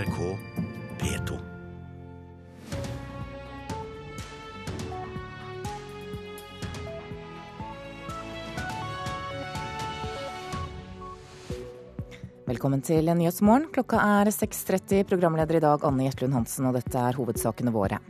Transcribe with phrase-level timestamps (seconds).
[0.00, 0.49] NRK P2.
[12.50, 13.68] Velkommen til Nyhetsmorgen.
[13.70, 15.04] Klokka er 6.30.
[15.06, 18.00] Programleder i dag Anne Gjertlund Hansen, og dette er hovedsakene våre.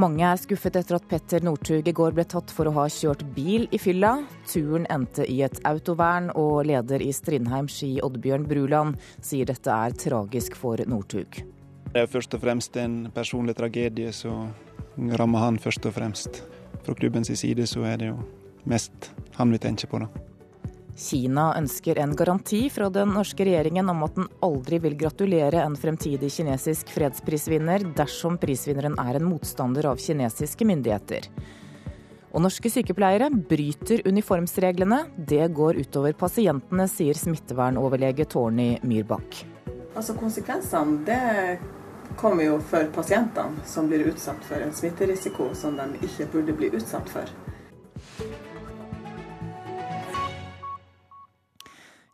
[0.00, 3.26] Mange er skuffet etter at Petter Northug i går ble tatt for å ha kjørt
[3.36, 4.14] bil i fylla.
[4.48, 10.00] Turen endte i et autovern, og leder i Strindheim ski Oddbjørn Bruland sier dette er
[10.00, 11.42] tragisk for Northug.
[11.92, 14.54] Det er først og fremst en personlig tragedie som
[15.20, 16.40] rammer han først og fremst.
[16.86, 18.22] Fra klubbens side så er det jo
[18.64, 20.30] mest han vi tenker på, da.
[20.96, 25.74] Kina ønsker en garanti fra den norske regjeringen om at den aldri vil gratulere en
[25.76, 31.26] fremtidig kinesisk fredsprisvinner dersom prisvinneren er en motstander av kinesiske myndigheter.
[32.34, 35.04] Og norske sykepleiere bryter uniformsreglene.
[35.16, 39.44] Det går utover pasientene, sier smittevernoverlege Tårny Myrbakk.
[39.94, 41.20] Altså Konsekvensene det
[42.18, 46.70] kommer jo for pasientene, som blir utsatt for en smitterisiko som de ikke burde bli
[46.74, 47.30] utsatt for.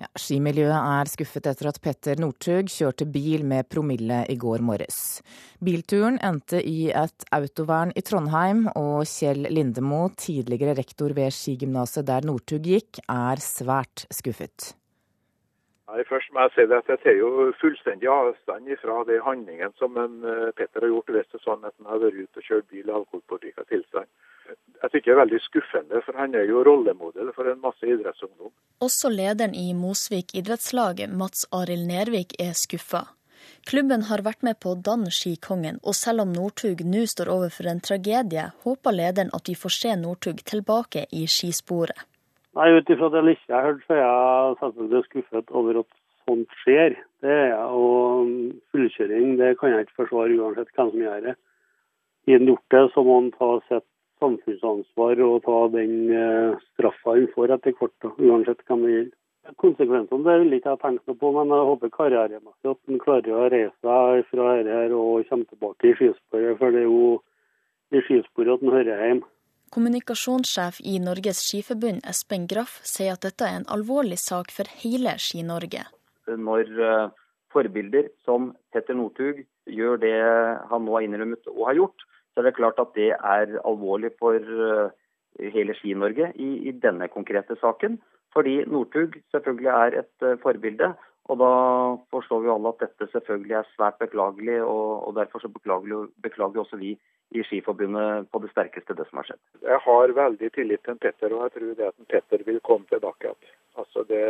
[0.01, 5.20] Ja, skimiljøet er skuffet etter at Petter Northug kjørte bil med promille i går morges.
[5.61, 12.25] Bilturen endte i et autovern i Trondheim, og Kjell Lindemo, tidligere rektor ved skigymnaset der
[12.25, 14.73] Northug gikk, er svært skuffet.
[15.91, 19.75] Nei, først må jeg si det at Jeg tar jo fullstendig avstand fra de handlingene
[19.79, 22.43] som en eh, Petter har gjort hvis det er sånn at han har vært ute
[22.43, 24.11] og kjørt bil i alkoholpåvirka tilstand
[24.51, 28.53] jeg synes det er veldig skuffende, for han er jo rollemodell for en masse idrettsungdom.
[28.87, 33.05] Også lederen i Mosvik idrettslag, Mats Arild Nervik, er skuffa.
[33.69, 37.71] Klubben har vært med på å danne Skikongen, og selv om Northug nå står overfor
[37.71, 42.09] en tragedie, håper lederen at vi får se Northug tilbake i skisporet.
[42.59, 45.91] Nei, Ut ifra det lille jeg hørt, så er jeg selvfølgelig skuffet over at
[46.25, 46.97] sånt skjer.
[47.23, 48.33] Det er jeg, og
[48.73, 51.37] Fullkjøring det kan jeg ikke forsvare uansett hvem som gjør det.
[52.28, 53.87] I en gjort det, så må en ta sitt
[54.21, 59.17] samfunnsansvar og ta den eh, straffa en får etter hvert, uansett hvem det gjelder.
[59.59, 63.32] Konsekvensene det vil ikke jeg tenke noe på, men jeg håper karrieremessig at han klarer
[63.34, 66.59] å reise seg fra dette og komme tilbake i skisporet.
[66.61, 67.06] For det er jo
[67.97, 69.31] i skisporet at han hører hjemme.
[69.70, 75.12] Kommunikasjonssjef i Norges Skiforbund, Espen Graff, sier at dette er en alvorlig sak for hele
[75.22, 75.84] Ski-Norge.
[76.26, 77.12] Når uh,
[77.54, 80.16] forbilder som Petter Northug gjør det
[80.72, 82.03] han nå har innrømmet og har gjort,
[82.34, 84.91] så er det klart at det er alvorlig for eh,
[85.54, 88.00] hele Ski-Norge i, i, denne konkrete saken.
[88.34, 90.91] Fordi Northug selvfølgelig er et uh, forbilde.
[91.31, 91.53] Og da
[92.11, 96.65] forstår vi alle at dette selvfølgelig er svært beklagelig, og, og derfor så beklager, beklager
[96.65, 96.97] også vi
[97.31, 99.43] i Skiforbundet på det sterkeste det som har skjedd.
[99.63, 103.29] Jeg har veldig tillit til Petter, og jeg tror det at Petter vil komme tilbake
[103.29, 103.53] igjen.
[103.79, 104.25] Altså det,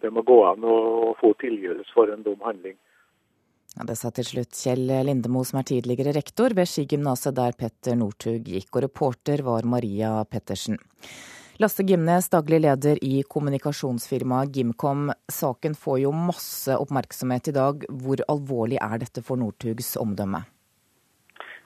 [0.00, 0.76] det, må gå an å
[1.20, 2.78] få tilgivelse for en dum handling.
[3.76, 7.98] Ja, det sa til slutt Kjell Lindemo, som er tidligere rektor ved skigymnaset der Petter
[8.00, 10.80] Northug gikk, og reporter var Maria Pettersen.
[11.60, 15.08] Lasse Gimnes, daglig leder i kommunikasjonsfirmaet Gimcom.
[15.26, 17.80] Saken får jo masse oppmerksomhet i dag.
[17.90, 20.44] Hvor alvorlig er dette for Northugs omdømme?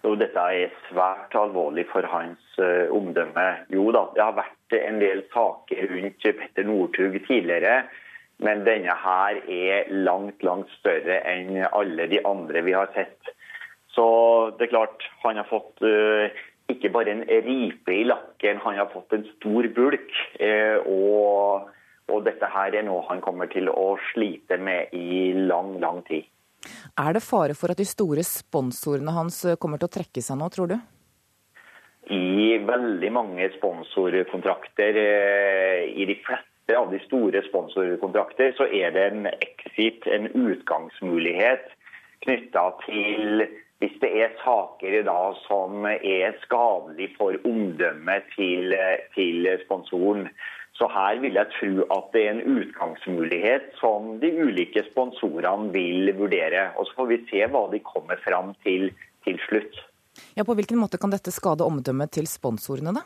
[0.00, 3.44] Jo, dette er svært alvorlig for hans uh, omdømme.
[3.76, 7.82] Jo da, det har vært en del saker rundt Petter Northug tidligere.
[8.41, 13.34] Men denne her er langt, langt større enn alle de andre vi har sett.
[13.92, 14.08] Så
[14.56, 16.32] det er klart, han har fått uh,
[16.74, 20.12] ikke bare en ripe i lakken, han har fått en stor bulk.
[20.40, 21.70] Uh, og,
[22.10, 26.28] og, dette her er noe han kommer til å slite med i lang, lang tid.
[27.00, 30.50] Er det fare for at de store sponsorene hans kommer til å trekke seg nå,
[30.54, 30.78] tror du?
[32.12, 39.06] I veldig mange sponsorkontrakter, uh, i de fleste av de store sponsorkontrakter, så er det
[39.10, 41.70] en exit, en utgangsmulighet
[42.22, 43.44] knytta til
[43.82, 48.75] hvis det er saker da som er skadelig for omdømmet til,
[49.16, 50.28] til, sponsoren.
[50.78, 56.12] Så her vil jeg tro at det er en utgangsmulighet som de ulike sponsorene vil
[56.16, 56.70] vurdere.
[56.78, 58.93] Og så får vi se hva de kommer fram til
[59.26, 59.82] til slutt.
[60.37, 63.05] Ja, På hvilken måte kan dette skade omdømmet til sponsorene, da?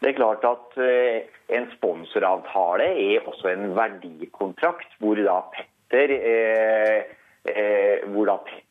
[0.00, 1.24] Det er klart at eh,
[1.56, 7.14] en sponsoravtale er også en verdikontrakt, hvor da Petter, eh,
[7.48, 8.63] eh, hvor da Petter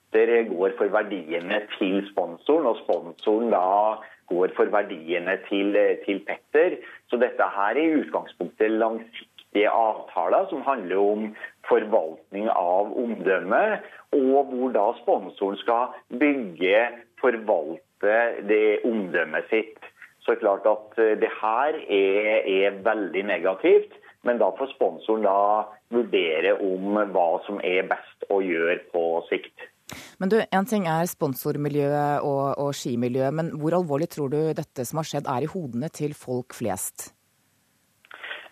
[0.50, 3.98] går for verdiene til sponsoren, og sponsoren da
[4.30, 5.76] går for verdiene til,
[6.06, 6.78] til Petter.
[7.10, 11.26] Så dette her er i utgangspunktet langsiktige avtaler som handler om
[11.68, 13.64] forvaltning av omdømme,
[14.14, 16.88] og hvor da sponsoren skal bygge,
[17.22, 18.20] forvalte
[18.50, 19.80] det omdømmet sitt.
[20.24, 24.00] Så det er klart at eh, det her er, er veldig negativt.
[24.24, 29.68] Men da får sponsoren da vurdere om hva som er best å gjøre på sikt.
[30.22, 34.86] Men du, En ting er sponsormiljøet og, og skimiljøet, men hvor alvorlig tror du dette
[34.88, 37.12] som har skjedd er i hodene til folk flest?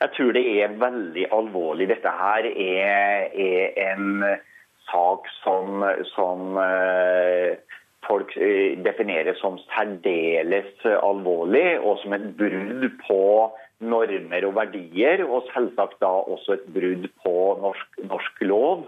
[0.01, 1.87] Jeg tror det er veldig alvorlig.
[1.91, 4.23] Dette her er, er en
[4.89, 5.83] sak som,
[6.15, 7.53] som uh,
[8.07, 13.21] folk eh, definerer som særdeles alvorlig, og som et brudd på
[13.81, 18.87] normer og verdier, og selvsagt da også et brudd på norsk, norsk lov.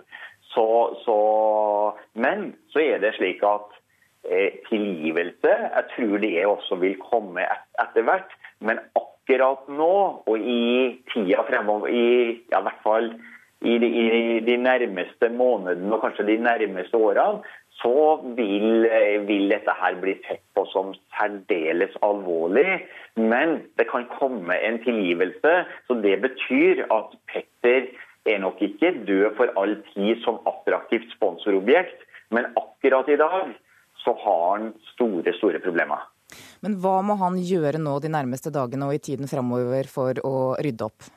[0.54, 0.68] Så,
[1.06, 1.18] så,
[2.14, 3.74] men så er det slik at
[4.30, 8.36] eh, tilgivelse Jeg tror det også vil komme et, etter hvert.
[8.62, 9.94] Men akkurat nå,
[10.26, 13.14] og i tida fremover, i, ja, i hvert fall
[13.64, 17.44] i de, i de, nærmeste månedene og kanskje de nærmeste årene,
[17.80, 18.86] så vil,
[19.28, 22.84] vil, dette her bli sett på som særdeles alvorlig.
[23.16, 25.54] Men det kan komme en tilgivelse.
[25.88, 27.88] Så det betyr at Petter
[28.26, 33.54] er nok ikke død for all tid som attraktivt sponsorobjekt, men akkurat i dag
[34.04, 36.08] så har han store, store problemer.
[36.64, 40.56] Men hva må han gjøre nå de nærmeste dagene og i tiden framover for å
[40.64, 41.12] rydde opp?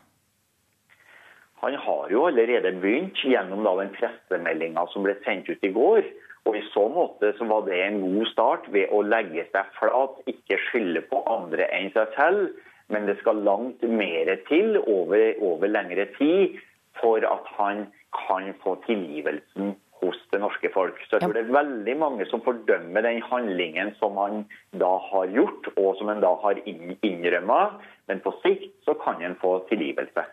[1.63, 6.05] Han har jo allerede begynt gjennom den pressemeldinga som ble sendt ut i går.
[6.47, 10.21] Og I så måte så var det en god start ved å legge seg flat,
[10.31, 12.53] ikke skylde på andre enn seg selv.
[12.93, 16.61] Men det skal langt mer til over, over lengre tid
[17.01, 20.99] for at han kan få tilgivelsen hos det norske folk.
[21.09, 24.45] Så jeg tror det er veldig mange som fordømmer den handlingen som han
[24.77, 27.61] da har gjort, og som han da har innrømma.
[28.11, 30.27] Men på sikt så kan han få tilgivelse.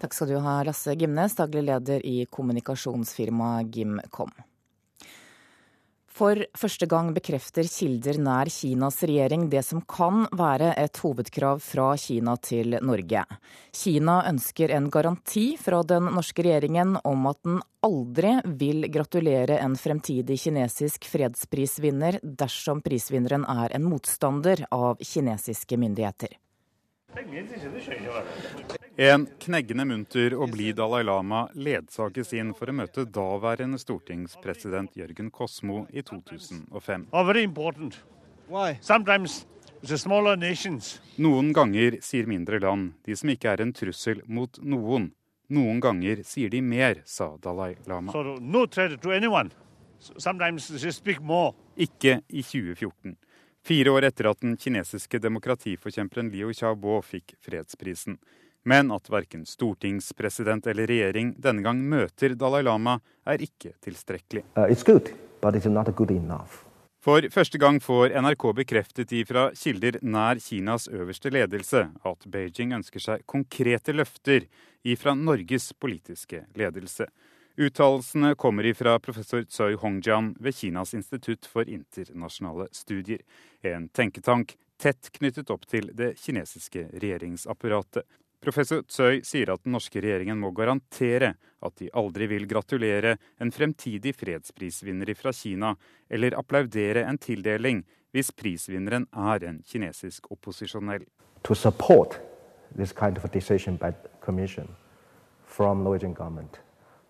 [0.00, 4.32] Takk skal du ha, Lasse Gimnes, daglig leder i kommunikasjonsfirmaet Gimcom.
[6.18, 11.92] For første gang bekrefter kilder nær Kinas regjering det som kan være et hovedkrav fra
[12.00, 13.22] Kina til Norge.
[13.70, 19.78] Kina ønsker en garanti fra den norske regjeringen om at den aldri vil gratulere en
[19.78, 26.34] fremtidig kinesisk fredsprisvinner dersom prisvinneren er en motstander av kinesiske myndigheter.
[28.96, 35.30] En kneggende munter og blid Dalai Lama ledsages inn for å møte daværende stortingspresident Jørgen
[35.34, 37.06] Kosmo i 2005.
[41.26, 45.12] Noen ganger sier mindre land, de som ikke er en trussel mot noen.
[45.48, 48.12] Noen ganger sier de mer, sa Dalai Lama.
[51.78, 53.16] Ikke i 2014.
[53.64, 58.18] Fire år etter at den kinesiske demokratiforkjemperen Liu Xiaobo fikk fredsprisen.
[58.68, 64.44] Men at verken stortingspresident eller regjering denne gang møter Dalai Lama, er ikke tilstrekkelig.
[64.56, 65.12] Uh, good,
[67.00, 73.00] For første gang får NRK bekreftet ifra kilder nær Kinas øverste ledelse at Beijing ønsker
[73.00, 74.48] seg konkrete løfter
[74.84, 77.06] ifra Norges politiske ledelse.
[77.60, 83.18] Uttalelsene kommer ifra professor Tsoi Hongjian ved Kinas institutt for internasjonale studier,
[83.62, 88.06] en tenketank tett knyttet opp til det kinesiske regjeringsapparatet.
[88.38, 93.50] Professor Tsøy sier at den norske regjeringen må garantere at de aldri vil gratulere en
[93.50, 95.74] fremtidig fredsprisvinner fra Kina,
[96.08, 97.82] eller applaudere en tildeling
[98.14, 101.10] hvis prisvinneren er en kinesisk opposisjonell.
[101.42, 102.20] To support
[102.76, 104.70] this kind of decision by the commission.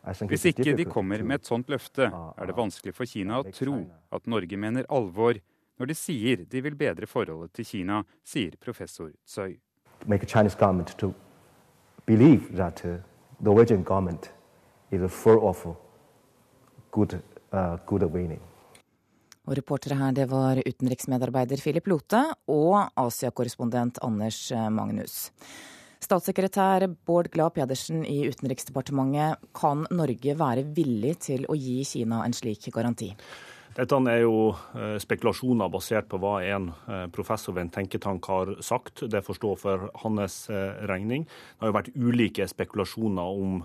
[0.03, 2.61] Hvis ikke de kommer med et sånt løfte, ah, er det ah.
[2.63, 3.81] vanskelig for Kina å tro
[4.15, 5.41] at Norge mener alvor
[5.79, 9.59] når de sier de vil bedre forholdet til Kina, sier professor Tsøy.
[16.91, 17.19] Good,
[17.53, 18.07] uh, good
[19.49, 22.21] og reportere her, det var utenriksmedarbeider Philip Lote
[22.53, 25.31] og Asia-korrespondent Anders Magnus.
[26.05, 32.37] Statssekretær Bård Glad Pedersen i Utenriksdepartementet, kan Norge være villig til å gi Kina en
[32.37, 33.13] slik garanti?
[33.79, 38.51] Dette er jo eh, spekulasjoner basert på hva en eh, professor ved en tenketank har
[38.65, 39.05] sagt.
[39.07, 41.29] Det får stå for hans eh, regning.
[41.29, 43.61] Det har jo vært ulike spekulasjoner om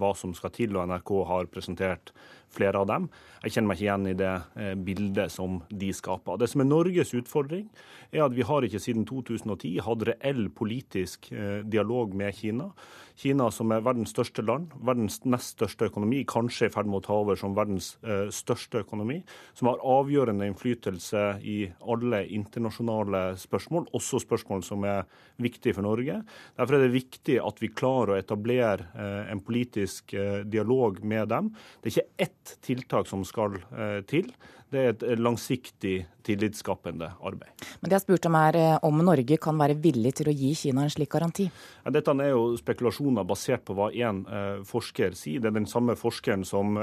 [0.00, 2.14] hva som skal til, og NRK har presentert
[2.54, 3.08] flere av dem.
[3.44, 6.40] Jeg kjenner meg ikke igjen i det eh, bildet som de skaper.
[6.40, 7.68] Det som er Norges utfordring,
[8.10, 12.70] er at vi har ikke siden 2010 hatt reell politisk eh, dialog med Kina.
[13.18, 17.06] Kina som er verdens største land, verdens nest største økonomi, kanskje i ferd med å
[17.08, 19.20] ta over som verdens eh, største økonomi,
[19.58, 25.06] som har avgjørende innflytelse i alle internasjonale spørsmål, også spørsmål som er
[25.42, 26.20] viktige for Norge.
[26.58, 28.88] Derfor er det viktig at vi klarer å etablere
[29.30, 30.14] en politisk
[30.50, 31.50] dialog med dem.
[31.82, 34.30] Det er ikke ett tiltak som skal eh, til.
[34.68, 35.94] Det er et langsiktig
[36.26, 37.64] tillitsskapende arbeid.
[37.80, 40.52] Men det jeg spurte om er eh, om Norge kan være villig til å gi
[40.58, 41.48] Kina en slik garanti?
[41.84, 45.40] Ja, dette er jo spekulasjoner basert på hva én eh, forsker sier.
[45.40, 46.76] Det er den samme forskeren som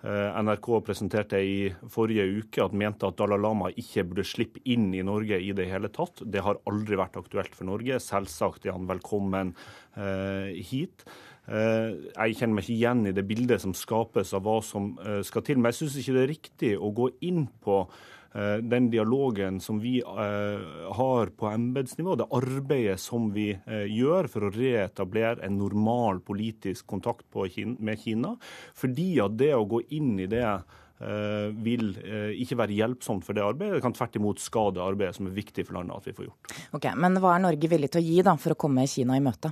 [0.00, 5.02] NRK presenterte i forrige uke at mente at Dalai Lama ikke burde slippe inn i
[5.04, 6.22] Norge i det hele tatt.
[6.24, 7.98] Det har aldri vært aktuelt for Norge.
[8.00, 9.52] Selvsagt er han velkommen
[10.70, 11.04] hit.
[11.50, 14.92] Jeg kjenner meg ikke igjen i det bildet som skapes av hva som
[15.26, 15.58] skal til.
[15.58, 17.82] Men jeg syns ikke det er riktig å gå inn på
[18.34, 24.28] Eh, den dialogen som vi eh, har på embetsnivå, det arbeidet som vi eh, gjør
[24.30, 27.26] for å reetablere en normal politisk kontakt
[27.78, 28.36] med Kina.
[28.74, 30.46] Fordi at det å gå inn i det
[31.00, 31.94] vil
[32.36, 33.78] ikke være hjelpsomt for det arbeidet.
[33.78, 36.50] Det kan tvert imot skade arbeidet som er viktig for landet at vi får gjort.
[36.76, 39.22] Ok, Men hva er Norge villig til å gi da, for å komme Kina i
[39.24, 39.48] møte?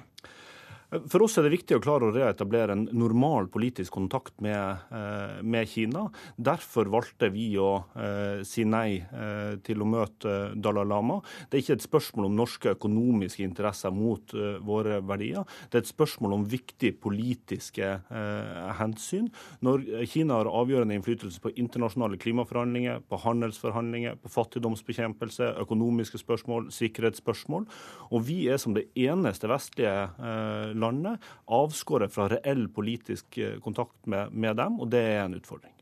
[0.88, 5.42] For oss er det viktig å klare å reetablere en normal politisk kontakt med, eh,
[5.44, 6.06] med Kina.
[6.40, 11.18] Derfor valgte vi å eh, si nei eh, til å møte Dalai Lama.
[11.50, 15.44] Det er ikke et spørsmål om norske økonomiske interesser mot eh, våre verdier.
[15.68, 19.28] Det er et spørsmål om viktige politiske eh, hensyn.
[19.60, 27.68] Når Kina har avgjørende innflytelse på internasjonale klimaforhandlinger, på handelsforhandlinger, på fattigdomsbekjempelse, økonomiske spørsmål, sikkerhetsspørsmål.
[28.08, 33.98] Og vi er som det eneste vestlige eh, landet, avskåret fra reell politisk eh, kontakt
[34.06, 35.74] med, med dem, og det er en utfordring.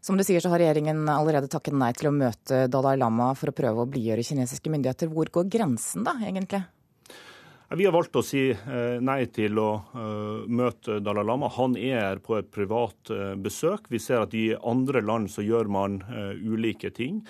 [0.00, 3.50] Som du sier, så har regjeringen allerede takket nei til å møte Dalai Lama for
[3.50, 5.10] å prøve å blidgjøre kinesiske myndigheter.
[5.12, 6.62] Hvor går grensen da, egentlig?
[7.76, 11.50] Vi har valgt å si eh, nei til å eh, møte Dalai Lama.
[11.52, 13.90] Han er på et privat eh, besøk.
[13.92, 17.20] Vi ser at i andre land så gjør man ulike ting.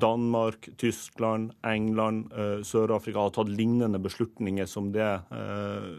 [0.00, 2.30] Danmark, Tyskland, England,
[2.66, 5.08] Sør-Afrika har tatt lignende beslutninger som det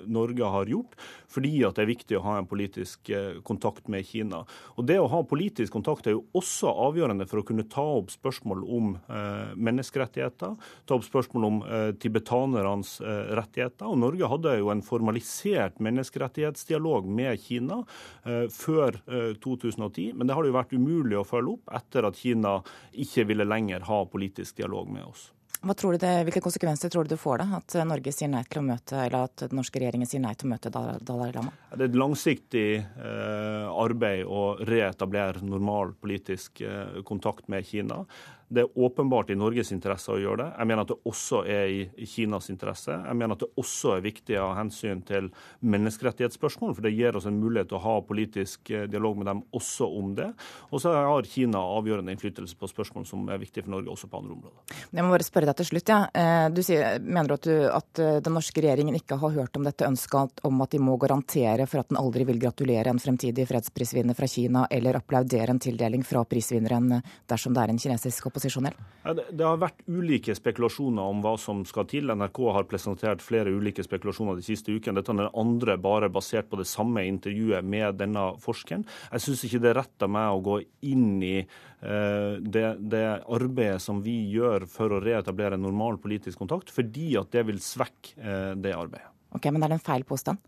[0.08, 0.96] Norge har gjort,
[1.27, 3.12] fordi at det er viktig å ha en politisk
[3.48, 4.44] kontakt med Kina.
[4.80, 8.13] Og Det å ha politisk kontakt er jo også avgjørende for å kunne ta opp
[8.15, 8.94] spørsmål om
[9.60, 10.56] menneskerettigheter,
[10.88, 11.62] ta opp spørsmål om
[12.00, 13.86] tibetanernes rettigheter rettigheter.
[13.86, 17.84] Og Norge hadde jo en formalisert menneskerettighetsdialog med Kina
[18.25, 22.08] eh, før eh, 2010, men det har det jo vært umulig å følge opp etter
[22.08, 22.62] at Kina
[22.93, 25.31] ikke ville lenger ha politisk dialog med oss.
[25.62, 28.96] Det, hvilke konsekvenser tror du det får, da, at Norge sier nei til å møte,
[28.98, 31.53] eller at den norske regjeringen sier nei til å møte Dalai Lama?
[31.70, 38.00] Det er et langsiktig eh, arbeid å reetablere normal politisk eh, kontakt med Kina.
[38.51, 40.48] Det er åpenbart i Norges interesse å gjøre det.
[40.58, 42.91] Jeg mener at det også er i Kinas interesse.
[42.91, 45.29] Jeg mener at det også er viktig av hensyn til
[45.72, 49.43] menneskerettighetsspørsmål, for det gir oss en mulighet til å ha politisk eh, dialog med dem
[49.55, 50.27] også om det.
[50.67, 54.20] Og så har Kina avgjørende innflytelse på spørsmål som er viktige for Norge også på
[54.20, 54.75] andre områder.
[54.91, 55.93] Jeg må bare spørre deg til slutt.
[55.93, 56.01] Ja.
[56.12, 59.70] Eh, du sier, mener at, du, at eh, den norske regjeringen ikke har hørt om
[59.70, 63.48] dette ønsket om at de må garantere for at den aldri vil gratulere en fremtidig
[63.48, 66.98] fredsprisvinner fra Kina, eller applaudere en tildeling fra prisvinneren
[67.31, 68.40] dersom det er en kinesisk opposisjon?
[68.41, 68.75] Opposisjonell?
[69.31, 72.12] Det, har vært ulike spekulasjoner om hva som skal til.
[72.13, 75.00] NRK har presentert flere ulike spekulasjoner de siste ukene.
[75.00, 78.86] Dette er den andre bare basert på det samme intervjuet med denne forskeren.
[79.12, 80.60] Jeg syns ikke det er rett av meg å gå
[80.91, 86.74] inn i uh, det, det, arbeidet som vi gjør for å reetablere normal politisk kontakt,
[86.74, 89.10] fordi at det vil svekke uh, det arbeidet.
[89.31, 90.41] Ok, Men er det en feil påstand?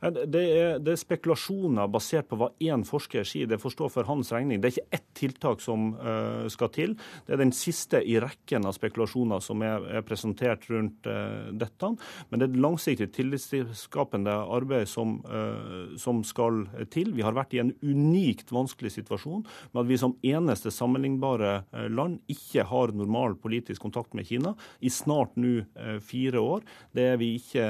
[0.00, 3.48] Det er, det er, spekulasjoner basert på hva én forsker sier.
[3.50, 4.60] Det får stå for hans regning.
[4.60, 6.94] Det er ikke ett tiltak som uh, skal til.
[7.26, 11.90] Det er den siste i rekken av spekulasjoner som er, er presentert rundt uh, dette.
[12.30, 17.12] Men det er et langsiktig tillitsskapende arbeid som, uh, som, skal til.
[17.16, 22.18] Vi har vært i en unikt vanskelig situasjon med at vi som eneste sammenlignbare land
[22.30, 24.52] ikke har normal politisk kontakt med Kina
[24.84, 25.62] i snart nå
[26.04, 26.64] fire år.
[26.94, 27.64] Det er vi ikke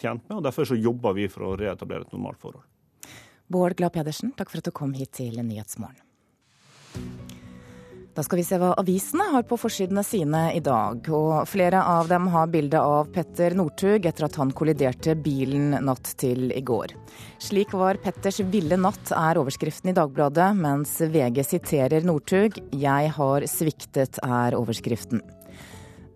[0.00, 0.36] tjent med.
[0.38, 2.64] og Derfor så jobber vi for å reetablere et normalt forhold.
[3.52, 6.00] Bård Glad Pedersen, takk for at du kom hit til Nyhetsmorgen.
[8.14, 11.02] Da skal vi se hva avisene har på forsidene sine i dag.
[11.10, 16.12] Og flere av dem har bilde av Petter Northug etter at han kolliderte bilen natt
[16.22, 16.94] til i går.
[17.42, 22.62] Slik var Petters ville natt, er overskriften i Dagbladet, mens VG siterer Northug.
[22.70, 25.24] Jeg har sviktet, er overskriften.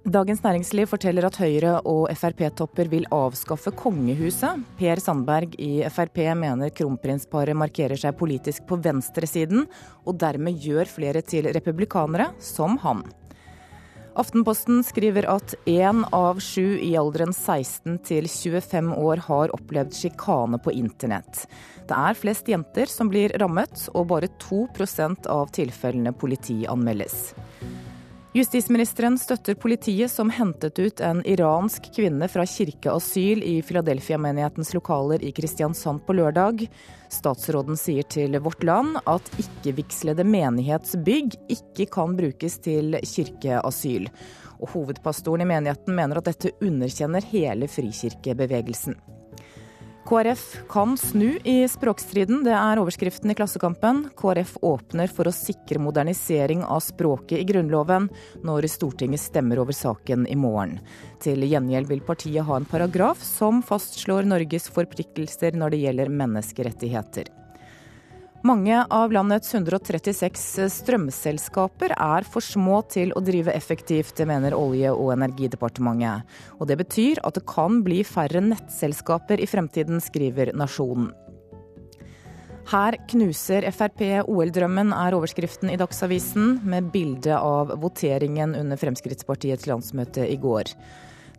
[0.06, 4.62] Dagens Næringsliv forteller at Høyre- og Frp-topper vil avskaffe kongehuset.
[4.78, 9.66] Per Sandberg i Frp mener kronprinsparet markerer seg politisk på venstresiden,
[10.06, 13.02] og dermed gjør flere til republikanere, som han.
[14.18, 20.58] Aftenposten skriver at én av sju i alderen 16 til 25 år har opplevd sjikane
[20.62, 21.44] på internett.
[21.86, 27.34] Det er flest jenter som blir rammet, og bare 2% av tilfellene politianmeldes.
[28.32, 35.32] Justisministeren støtter politiet som hentet ut en iransk kvinne fra kirkeasyl i Philadelphia-menighetens lokaler i
[35.32, 36.66] Kristiansand på lørdag.
[37.08, 44.10] Statsråden sier til Vårt Land at ikke-vigslede menighetsbygg ikke kan brukes til kirkeasyl.
[44.60, 48.98] Og hovedpastoren i menigheten mener at dette underkjenner hele frikirkebevegelsen.
[50.08, 54.06] KrF kan snu i språkstriden, det er overskriften i Klassekampen.
[54.16, 58.06] KrF åpner for å sikre modernisering av språket i Grunnloven
[58.40, 60.78] når Stortinget stemmer over saken i morgen.
[61.20, 67.28] Til gjengjeld vil partiet ha en paragraf som fastslår Norges forpliktelser når det gjelder menneskerettigheter.
[68.46, 74.92] Mange av landets 136 strømselskaper er for små til å drive effektivt, det mener Olje-
[74.94, 76.22] og energidepartementet.
[76.60, 81.10] Og det betyr at det kan bli færre nettselskaper i fremtiden, skriver Nasjonen.
[82.68, 90.28] Her knuser Frp OL-drømmen, er overskriften i Dagsavisen, med bilde av voteringen under Fremskrittspartiets landsmøte
[90.28, 90.70] i går.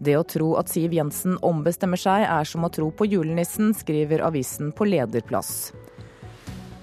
[0.03, 4.25] Det å tro at Siv Jensen ombestemmer seg, er som å tro på julenissen, skriver
[4.25, 5.70] avisen på lederplass.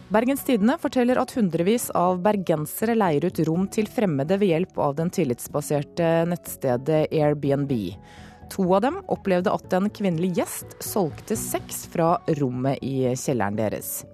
[0.06, 4.92] Bergens Tidende forteller at hundrevis av bergensere leier ut rom til fremmede ved hjelp av
[5.00, 7.72] den tillitsbaserte nettstedet Airbnb.
[8.54, 14.04] To av dem opplevde at en kvinnelig gjest solgte sex fra rommet i kjelleren deres.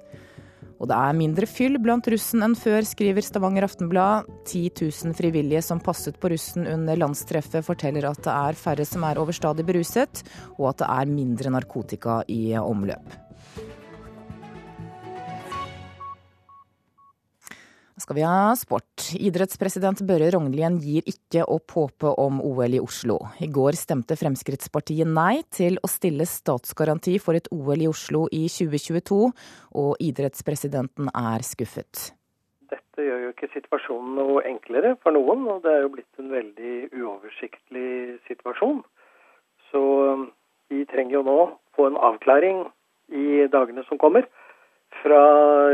[0.81, 4.31] Og det er mindre fyll blant russen enn før, skriver Stavanger Aftenblad.
[4.49, 9.05] 10 000 frivillige som passet på russen under landstreffet, forteller at det er færre som
[9.07, 10.25] er overstadig beruset,
[10.57, 13.22] og at det er mindre narkotika i omløp.
[18.03, 19.13] Skal vi ha sport.
[19.15, 23.19] Idrettspresident Børre Rognlien gir ikke opp håpet om OL i Oslo.
[23.43, 28.45] I går stemte Fremskrittspartiet nei til å stille statsgaranti for et OL i Oslo i
[28.51, 29.21] 2022,
[29.79, 32.11] og idrettspresidenten er skuffet.
[32.73, 36.33] Dette gjør jo ikke situasjonen noe enklere for noen, og det er jo blitt en
[36.33, 38.83] veldig uoversiktlig situasjon.
[39.71, 39.83] Så
[40.13, 40.29] um,
[40.73, 41.41] vi trenger jo nå
[41.77, 42.65] få en avklaring
[43.13, 44.27] i dagene som kommer
[45.03, 45.23] fra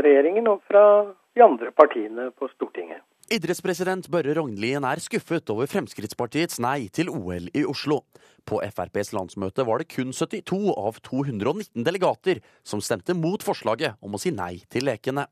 [0.03, 0.83] regjeringen og fra
[1.35, 3.03] de andre partiene på Stortinget.
[3.29, 7.99] Idrettspresident Børre Rognlien er skuffet over Fremskrittspartiets nei til OL i Oslo.
[8.49, 14.17] På FrPs landsmøte var det kun 72 av 219 delegater som stemte mot forslaget om
[14.17, 15.27] å si nei til lekene.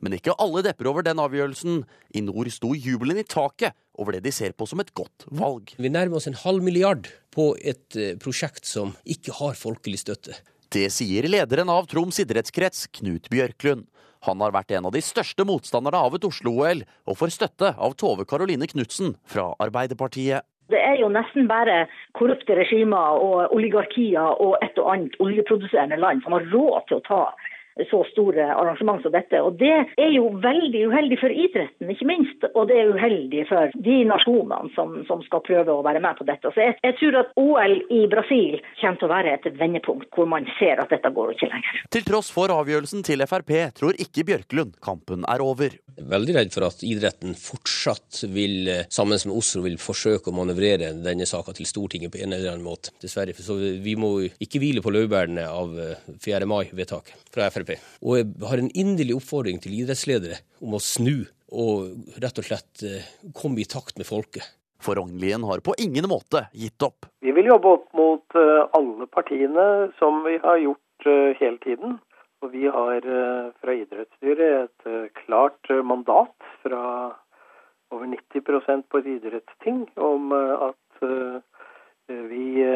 [0.00, 1.82] Men ikke alle depper over den avgjørelsen.
[2.16, 5.76] I nord sto jubelen i taket over det de ser på som et godt valg.
[5.76, 10.40] Vi nærmer oss en halv milliard på et eh, prosjekt som ikke har folkelig støtte.
[10.72, 13.84] Det sier lederen av Troms idrettskrets, Knut Bjørklund.
[14.26, 17.96] Han har vært en av de største motstanderne av et Oslo-OL, og får støtte av
[18.00, 20.46] Tove Karoline Knutsen fra Arbeiderpartiet.
[20.72, 21.84] Det er jo nesten bare
[22.16, 27.04] korrupte regimer og oligarkier og et og annet oljeproduserende land som har råd til å
[27.04, 27.20] ta
[27.90, 29.40] så store arrangement som dette.
[29.42, 32.46] Og Det er jo veldig uheldig for idretten, ikke minst.
[32.54, 36.26] Og det er uheldig for de nasjonene som, som skal prøve å være med på
[36.28, 36.52] dette.
[36.54, 40.28] Så jeg, jeg, tror at OL i Brasil kommer til å være et vendepunkt hvor
[40.30, 41.80] man ser at dette går ikke lenger.
[41.94, 45.74] Til tross for avgjørelsen til Frp tror ikke Bjørklund kampen er over.
[45.94, 50.92] Er veldig redd for at idretten fortsatt vil, sammen med Oslo, vil forsøke å manøvrere
[51.04, 52.94] denne saka til Stortinget på en eller annen måte.
[53.02, 53.34] Dessverre.
[53.34, 55.74] Så vi må ikke hvile på laurbærene av
[56.22, 56.46] 4.
[56.50, 57.63] mai-vedtaket fra Frp.
[57.64, 57.80] Frp.
[58.04, 61.24] Og jeg har en inderlig oppfordring til idrettsledere om å snu
[61.54, 63.04] og rett og slett eh,
[63.36, 64.46] komme i takt med folket.
[64.84, 67.06] For Rognlien har på ingen måte gitt opp.
[67.24, 69.68] Vi vil jobbe opp mot eh, alle partiene,
[70.00, 71.98] som vi har gjort eh, hele tiden.
[72.44, 73.00] Og vi har
[73.56, 76.82] fra idrettsstyret et klart mandat fra
[77.88, 81.06] over 90% på et idrettsting om at
[82.28, 82.66] vi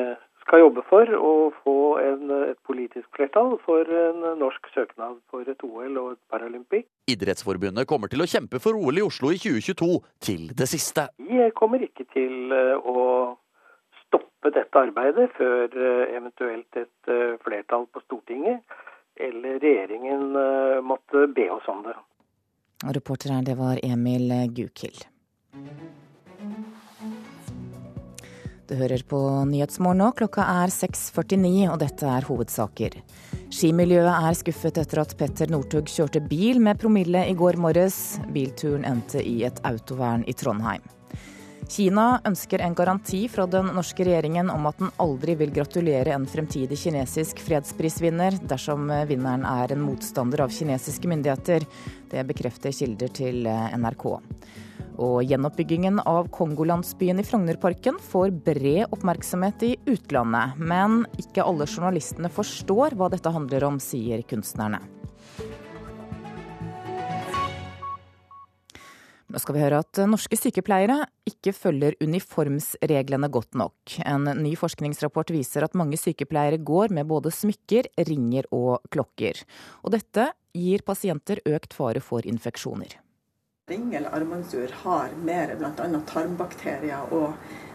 [0.48, 5.60] skal jobbe for å få en, et politisk flertall for en norsk søknad for et
[5.66, 6.86] OL og et Paralympic.
[7.12, 9.90] Idrettsforbundet kommer til å kjempe for OL i Oslo i 2022
[10.24, 11.10] til det siste.
[11.20, 13.36] Vi kommer ikke til eh, å
[14.06, 18.64] stoppe dette arbeidet før eh, eventuelt et eh, flertall på Stortinget
[19.18, 20.30] eller regjeringen
[20.86, 21.96] måtte be oss om det.
[22.94, 25.08] Reporter her, det var Emil Gukild.
[28.68, 30.10] Du hører på Nyhetsmorgen nå.
[30.12, 32.98] Klokka er 6.49, og dette er hovedsaker.
[33.48, 38.18] Skimiljøet er skuffet etter at Petter Northug kjørte bil med promille i går morges.
[38.34, 40.84] Bilturen endte i et autovern i Trondheim.
[41.68, 46.28] Kina ønsker en garanti fra den norske regjeringen om at den aldri vil gratulere en
[46.28, 51.64] fremtidig kinesisk fredsprisvinner dersom vinneren er en motstander av kinesiske myndigheter.
[52.12, 54.10] Det bekrefter kilder til NRK.
[54.98, 60.58] Og gjenoppbyggingen av Kongolandsbyen i Frognerparken får bred oppmerksomhet i utlandet.
[60.58, 64.82] Men ikke alle journalistene forstår hva dette handler om, sier kunstnerne.
[69.28, 73.98] Nå skal vi høre at norske sykepleiere ikke følger uniformsreglene godt nok.
[74.08, 79.44] En ny forskningsrapport viser at mange sykepleiere går med både smykker, ringer og klokker.
[79.84, 82.96] Og dette gir pasienter økt fare for infeksjoner.
[83.68, 86.00] Ring eller armbåndsur har mer bl.a.
[86.06, 87.34] tarmbakterier og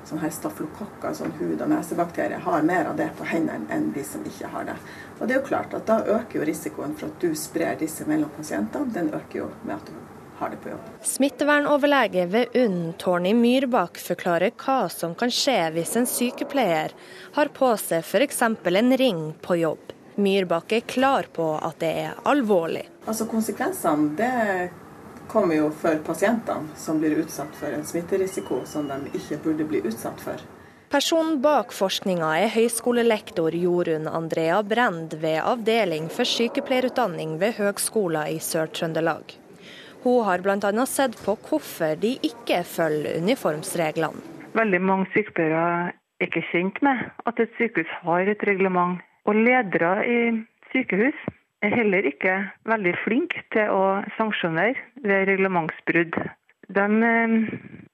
[0.09, 4.01] sånn her staflokokker, sånn hud- og nesebakterier, har mer av det på hendene enn de
[4.07, 4.75] som ikke har det.
[5.19, 8.07] Og det er jo klart at Da øker jo risikoen for at du sprer disse
[8.09, 8.89] mellom pasientene.
[8.89, 9.93] Den øker jo med at du
[10.41, 10.91] har det på jobb.
[11.13, 16.97] Smittevernoverlege ved UNN, Tårny Myrbakk, forklarer hva som kan skje hvis en sykepleier
[17.37, 18.41] har på seg f.eks.
[18.41, 19.93] en ring på jobb.
[20.15, 22.87] Myrbakk er klar på at det er alvorlig.
[23.05, 24.33] Altså Konsekvensene det
[25.33, 29.81] kommer jo for pasientene som blir utsatt for en smitterisiko som de ikke burde bli
[29.89, 30.41] utsatt for.
[30.93, 38.37] Personen bak forskninga er høyskolelektor Jorunn Andrea Brend ved avdeling for sykepleierutdanning ved Høgskolen i
[38.37, 39.33] Sør-Trøndelag.
[40.03, 40.85] Hun har bl.a.
[40.85, 44.21] sett på hvorfor de ikke følger uniformsreglene.
[44.53, 45.65] Veldig mange sykepleiere
[46.21, 49.01] er ikke kjent med at et sykehus har et reglement.
[49.25, 50.19] Og ledere i
[50.69, 51.17] sykehus
[51.63, 52.37] er heller ikke
[52.69, 53.83] veldig flinke til å
[54.17, 56.17] sanksjonere ved reglementsbrudd.
[56.73, 57.37] De eh,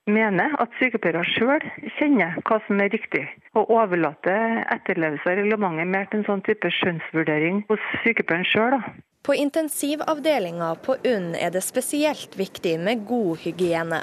[0.10, 1.64] mener at sykepleiere sjøl
[1.98, 3.26] kjenner hva som er riktig,
[3.58, 8.80] og overlater etterlevelse av reglementet mer til en sånn type skjønnsvurdering hos sykepleieren sjøl.
[9.26, 14.00] På intensivavdelinga på UNN er det spesielt viktig med god hygiene.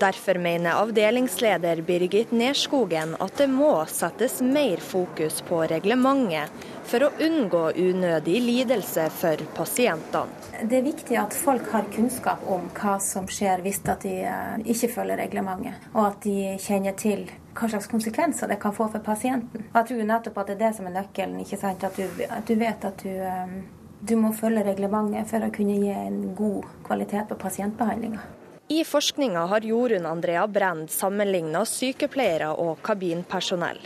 [0.00, 7.10] Derfor mener avdelingsleder Birgit Nerskogen at det må settes mer fokus på reglementet for å
[7.20, 10.32] unngå unødig lidelse for pasientene.
[10.62, 14.88] Det er viktig at folk har kunnskap om hva som skjer hvis de eh, ikke
[14.96, 19.68] følger reglementet, og at de kjenner til hva slags konsekvenser det kan få for pasienten.
[19.68, 21.44] Jeg tror nettopp at det er det som er nøkkelen.
[21.44, 23.56] At du, at du vet at du, eh,
[24.00, 28.39] du må følge reglementet for å kunne gi en god kvalitet på pasientbehandlinga.
[28.72, 33.80] I forskninga har Jorunn Andrea Brend sammenligna sykepleiere og kabinpersonell.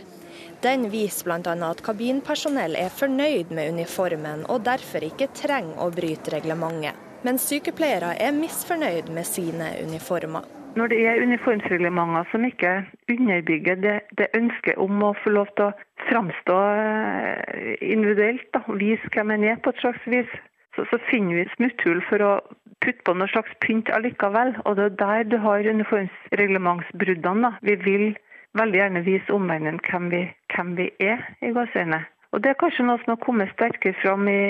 [0.61, 1.53] Den viser bl.a.
[1.71, 6.99] at kabinpersonell er fornøyd med uniformen og derfor ikke trenger å bryte reglementet.
[7.25, 10.45] Men sykepleiere er misfornøyd med sine uniformer.
[10.77, 12.75] Når det er uniformsreglementer som ikke
[13.09, 19.09] underbygger det, det ønsket om å få lov til å framstå eh, individuelt, da, vise
[19.17, 20.37] hvem en er på et slags vis,
[20.77, 22.35] så, så finner vi smutthull for å
[22.83, 24.55] putte på noe slags pynt allikevel.
[24.65, 27.55] Og det er der du har uniformsreglementsbruddene.
[27.61, 28.07] Vi vil
[28.55, 30.11] veldig gjerne vise omverdenen hvem,
[30.53, 32.05] hvem, vi er i gåseøynene.
[32.33, 34.41] Og Det er kanskje noe som har kommet sterkere fram i,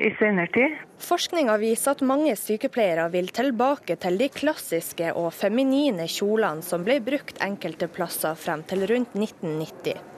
[0.00, 0.78] i senere tid.
[1.04, 7.02] Forskninga viser at mange sykepleiere vil tilbake til de klassiske og feminine kjolene som ble
[7.04, 10.13] brukt enkelte plasser frem til rundt 1990.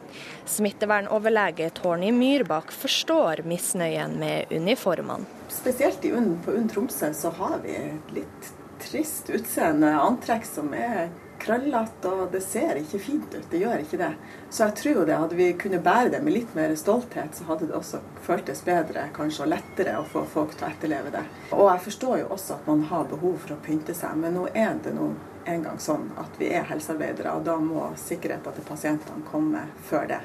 [0.46, 5.26] Smittevernoverlege Tony Myrbakk forstår misnøyen med uniformene.
[5.48, 7.74] Spesielt i UNN på UNN Tromsø så har vi
[8.14, 8.50] litt
[8.82, 11.08] trist utseende antrekk som er
[11.42, 13.44] krøllete, og det ser ikke fint ut.
[13.50, 14.12] Det gjør ikke det.
[14.50, 17.68] Så jeg tror det, hadde vi kunnet bære det med litt mer stolthet, så hadde
[17.68, 21.24] det også føltes bedre kanskje, og lettere å få folk til å etterleve det.
[21.52, 24.46] Og jeg forstår jo også at man har behov for å pynte seg, men nå
[24.54, 25.10] er det nå
[25.46, 30.22] engang sånn at vi er helsearbeidere, og da må sikkerheten til pasientene komme før det.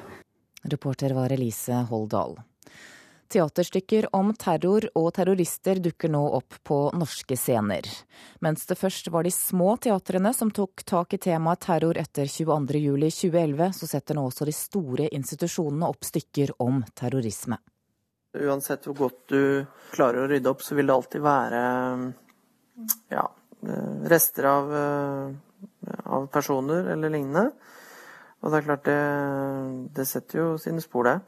[0.64, 2.38] Reporter var Elise Holdal.
[3.32, 7.88] Teaterstykker om terror og terrorister dukker nå opp på norske scener.
[8.44, 13.72] Mens det først var de små teatrene som tok tak i temaet terror etter 22.07.2011,
[13.78, 17.62] så setter nå også de store institusjonene opp stykker om terrorisme.
[18.36, 19.64] Uansett hvor godt du
[19.96, 21.64] klarer å rydde opp, så vil det alltid være
[23.16, 23.26] ja,
[24.12, 24.76] rester av,
[26.04, 27.52] av personer eller lignende.
[28.42, 29.02] Og det er klart det,
[29.96, 31.20] det setter jo sine spor, det.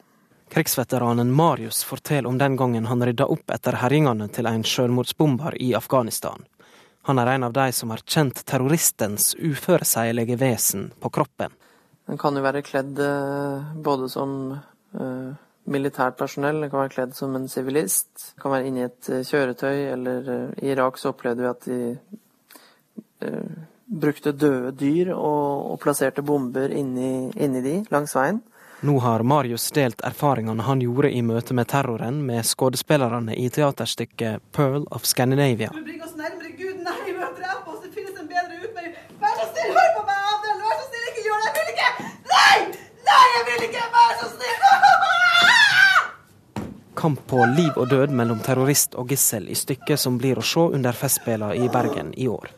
[0.54, 5.72] Krigsveteranen Marius forteller om den gangen han rydda opp etter herjingene til en selvmordsbomber i
[5.78, 6.46] Afghanistan.
[7.10, 11.56] Han er en av de som har kjent terroristens uføreseielige vesen på kroppen.
[12.08, 15.34] Den kan jo være kledd eh, både som uh,
[15.72, 18.12] militært personell, den kan være kledd som en sivilist.
[18.34, 21.70] Den kan være inni et uh, kjøretøy, eller uh, i Irak så opplevde vi at
[21.70, 21.80] de
[24.00, 28.42] brukte døde dyr og, og plasserte bomber inni, inni de langs veien.
[28.84, 34.42] Nå har Marius delt erfaringene han gjorde i møte med terroren med skuespillerne i teaterstykket
[34.52, 35.72] 'Pearl of Scandinavia'.
[35.72, 36.82] Du bringer oss nærmere Gud.
[36.84, 37.80] Nei, vi må drepe oss.
[37.86, 38.92] Det finnes en bedre utvei.
[39.24, 40.60] Vær så snill, hør på meg, Adel.
[40.66, 41.48] Vær så snill, ikke gjør det.
[41.48, 41.90] Jeg vil ikke.
[42.34, 42.58] Nei!
[43.08, 43.88] Nei, jeg vil ikke.
[43.96, 44.60] Vær så snill.
[47.04, 50.68] Kamp på liv og død mellom terrorist og gissel i stykket som blir å se
[50.76, 52.52] under Festspillene i Bergen i år.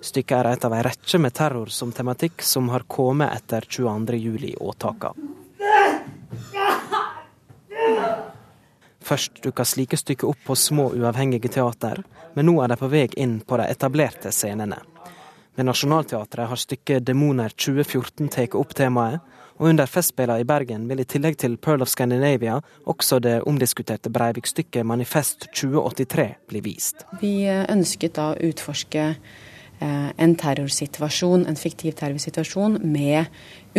[0.00, 5.12] Stykket er et av ei rekke med terror som tematikk som har kommet etter 22.07-åtaka.
[9.08, 12.02] Først dukka slike stykker opp på små, uavhengige teater,
[12.34, 14.78] men nå er de på vei inn på de etablerte scenene.
[15.56, 19.20] Ved Nationaltheatret har stykket 'Demoner 2014' tatt opp temaet,
[19.58, 24.10] og under Festspillene i Bergen vil i tillegg til 'Pearl of Scandinavia' også det omdiskuterte
[24.10, 27.02] Breivik-stykket 'Manifest 2083' bli vist.
[27.20, 29.16] Vi ønsket da å utforske
[29.80, 33.28] en terrorsituasjon, en fiktiv terrorsituasjon med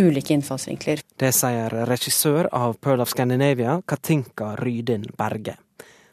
[0.00, 1.02] ulike innfallsvinkler.
[1.20, 5.58] Det sier regissør av Pearl of Scandinavia, Katinka Rydin Berge.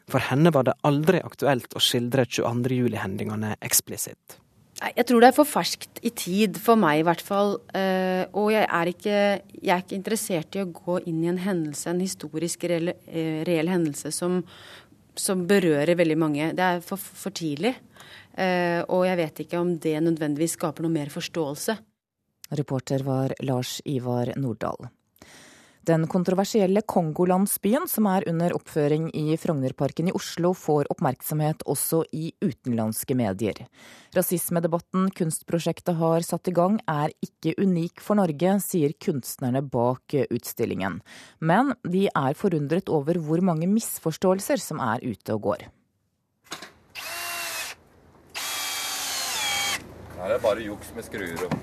[0.08, 4.38] For henne var det aldri aktuelt å skildre 22.07-hendelsene eksplisitt.
[4.78, 7.56] Jeg tror det er for ferskt i tid, for meg i hvert fall.
[7.74, 9.16] Eh, og jeg er ikke,
[9.58, 13.40] jeg er ikke interessert i å gå inn i en hendelse, en historisk reell, eh,
[13.48, 14.38] reell hendelse som,
[15.18, 16.52] som, berører veldig mange.
[16.54, 17.74] Det er for, for tidlig.
[18.38, 21.78] Eh, og jeg vet ikke om det nødvendigvis skaper noe mer forståelse.
[22.58, 24.88] Reporter var Lars Ivar Nordahl.
[25.88, 32.26] Den kontroversielle Kongolandsbyen som er under oppføring i Frognerparken i Oslo, får oppmerksomhet også i
[32.44, 33.62] utenlandske medier.
[34.16, 41.00] Rasismedebatten kunstprosjektet har satt i gang er ikke unik for Norge, sier kunstnerne bak utstillingen.
[41.40, 45.68] Men de er forundret over hvor mange misforståelser som er ute og går.
[50.28, 51.54] Her er bare juks med skruer og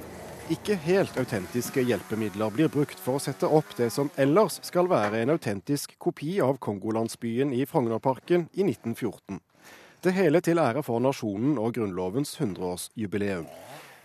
[0.49, 5.19] ikke helt autentiske hjelpemidler blir brukt for å sette opp det som ellers skal være
[5.21, 9.38] en autentisk kopi av Kongolandsbyen i Frognerparken i 1914.
[10.01, 13.45] Det hele til ære for nasjonen og Grunnlovens 100-årsjubileum.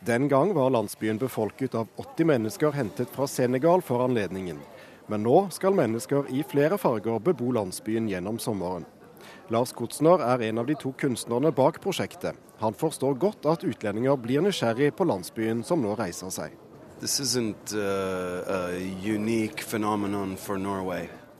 [0.04, 4.60] Den gang var landsbyen befolket av 80 mennesker hentet fra Senegal for anledningen.
[5.08, 8.84] Men nå skal mennesker i flere farger bebo landsbyen gjennom sommeren.
[9.50, 12.36] Lars Kotsner er en av de to kunstnerne bak prosjektet.
[12.60, 16.54] Han forstår godt at utlendinger blir nysgjerrig på landsbyen som nå reiser seg.
[17.00, 17.08] Uh,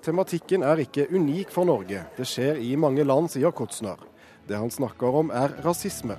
[0.03, 2.03] Tematikken er ikke unik for Norge.
[2.16, 4.03] Det skjer i mange land, sier Kotsner.
[4.49, 6.18] Det han snakker om er rasisme.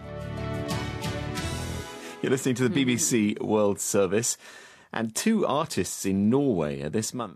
[2.24, 4.38] You're listening to the BBC World Service.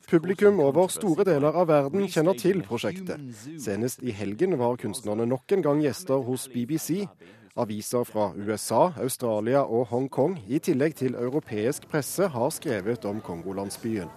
[0.07, 3.21] Publikum over store deler av verden kjenner til prosjektet.
[3.63, 7.05] Senest i helgen var kunstnerne nok en gang gjester hos BBC.
[7.55, 14.11] Aviser fra USA, Australia og Hongkong, i tillegg til europeisk presse, har skrevet om Kongolandsbyen.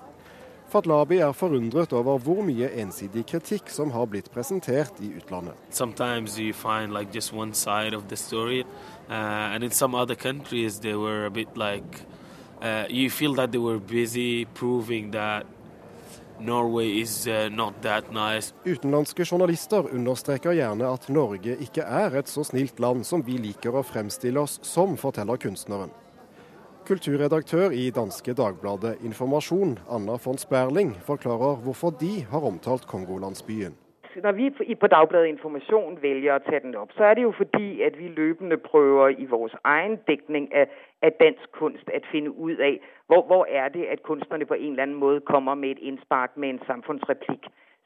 [0.69, 5.55] Fatlabi er forundret over hvor mye ensidig kritikk som har blitt presentert i utlandet.
[5.71, 8.67] Sometimes you find like just one side of the story,
[9.09, 12.03] uh, and in some other countries they were a bit like
[12.63, 15.47] uh, you feel that they were busy proving that
[16.41, 18.53] Norway is uh, not that nice.
[18.65, 23.75] Utenlandske journalister understreker gjerne at Norge ikke er et så snilt land som vi liker
[23.75, 25.91] å fremstille oss som, forteller kunstneren.
[26.89, 33.75] Kulturredaktør i danske Dagbladet Informasjon, Anna von Sperling, forklarer hvorfor de har omtalt Kongolandsbyen.
[34.23, 37.83] Når vi på Dagbladet Informasjon velger å ta den opp, så er det jo fordi
[37.87, 42.61] at vi løpende prøver i vår egen dekning av af dansk kunst at finne ut
[42.61, 42.75] av
[43.09, 46.37] hvor, hvor er det at kunstnerne på en eller annen måde kommer med et innspark
[46.37, 47.43] med en samfundsreplik,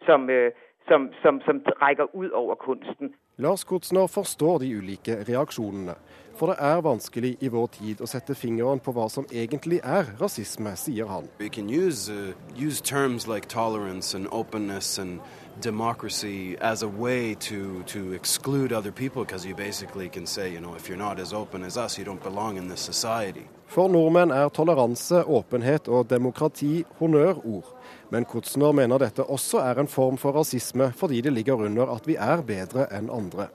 [0.07, 0.53] som, øh,
[0.89, 3.15] som, som, som rækker ut over kunsten.
[3.37, 5.95] Lars Kotsner forstår de ulike reaksjonene.
[6.39, 10.09] For det er vanskelig i vår tid å sette fingeren på hva som egentlig er
[10.21, 11.29] rasisme, sier han.
[11.39, 15.21] Vi kan use, uh, use terms like tolerance and openness and
[15.63, 20.61] democracy as a way to, to exclude other people because you basically can say, you
[20.61, 23.47] know, if you're not as open as us, you don't belong in this society.
[23.67, 27.65] For nordmenn er toleranse, åpenhet og demokrati honnørord.
[28.11, 32.07] Men Kotsner mener dette også er en form for rasisme, fordi det ligger under at
[32.07, 33.49] vi er bedre enn andre.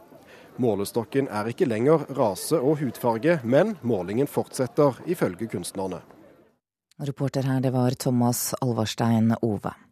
[0.57, 6.01] Målestokken er ikke lenger rase og hudfarge, men målingen fortsetter, ifølge kunstnerne.
[6.97, 9.86] Reporter her, det var Thomas Alvarstein Ove.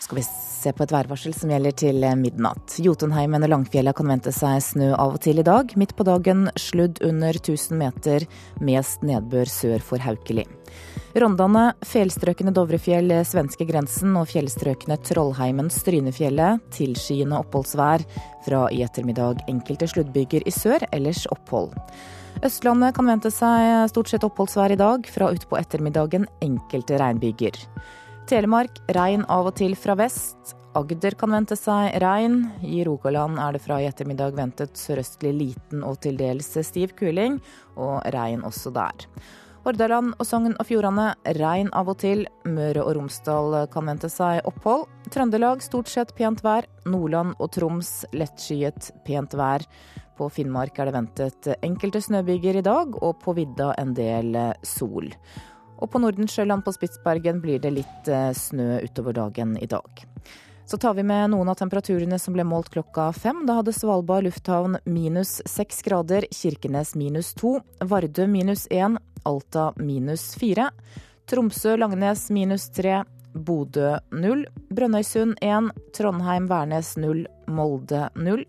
[0.00, 2.78] Skal vi se på et værvarsel som gjelder til midnatt.
[2.80, 5.74] Jotunheimen og Langfjella kan vente seg snø av og til i dag.
[5.76, 8.24] Midt på dagen sludd under 1000 meter,
[8.64, 10.46] mest nedbør sør for Haukeli.
[11.20, 16.64] Rondane, fjellstrøkene Dovrefjell, svenskegrensen og fjellstrøkene Trollheimen, Strynefjellet.
[16.72, 18.06] Tilskyende oppholdsvær.
[18.46, 21.74] Fra i ettermiddag enkelte sluddbyger i sør, ellers opphold.
[22.46, 25.08] Østlandet kan vente seg stort sett oppholdsvær i dag.
[25.12, 27.66] Fra utpå ettermiddagen enkelte regnbyger.
[28.28, 30.54] Telemark regn av og til fra vest.
[30.78, 32.44] Agder kan vente seg regn.
[32.62, 37.40] I Rogaland er det fra i ettermiddag ventet sørøstlig liten og til dels stiv kuling,
[37.74, 39.08] og regn også der.
[39.60, 42.22] Hordaland og Sogn og Fjordane regn av og til.
[42.48, 44.86] Møre og Romsdal kan vente seg opphold.
[45.12, 46.68] Trøndelag stort sett pent vær.
[46.88, 49.66] Nordland og Troms lettskyet pent vær.
[50.16, 55.10] På Finnmark er det ventet enkelte snøbyger i dag, og på vidda en del sol.
[55.80, 60.04] Og på Nordensjøland på Spitsbergen blir det litt eh, snø utover dagen i dag.
[60.70, 63.40] Så tar vi med noen av temperaturene som ble målt klokka fem.
[63.48, 70.28] Da hadde Svalbard lufthavn minus seks grader, Kirkenes minus to, Vardø minus én, Alta minus
[70.38, 70.68] fire,
[71.26, 73.00] Tromsø-Langnes minus tre,
[73.34, 78.46] Bodø null, Brønnøysund én, Trondheim-Værnes null, Molde null.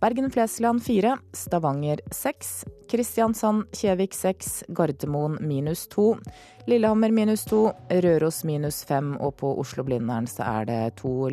[0.00, 6.18] Bergen-Flesland 4, Stavanger 6, Kristiansand-Kjevik 6, Gardermoen minus 2,
[6.66, 10.46] Lillehammer minus 2, Røros minus 5 og på Oslo-Blindern så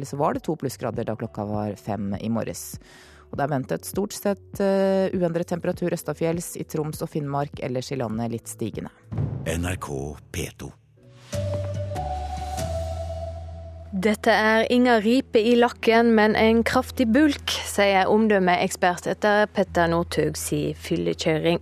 [0.04, 2.80] så var det to plussgrader da klokka var fem i morges.
[3.32, 7.92] Og det er ventet stort sett uh, uendret temperatur østafjells, i Troms og Finnmark, ellers
[7.92, 8.92] i landet litt stigende.
[9.48, 9.90] NRK
[10.32, 10.72] P2.
[13.92, 20.36] Dette er inga ripe i lakken, men en kraftig bulk, sier omdømmeekspert etter Petter Northug
[20.36, 21.62] si fyllekjøring.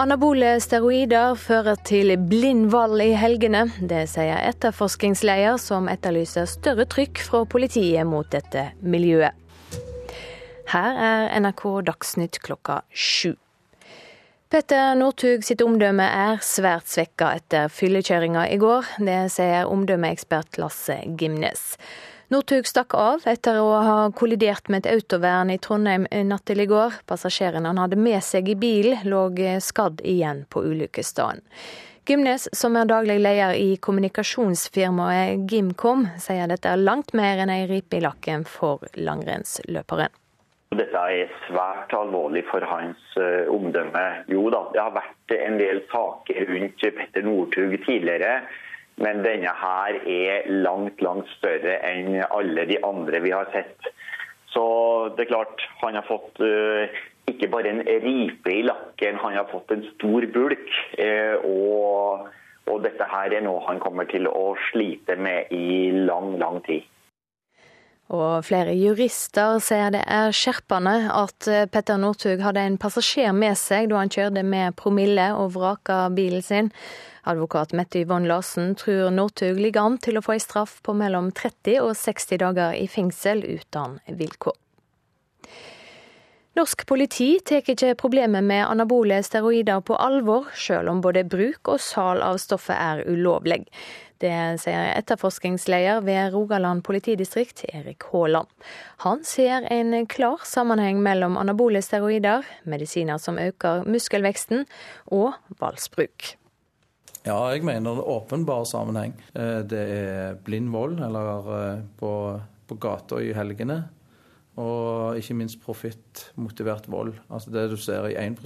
[0.00, 3.66] Anabole steroider fører til blind vold i helgene.
[3.80, 9.36] Det sier etterforskningsleder, som etterlyser større trykk fra politiet mot dette miljøet.
[10.72, 13.36] Her er NRK Dagsnytt klokka sju.
[14.46, 18.92] Petter Northug sitt omdømme er svært svekka etter fyllekjøringa i går.
[19.02, 21.72] Det sier omdømmeekspert Lasse Gimnes.
[22.30, 26.68] Northug stakk av etter å ha kollidert med et autovern i Trondheim natt til i
[26.70, 26.94] går.
[27.10, 29.24] Passasjeren han hadde med seg i bilen, lå
[29.62, 31.42] skadd igjen på ulykkesstedet.
[32.06, 37.64] Gimnes, som er daglig leder i kommunikasjonsfirmaet Gimcom, sier dette er langt mer enn ei
[37.66, 40.14] ripe i lakken for langrennsløperen.
[40.74, 44.02] Dette er svært alvorlig for hans uh, omdømme.
[44.32, 48.40] Jo da, det har vært en del saker rundt Petter Northug tidligere.
[48.98, 53.90] Men denne her er langt, langt større enn alle de andre vi har sett.
[54.50, 54.64] Så
[55.16, 56.88] det er klart, han har fått uh,
[57.30, 60.66] ikke bare en ripe i lakken, han har fått en stor bulk.
[60.98, 62.26] Uh, og,
[62.66, 66.88] og dette her er noe han kommer til å slite med i lang, lang tid.
[68.14, 73.58] Og flere jurister sier det er skjerpende at eh, Petter Northug hadde en passasjer med
[73.58, 76.70] seg da han kjørte med promille og vraka bilen sin.
[77.26, 81.32] Advokat Mette Yvonne Larsen tror Northug ligger an til å få en straff på mellom
[81.34, 84.54] 30 og 60 dager i fengsel uten vilkår.
[86.56, 91.82] Norsk politi tar ikke problemet med anabole steroider på alvor, selv om både bruk og
[91.84, 93.66] sal av stoffet er ulovlig.
[94.22, 98.48] Det sier etterforskningsleder ved Rogaland politidistrikt, Erik Haaland.
[99.04, 104.64] Han ser en klar sammenheng mellom anabole steroider, medisiner som øker muskelveksten,
[105.12, 106.36] og voldsbruk.
[107.26, 109.12] Ja, jeg mener det er åpenbar sammenheng.
[109.34, 112.10] Eh, det er blind vold, eller eh, på,
[112.68, 113.82] på gata i helgene.
[114.56, 117.12] Og ikke minst profittmotivert vold.
[117.28, 118.38] Altså det du ser i 1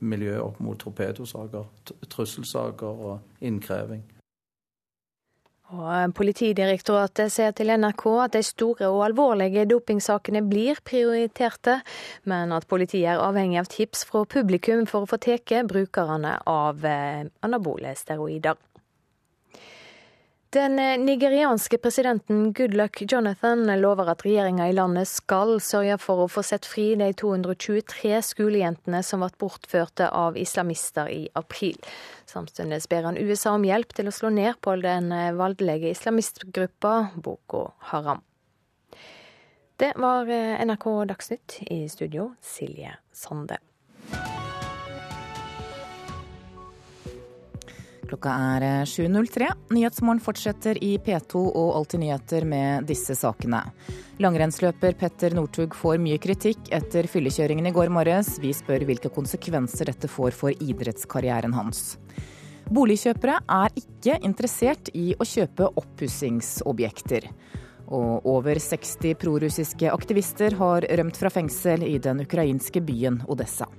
[0.00, 1.66] miljø opp mot torpedosaker,
[2.08, 4.06] trusselsaker og innkreving.
[5.72, 11.78] Og Politidirektoratet sier til NRK at de store og alvorlige dopingsakene blir prioriterte,
[12.28, 16.84] men at politiet er avhengig av tips fra publikum for å få tatt brukerne av
[16.84, 18.60] eh, anabole steroider.
[20.52, 26.26] Den eh, nigerianske presidenten Goodluck Jonathan lover at regjeringa i landet skal sørge for å
[26.28, 31.80] få sett fri de 223 skolejentene som ble bortførte av islamister i april.
[32.28, 36.94] Samtidig ber han USA om hjelp til å slå ned på den eh, voldelige islamistgruppa
[37.16, 38.20] Boko Haram.
[39.80, 41.62] Det var eh, NRK Dagsnytt.
[41.72, 43.56] I studio Silje Sande.
[48.12, 49.40] Klokka er 7.03.
[49.46, 53.62] Eh, Nyhetsmorgen fortsetter i P2 og Alltid nyheter med disse sakene.
[54.20, 58.34] Langrennsløper Petter Northug får mye kritikk etter fyllekjøringen i går morges.
[58.42, 61.96] Vi spør hvilke konsekvenser dette får for idrettskarrieren hans.
[62.68, 67.30] Boligkjøpere er ikke interessert i å kjøpe oppussingsobjekter.
[67.96, 73.72] Og over 60 prorussiske aktivister har rømt fra fengsel i den ukrainske byen Odessa.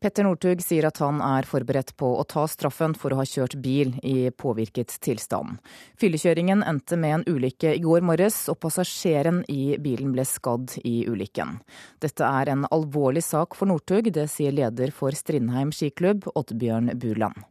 [0.00, 3.58] Petter Northug sier at han er forberedt på å ta straffen for å ha kjørt
[3.60, 5.58] bil i påvirket tilstand.
[6.00, 11.04] Fyllekjøringen endte med en ulykke i går morges, og passasjeren i bilen ble skadd i
[11.04, 11.58] ulykken.
[12.00, 17.44] Dette er en alvorlig sak for Northug, det sier leder for Strindheim skiklubb, Oddbjørn Buland.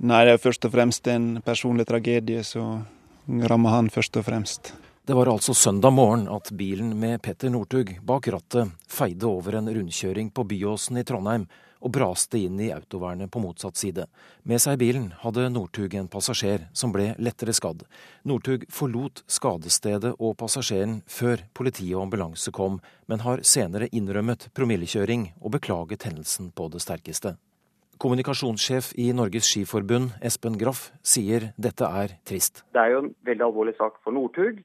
[0.00, 2.86] Nei, det er først og fremst en personlig tragedie som
[3.28, 4.72] rammer han først og fremst.
[5.06, 9.70] Det var altså søndag morgen at bilen med Petter Northug bak rattet feide over en
[9.72, 11.46] rundkjøring på Byåsen i Trondheim
[11.80, 14.04] og braste inn i autovernet på motsatt side.
[14.44, 17.86] Med seg i bilen hadde Northug en passasjer som ble lettere skadd.
[18.28, 25.30] Northug forlot skadestedet og passasjeren før politi og ambulanse kom, men har senere innrømmet promillekjøring
[25.40, 27.38] og beklaget hendelsen på det sterkeste.
[28.00, 32.66] Kommunikasjonssjef i Norges Skiforbund, Espen Graff, sier dette er trist.
[32.72, 34.60] Det er jo en veldig alvorlig sak for Northug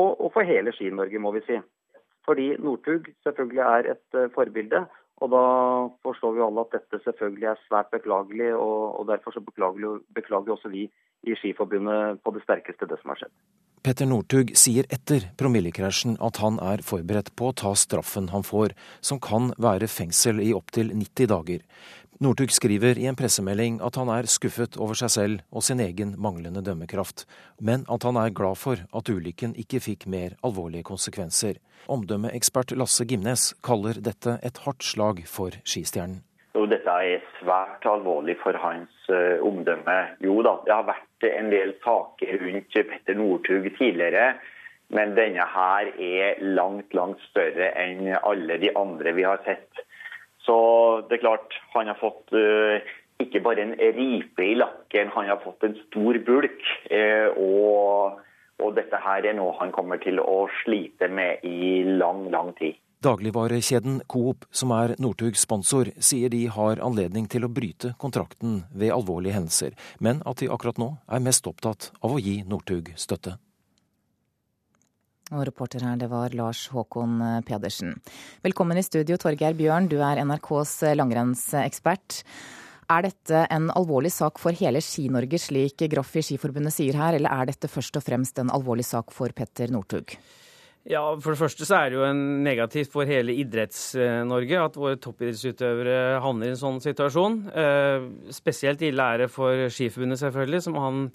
[0.00, 1.56] og, og for hele Ski-Norge, må vi si.
[2.26, 4.84] Fordi Northug selvfølgelig er et uh, forbilde.
[5.22, 5.44] Og da
[6.02, 10.56] forstår vi alle at dette selvfølgelig er svært beklagelig, og, og derfor så beklager, beklager
[10.56, 10.88] også vi
[11.24, 13.36] i Skiforbundet på det sterkeste det som har skjedd.
[13.84, 18.72] Petter Northug sier etter promillekrasjen at han er forberedt på å ta straffen han får,
[19.04, 21.66] som kan være fengsel i opptil 90 dager.
[22.22, 26.12] Northug skriver i en pressemelding at han er skuffet over seg selv og sin egen
[26.22, 27.24] manglende dømmekraft,
[27.58, 31.58] men at han er glad for at ulykken ikke fikk mer alvorlige konsekvenser.
[31.90, 36.22] Omdømmeekspert Lasse Gimnes kaller dette et hardt slag for skistjernen.
[36.54, 39.96] Dette er svært alvorlig for hans uh, omdømme.
[40.22, 44.36] Jo da, det har vært en del saker rundt Petter Northug tidligere.
[44.94, 49.82] Men denne her er langt, langt større enn alle de andre vi har sett.
[50.44, 50.56] Så
[51.08, 52.76] det er klart, han har fått uh,
[53.22, 56.64] ikke bare en ripe i lakken, han har fått en stor bulk.
[56.90, 58.20] Uh, og,
[58.60, 62.80] og, dette her er noe han kommer til å slite med i lang, lang tid.
[63.04, 68.94] Dagligvarekjeden Coop, som er Northugs sponsor, sier de har anledning til å bryte kontrakten ved
[68.96, 73.36] alvorlige hendelser, men at de akkurat nå er mest opptatt av å gi Northug støtte.
[75.34, 77.96] Og reporter her, det var Lars Håkon eh, Pedersen.
[78.44, 79.88] Velkommen i studio, Torgeir Bjørn.
[79.90, 82.20] Du er NRKs eh, langrennsekspert.
[82.94, 87.32] Er dette en alvorlig sak for hele Ski-Norge, slik Graff i Skiforbundet sier her, eller
[87.32, 90.14] er dette først og fremst en alvorlig sak for Petter Northug?
[90.84, 94.98] Ja, For det første så er det jo en negativt for hele Idretts-Norge at våre
[95.00, 97.38] toppidrettsutøvere havner i en sånn situasjon.
[97.48, 98.04] Eh,
[98.36, 101.06] spesielt ille er det for Skiforbundet, selvfølgelig, som han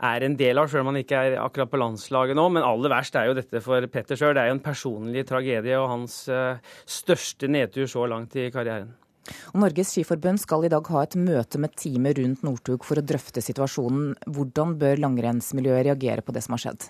[0.00, 2.46] er en del av, selv om han ikke er akkurat på landslaget nå.
[2.54, 4.34] Men aller verst er jo dette for Petter sjøl.
[4.36, 8.94] Det er jo en personlig tragedie og hans eh, største nedtur så langt i karrieren.
[9.52, 13.04] Og Norges Skiforbund skal i dag ha et møte med teamet rundt Northug for å
[13.04, 14.14] drøfte situasjonen.
[14.26, 16.88] Hvordan bør langrennsmiljøet reagere på det som har skjedd?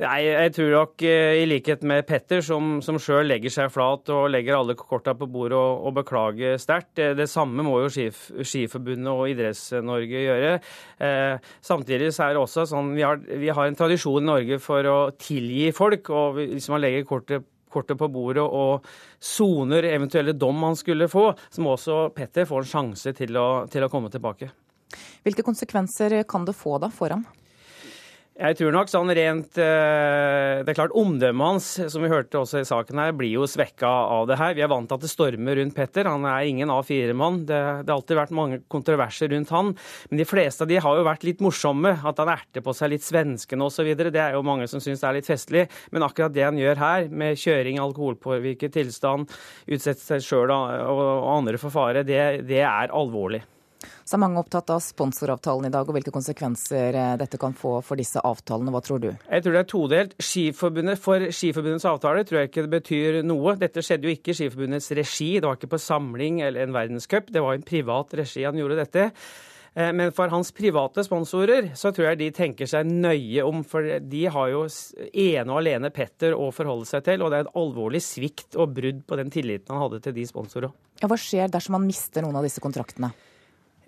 [0.00, 4.08] Nei, jeg tror nok eh, i likhet med Petter, som, som sjøl legger seg flat
[4.14, 6.94] og legger alle korta på bordet og, og beklager sterkt.
[6.96, 10.54] Det, det, samme må jo skif, Skiforbundet og Idretts-Norge gjøre.
[11.04, 14.58] Eh, samtidig så er det også sånn vi har, vi har, en tradisjon i Norge
[14.64, 16.08] for å tilgi folk.
[16.16, 18.88] og Hvis man legger kortet kortet på bordet og
[19.22, 23.46] soner eventuelle dom han skulle få, så må også Petter få en sjanse til å,
[23.70, 24.48] til å komme tilbake.
[25.22, 27.22] Hvilke konsekvenser kan det få da for ham?
[28.40, 32.62] Jeg tror nok sånn rent eh, Det er klart omdømmet hans, som vi hørte også
[32.62, 34.54] i saken her, blir jo svekka av det her.
[34.56, 36.08] Vi er vant til at det stormer rundt Petter.
[36.08, 37.42] Han er ingen A4-mann.
[37.44, 39.74] Det, det, har alltid vært mange kontroverser rundt han.
[40.08, 41.92] Men de fleste av de har jo vært litt morsomme.
[42.00, 43.92] At han erter på seg litt svenskene osv.
[44.00, 45.68] Det er jo mange som syns det er litt festlig.
[45.92, 49.28] Men akkurat det han gjør her, med kjøring alkoholpåvirket tilstand,
[49.68, 53.44] utsette seg sjøl og andre for fare, det, det er alvorlig.
[53.80, 57.78] Så er mange opptatt av sponsoravtalen i dag, og hvilke konsekvenser eh, dette kan få
[57.86, 58.72] for disse avtalene.
[58.74, 59.10] Hva tror du?
[59.10, 60.16] Jeg tror det er todelt.
[60.20, 63.56] Skiforbundet, for Skiforbundets avtale tror jeg ikke det betyr noe.
[63.60, 67.30] Dette skjedde jo ikke i Skiforbundets regi, det var ikke på samling eller en verdenscup.
[67.32, 69.08] Det var en privat regi han gjorde dette.
[69.74, 73.86] Eh, men for hans private sponsorer så tror jeg de tenker seg nøye om, for
[74.02, 77.58] de har jo ene og alene Petter å forholde seg til, og det er et
[77.60, 80.74] alvorlig svikt og brudd på den tilliten han hadde til de sponsorene.
[81.00, 83.14] Ja, hva skjer dersom han mister noen av disse kontraktene?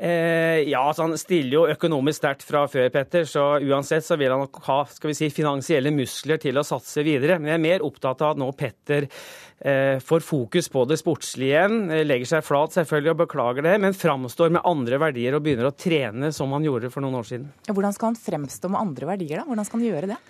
[0.03, 4.33] Eh, ja, altså Han stiller jo økonomisk sterkt fra før, Petter, så uansett så vil
[4.35, 7.39] han nok ha skal vi si, finansielle muskler til å satse videre.
[7.39, 11.55] Men jeg er mer opptatt av at nå Petter eh, får fokus på det sportslige
[11.55, 11.79] igjen.
[11.95, 15.71] Eh, legger seg flat selvfølgelig og beklager det, men framstår med andre verdier og begynner
[15.71, 17.47] å trene som han gjorde for noen år siden.
[17.71, 19.47] Hvordan skal han fremstå med andre verdier, da?
[19.53, 20.23] Hvordan skal han gjøre det?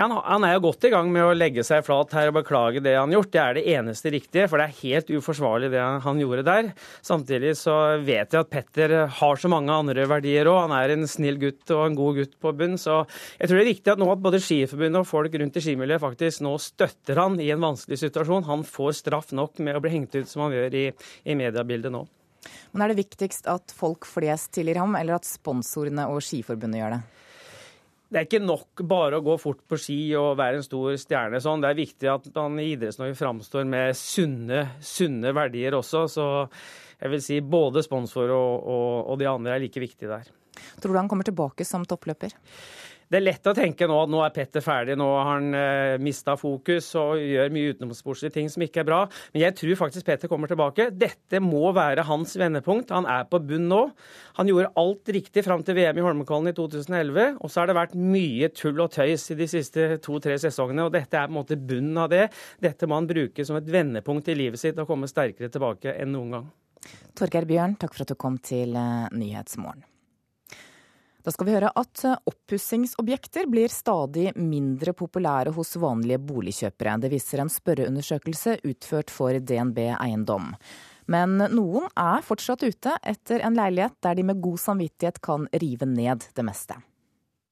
[0.00, 2.94] Han er jo godt i gang med å legge seg flat her og beklage det
[2.96, 3.32] han har gjort.
[3.34, 6.70] Det er det eneste riktige, for det er helt uforsvarlig det han gjorde der.
[7.04, 10.62] Samtidig så vet jeg at Petter har så mange andre verdier òg.
[10.64, 12.78] Han er en snill gutt og en god gutt på bunn.
[12.80, 13.02] Så
[13.36, 16.04] jeg tror det er viktig at nå at både Skiforbundet og folk rundt i skimiljøet
[16.06, 18.48] faktisk nå støtter han i en vanskelig situasjon.
[18.48, 20.86] Han får straff nok med å bli hengt ut som han gjør i,
[21.28, 22.06] i mediebildet nå.
[22.72, 26.96] Men er det viktigst at folk flest tilgir ham, eller at sponsorene og Skiforbundet gjør
[26.96, 27.02] det?
[28.10, 31.38] Det er ikke nok bare å gå fort på ski og være en stor stjerne.
[31.42, 31.62] sånn.
[31.62, 36.04] Det er viktig at man i Idretts-Norge framstår med sunne, sunne, verdier også.
[36.10, 36.26] Så
[36.98, 40.26] jeg vil si både sponsor og, og, og de andre er like viktige der.
[40.82, 42.34] Tror du han kommer tilbake som toppløper?
[43.10, 45.96] Det er lett å tenke nå at nå er Petter ferdig, nå har han eh,
[45.98, 49.00] mista fokus og gjør mye utenomsportslige ting som ikke er bra.
[49.34, 50.92] Men jeg tror faktisk Petter kommer tilbake.
[50.94, 52.94] Dette må være hans vendepunkt.
[52.94, 53.80] Han er på bunn nå.
[54.38, 57.42] Han gjorde alt riktig fram til VM i Holmenkollen i 2011.
[57.42, 60.94] Og så har det vært mye tull og tøys i de siste to-tre sesongene, og
[60.94, 62.28] dette er på en måte bunnen av det.
[62.62, 66.14] Dette må han bruke som et vendepunkt i livet sitt og komme sterkere tilbake enn
[66.14, 66.50] noen gang.
[67.18, 69.89] Torgeir Bjørn, takk for at du kom til eh, Nyhetsmorgen.
[71.20, 76.96] Da skal vi høre at eh, oppussingsobjekter blir stadig mindre populære hos vanlige boligkjøpere.
[77.02, 80.54] Det viser en spørreundersøkelse utført for DNB Eiendom.
[81.10, 85.88] Men noen er fortsatt ute etter en leilighet der de med god samvittighet kan rive
[85.90, 86.78] ned det meste.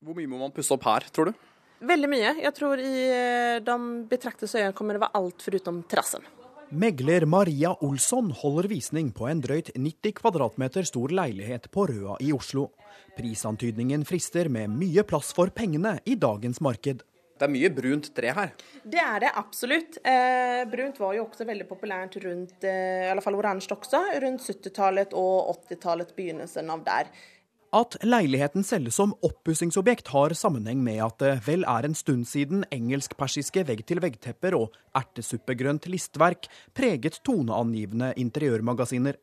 [0.01, 1.47] Hvor mye må man pusse opp her, tror du?
[1.89, 2.33] Veldig mye.
[2.41, 6.25] Jeg tror i eh, de betraktede øyne kommer det være alt foruten terrassen.
[6.71, 12.29] Megler Maria Olsson holder visning på en drøyt 90 kvadratmeter stor leilighet på Røa i
[12.37, 12.67] Oslo.
[13.17, 17.07] Prisantydningen frister med mye plass for pengene i dagens marked.
[17.39, 18.53] Det er mye brunt tre her.
[18.85, 19.97] Det er det absolutt.
[20.05, 24.45] Eh, brunt var jo også veldig populært rundt, eh, i alle fall oransje også, rundt
[24.45, 27.09] 70-tallet og 80-tallet, begynnelsen av der.
[27.77, 32.63] At leiligheten selges som oppussingsobjekt har sammenheng med at det vel er en stund siden
[32.73, 39.19] engelsk-persiske vegg-til-vegg-tepper og ertesuppegrønt listverk preget toneangivende interiørmagasiner.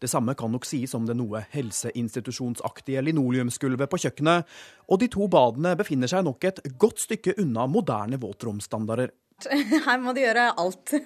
[0.00, 4.48] Det samme kan nok sies om det noe helseinstitusjonsaktige linoleumsgulvet på kjøkkenet,
[4.88, 9.12] og de to badene befinner seg nok et godt stykke unna moderne våtromsstandarder.
[9.86, 10.96] Her må de gjøre alt.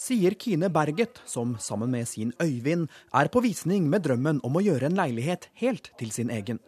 [0.00, 4.64] Sier Kine Berget, som sammen med sin Øyvind er på visning med drømmen om å
[4.64, 6.60] gjøre en leilighet helt til sin egen.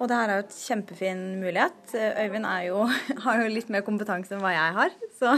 [0.00, 1.92] Og det her er jo et kjempefin mulighet.
[1.94, 2.86] Øyvind jo,
[3.26, 5.36] har jo litt mer kompetanse enn hva jeg har, så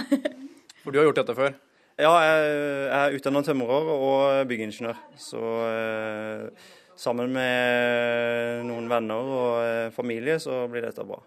[0.83, 1.59] For du har gjort dette før?
[2.01, 2.55] Ja, jeg
[2.97, 4.97] er utdannet tømrer og byggingeniør.
[5.21, 11.21] Så eh, sammen med noen venner og eh, familie, så blir dette bra.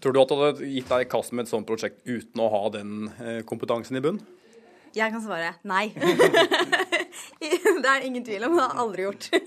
[0.00, 2.50] Tror du at du hadde gitt deg i kast med et sånt prosjekt uten å
[2.52, 4.20] ha den eh, kompetansen i bunn?
[4.96, 5.90] Jeg kan svare nei.
[7.82, 8.56] det er ingen tvil om.
[8.56, 9.30] Det har jeg aldri gjort.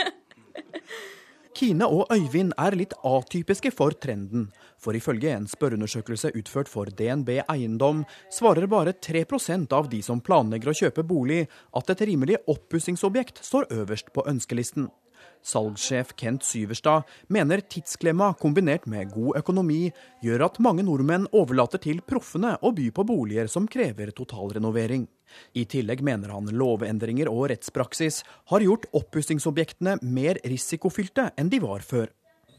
[1.53, 4.47] Kine og Øyvind er litt atypiske for trenden.
[4.81, 8.01] For ifølge en spørreundersøkelse utført for DNB Eiendom,
[8.33, 11.43] svarer bare 3% av de som planlegger å kjøpe bolig,
[11.77, 14.89] at et rimelig oppussingsobjekt står øverst på ønskelisten.
[15.43, 19.81] Salgssjef Kent Syverstad mener tidsklemma kombinert med god økonomi
[20.23, 25.05] gjør at mange nordmenn overlater til proffene å by på boliger som krever totalrenovering.
[25.57, 31.85] I tillegg mener han lovendringer og rettspraksis har gjort oppussingsobjektene mer risikofylte enn de var
[31.85, 32.11] før.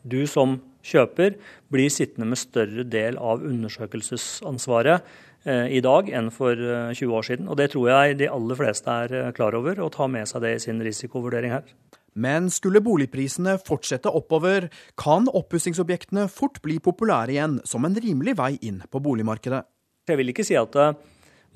[0.05, 1.39] Du som kjøper
[1.72, 5.07] blir sittende med større del av undersøkelsesansvaret
[5.49, 7.49] eh, i dag enn for 20 eh, år siden.
[7.49, 10.45] Og Det tror jeg de aller fleste er eh, klar over og tar med seg
[10.45, 11.64] det i sin risikovurdering her.
[12.15, 14.69] Men skulle boligprisene fortsette oppover,
[15.01, 19.65] kan oppussingsobjektene fort bli populære igjen som en rimelig vei inn på boligmarkedet.
[20.09, 20.95] Jeg vil ikke si at eh,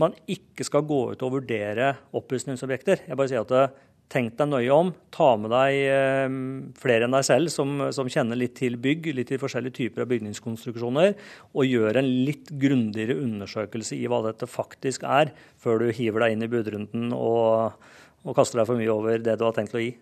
[0.01, 3.05] man ikke skal gå ut og vurdere oppussingsobjekter.
[3.07, 3.77] Jeg bare sier at eh,
[4.13, 4.91] tenk deg nøye om.
[5.15, 6.39] Ta med deg eh,
[6.81, 10.11] flere enn deg selv som, som, kjenner litt til bygg, litt til forskjellige typer av
[10.15, 11.15] bygningskonstruksjoner,
[11.55, 16.37] og gjør en litt grundigere undersøkelse i hva dette faktisk er, før du hiver deg
[16.37, 17.79] inn i budrunden og,
[18.25, 19.93] og kaster deg for mye over det du har tenkt å gi.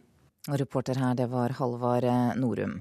[0.46, 2.78] Reporter her, det var Halvard eh, Norum.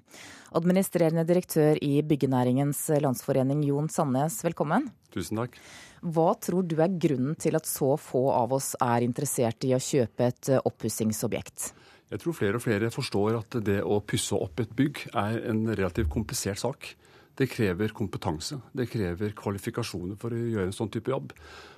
[0.56, 4.88] Administrerende direktør i Byggenæringens Landsforening, Jon Sandnes, velkommen.
[5.16, 5.58] Tusen takk.
[6.06, 9.82] Hva tror du er grunnen til at så få av oss er interessert i å
[9.82, 11.72] kjøpe et eh, oppussingsobjekt?
[12.14, 15.66] Jeg tror flere og flere forstår at det å pusse opp et bygg er en
[15.72, 16.92] relativt komplisert sak.
[17.36, 18.62] Det krever kompetanse.
[18.72, 21.34] Det krever kvalifikasjoner for å gjøre en sånn type jobb.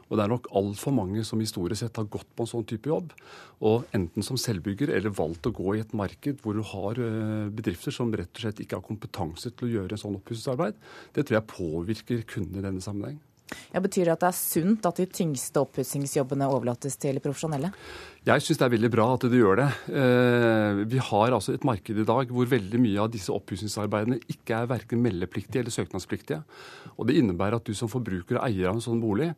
[0.08, 2.90] Og det er nok altfor mange som historisk sett har gått på en sånn type
[2.90, 3.14] jobb.
[3.68, 7.48] Og enten som selvbygger eller valgt å gå i et marked hvor du har eh,
[7.54, 10.78] bedrifter som rett og slett ikke har kompetanse til å gjøre en sånn oppussingsarbeid.
[11.16, 13.20] Det tror jeg påvirker kundene i denne sammenheng.
[13.72, 17.72] Ja, betyr det at det er sunt at de tyngste oppussingsjobbene overlates til profesjonelle?
[18.28, 19.66] Jeg syns det er veldig bra at du gjør det.
[19.88, 24.58] Eh, vi har altså et marked i dag hvor veldig mye av disse oppussingsarbeidene ikke
[24.58, 26.42] er verken meldepliktige eller søknadspliktige.
[26.98, 29.30] Og Det innebærer at du som forbruker og eier av en sånn bolig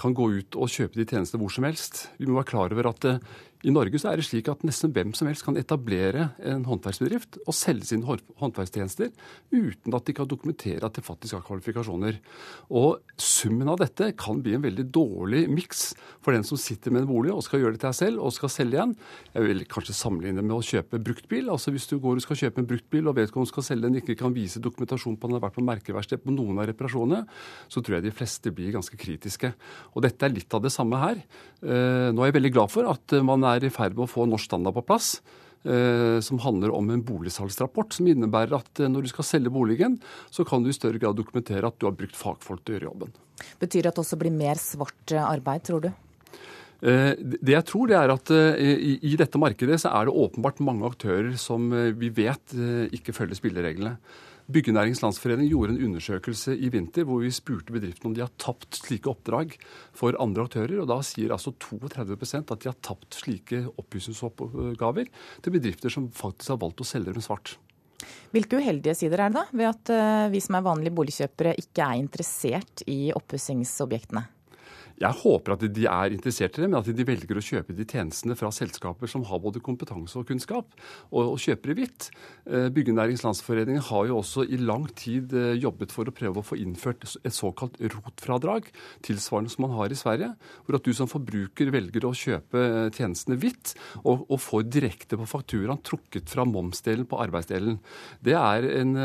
[0.00, 2.06] kan gå ut og kjøpe de tjenestene hvor som helst.
[2.16, 3.20] Vi må være klar over at eh,
[3.66, 7.40] i Norge så er det slik at nesten hvem som helst kan etablere en håndverksbedrift
[7.42, 8.06] og selge sine
[8.38, 9.10] håndverkstjenester
[9.50, 12.20] uten at de kan dokumentere at de faktisk har kvalifikasjoner.
[12.70, 15.88] Og Summen av dette kan bli en veldig dårlig miks
[16.22, 18.34] for den som sitter med en bolig og skal gjøre det til seg selv og
[18.38, 18.94] skal selge en.
[19.34, 21.50] Jeg vil kanskje sammenligne med å kjøpe bruktbil.
[21.52, 24.18] Altså Hvis du går og skal kjøpe en bruktbil og vedkommende skal selge den, ikke
[24.22, 27.24] kan vise dokumentasjon på at den har vært på merkeverksted på noen av reparasjonene,
[27.68, 29.52] så tror jeg de fleste blir ganske kritiske.
[29.94, 31.20] Og dette er litt av det samme her.
[31.62, 34.28] Eh, nå er jeg veldig glad for at man er i ferd med å få
[34.28, 35.18] norsk standard på plass.
[35.66, 39.96] Eh, som handler om en boligsalgsrapport, som innebærer at eh, når du skal selge boligen,
[40.30, 42.88] så kan du i større grad dokumentere at du har brukt fagfolk til å gjøre
[42.92, 43.16] jobben.
[43.58, 45.90] Betyr det at det også blir mer svart arbeid, tror du?
[46.78, 51.32] Det jeg tror, det er at i dette markedet så er det åpenbart mange aktører
[51.40, 52.54] som vi vet
[52.94, 53.96] ikke følger spillereglene.
[54.48, 58.78] Byggenæringens Landsforening gjorde en undersøkelse i vinter hvor vi spurte bedriftene om de har tapt
[58.80, 59.52] slike oppdrag
[59.92, 60.78] for andre aktører.
[60.80, 65.10] og Da sier altså 32% at de har tapt slike oppussingsoppgaver
[65.44, 67.58] til bedrifter som faktisk har valgt å selge dem svart.
[68.32, 71.84] Hvilke uheldige sider er det da ved at eh, vi som er vanlige boligkjøpere ikke
[71.84, 74.24] er interessert i oppussingsobjektene?
[74.98, 77.86] Jeg håper at de er interessert i det, men at de velger å kjøpe de
[77.86, 80.74] tjenestene fra selskaper som har både kompetanse og kunnskap,
[81.12, 82.08] og, og kjøper i hvitt.
[82.74, 86.58] Byggenærings Landsforening har jo også i lang tid eh, jobbet for å prøve å få
[86.58, 88.70] innført et såkalt rotfradrag,
[89.06, 90.32] tilsvarende som man har i Sverige,
[90.66, 95.20] hvor at du som forbruker velger å kjøpe eh, tjenestene hvitt, og, og får direkte
[95.20, 97.78] på fakturaen trukket fra momsdelen på arbeidsdelen.
[98.24, 98.96] Det er en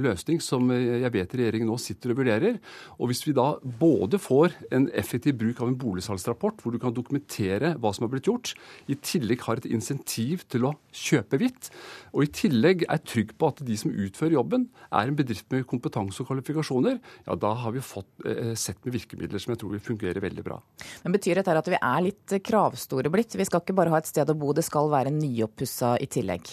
[0.00, 2.58] løsning som jeg vet regjeringen nå sitter og vurderer.
[2.98, 6.94] Og hvis vi da både får en effektiv bruk av en boligsalgsrapport, hvor du kan
[6.94, 8.54] dokumentere hva som har blitt gjort.
[8.90, 11.70] I tillegg har et insentiv til å kjøpe hvitt.
[12.14, 15.66] Og i tillegg er trygg på at de som utfører jobben, er en bedrift med
[15.70, 17.00] kompetanse og kvalifikasjoner.
[17.26, 20.46] Ja, da har vi fått eh, sett med virkemidler som jeg tror vil fungere veldig
[20.46, 20.60] bra.
[21.04, 23.36] Men Betyr dette at vi er litt kravstore blitt?
[23.38, 26.50] Vi skal ikke bare ha et sted å bo, det skal være nyoppussa i tillegg?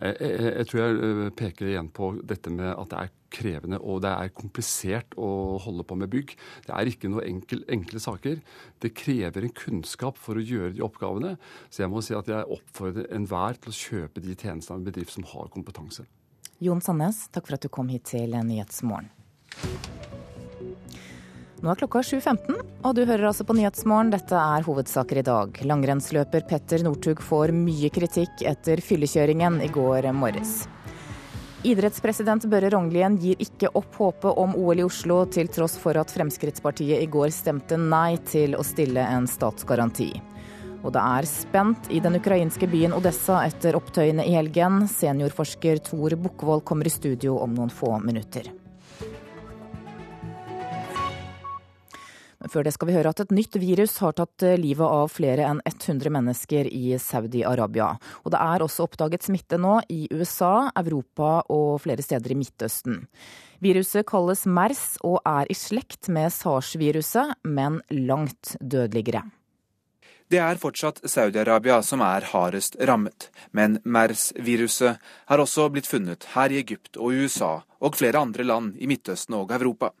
[0.00, 3.80] Jeg, jeg, jeg tror jeg eh, peker igjen på dette med at det er krevende
[3.82, 6.34] og det er komplisert å holde på med bygg.
[6.66, 8.40] Det er ikke noe enkel, enkle saker.
[8.82, 11.34] Det krever en kunnskap for å gjøre de oppgavene.
[11.68, 14.88] Så jeg må si at jeg oppfordrer enhver til å kjøpe de tjenestene av en
[14.88, 16.06] bedrift som har kompetanse.
[16.62, 19.10] Jon Sandnes, takk for at du kom hit til Nyhetsmorgen.
[21.64, 24.10] Nå er klokka 7.15, og du hører altså på Nyhetsmorgen.
[24.12, 25.60] Dette er hovedsaker i dag.
[25.64, 30.66] Langrennsløper Petter Northug får mye kritikk etter fyllekjøringen i går morges.
[31.64, 36.10] Idrettspresident Børre Rognlien gir ikke opp håpet om OL i Oslo, til tross for at
[36.12, 40.10] Fremskrittspartiet i går stemte nei til å stille en statsgaranti.
[40.84, 44.84] Og det er spent i den ukrainske byen Odessa etter opptøyene i helgen.
[44.92, 48.52] Seniorforsker Tor Bukkvold kommer i studio om noen få minutter.
[52.50, 55.46] Før det skal vi høre at et nytt virus har tatt eh, livet av flere
[55.48, 57.94] enn 100 mennesker i Saudi-Arabia.
[58.24, 63.06] Og det er også oppdaget smitte nå i USA, Europa og flere steder i Midtøsten.
[63.64, 69.24] Viruset kalles MERS og er i slekt med SARS-viruset, men langt dødeligere.
[70.32, 76.52] Det er fortsatt Saudi-Arabia som er hardest rammet, men MERS-viruset har også blitt funnet her
[76.52, 79.92] i Egypt og USA og flere andre land i Midtøsten og Europa.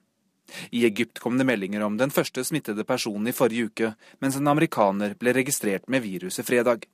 [0.70, 4.50] I Egypt kom det meldinger om den første smittede personen i forrige uke, mens en
[4.50, 6.84] amerikaner ble registrert med viruset fredag.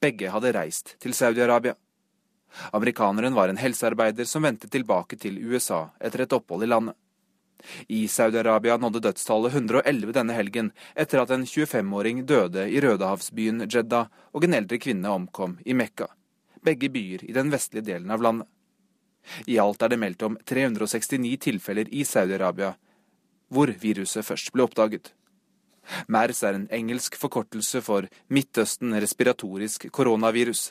[0.00, 1.76] Begge hadde reist til Saudi-Arabia.
[2.72, 6.96] Amerikaneren var en helsearbeider som vendte tilbake til USA etter et opphold i landet.
[7.88, 14.08] I Saudi-Arabia nådde dødstallet 111 denne helgen, etter at en 25-åring døde i rødehavsbyen Jeddah
[14.32, 16.08] og en eldre kvinne omkom i Mekka,
[16.64, 18.48] begge byer i den vestlige delen av landet.
[19.46, 22.74] I alt er det meldt om 369 tilfeller i Saudi-Arabia
[23.50, 25.12] hvor viruset først ble oppdaget.
[26.06, 30.70] MERS er en engelsk forkortelse for Midtøsten respiratorisk koronavirus.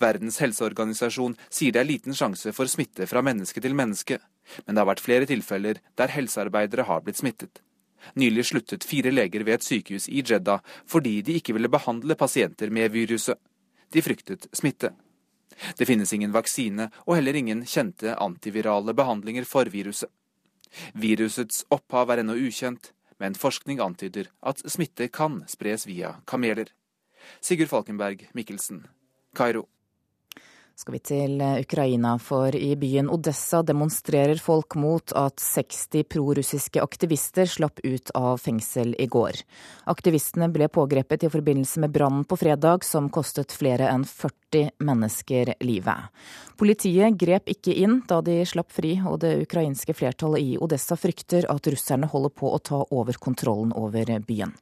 [0.00, 4.18] Verdens helseorganisasjon sier det er liten sjanse for smitte fra menneske til menneske,
[4.64, 7.62] men det har vært flere tilfeller der helsearbeidere har blitt smittet.
[8.14, 12.70] Nylig sluttet fire leger ved et sykehus i Jeddah fordi de ikke ville behandle pasienter
[12.70, 13.38] med viruset.
[13.92, 14.92] De fryktet smitte.
[15.78, 20.10] Det finnes ingen vaksine og heller ingen kjente antivirale behandlinger for viruset.
[20.92, 22.92] Virusets opphav er ennå ukjent,
[23.22, 26.68] men forskning antyder at smitte kan spres via kameler.
[27.40, 28.84] Sigurd Falkenberg Mikkelsen,
[29.36, 29.66] Kairo
[30.76, 36.82] skal vi til eh, Ukraina, for i byen Odessa demonstrerer folk mot at 60 prorussiske
[36.82, 39.40] aktivister slapp ut av fengsel i går.
[39.88, 45.54] Aktivistene ble pågrepet i forbindelse med brannen på fredag, som kostet flere enn 40 mennesker
[45.64, 46.12] livet.
[46.60, 51.48] Politiet grep ikke inn da de slapp fri, og det ukrainske flertallet i Odessa frykter
[51.52, 54.52] at russerne holder på å ta over kontrollen over byen.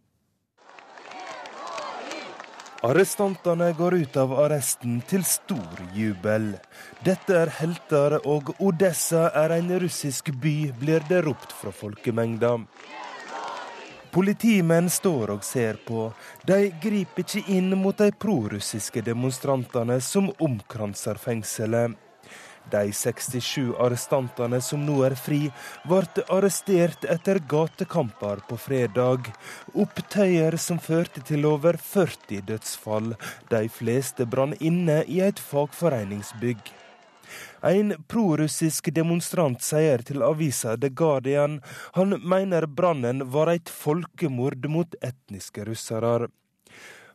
[2.85, 6.51] Arrestantene går ut av arresten til stor jubel.
[7.07, 12.59] Dette er helter, og Odessa er en russisk by, blir det ropt fra folkemengda.
[14.12, 16.11] Politimenn står og ser på.
[16.45, 21.97] De griper ikke inn mot de prorussiske demonstrantene som omkranser fengselet.
[22.72, 25.40] De 67 arrestantene som nå er fri,
[25.88, 29.28] ble arrestert etter gatekamper på fredag.
[29.74, 33.12] Opptøyer som førte til over 40 dødsfall.
[33.52, 36.72] De fleste brann inne i et fagforeningsbygg.
[37.64, 41.60] En prorussisk demonstrant sier til avisa The Guardian
[41.96, 46.28] han mener brannen var et folkemord mot etniske russere.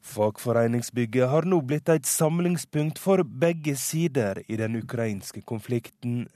[0.01, 6.27] Fagforeningsbygget har nå blitt et samlingspunkt for begge sider i den ukrainske konflikten.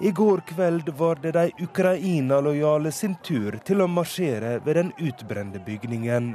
[0.00, 5.62] I går kveld var det de Ukraina-lojale sin tur til å marsjere ved den utbrente
[5.62, 6.34] bygningen.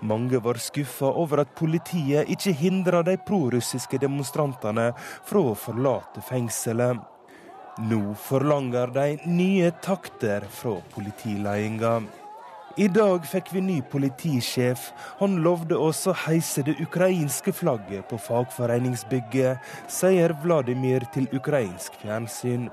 [0.00, 6.96] Mange var skuffa over at politiet ikke hindra de prorussiske demonstrantene fra å forlate fengselet.
[7.78, 12.08] Nå forlanger de nye takter fra politiledelsen.
[12.78, 14.92] I dag fikk vi ny politisjef.
[15.18, 19.58] Han lovde oss å heise det ukrainske flagget på fagforeningsbygget,
[19.90, 22.68] sier Vladimir til ukrainsk fjernsyn.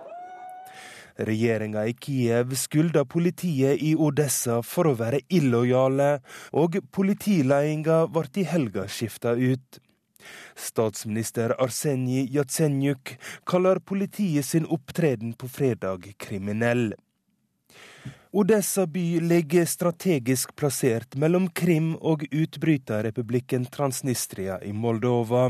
[1.17, 6.19] Regjeringa i Kiev skylder politiet i Odessa for å være illojale,
[6.53, 9.81] og politiledelsen ble i helga skifta ut.
[10.53, 13.15] Statsminister Arsenij Jatsenjuk
[13.49, 16.91] kaller politiet sin opptreden på fredag kriminell.
[18.37, 25.45] Odessa by ligger strategisk plassert mellom Krim og utbryterrepublikken Transnistria i Moldova.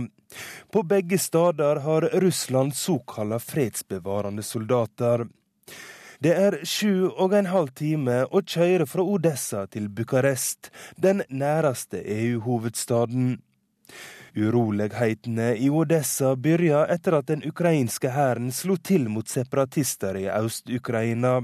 [0.71, 5.25] På begge steder har Russland såkalla fredsbevarende soldater.
[6.19, 12.05] Det er sju og en halv time å kjøre fra Odessa til Bucarest, den næreste
[12.05, 13.39] EU-hovedstaden.
[14.37, 21.39] Urolighetene i Odessa begynte etter at den ukrainske hæren slo til mot separatister i Øst-Ukraina.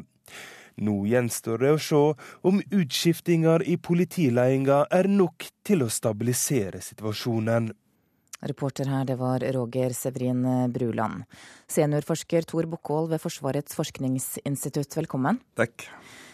[0.81, 2.01] Nå gjenstår det å se
[2.49, 7.69] om utskiftinger i politiledelsen er nok til å stabilisere situasjonen.
[8.41, 10.41] Reporter her, det var Roger Severin
[10.73, 11.27] Bruland.
[11.69, 15.37] Seniorforsker Tor Bukkvold ved Forsvarets forskningsinstitutt, velkommen.
[15.59, 15.85] Takk.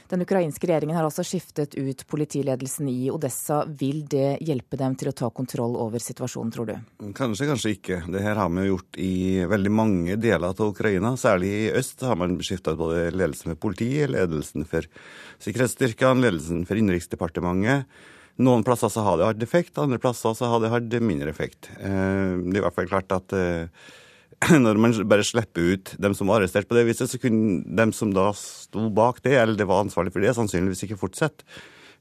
[0.07, 3.63] Den ukrainske regjeringen har altså skiftet ut politiledelsen i Odessa.
[3.67, 6.75] Vil det hjelpe dem til å ta kontroll over situasjonen, tror du?
[7.17, 7.99] Kanskje, kanskje ikke.
[8.13, 11.11] Det her har vi gjort i veldig mange deler av Ukraina.
[11.19, 14.87] Særlig i øst har man skifta både ledelsen for politiet, ledelsen for
[15.43, 17.99] sikkerhetsstyrkene, ledelsen for Innenriksdepartementet.
[18.47, 21.71] Noen plasser så har det hatt effekt, andre plasser så har det hatt mindre effekt.
[21.81, 23.87] Eh, det er i hvert fall klart at eh,
[24.65, 27.93] når man bare slipper ut dem som var arrestert på det viset, så kunne dem
[27.95, 31.47] som da sto bak det, eller det var ansvarlig for det, sannsynligvis ikke fortsette.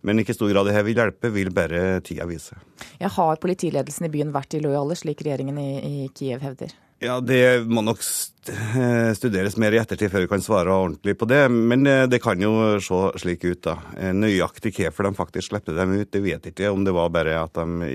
[0.07, 2.59] Men ikke stor grad det her vil hjelpe, vil bare tida vise.
[3.01, 6.75] Ja, har politiledelsen i byen vært illojale, slik regjeringen i, i Kiev hevder?
[6.99, 11.29] Ja, Det må nok eh, studeres mer i ettertid før vi kan svare ordentlig på
[11.29, 11.43] det.
[11.53, 13.75] Men eh, det kan jo se slik ut, da.
[14.01, 16.71] Eh, nøyaktig hvorfor de faktisk slepte dem ut, det vet ikke.
[16.73, 17.91] Om det var bare at de,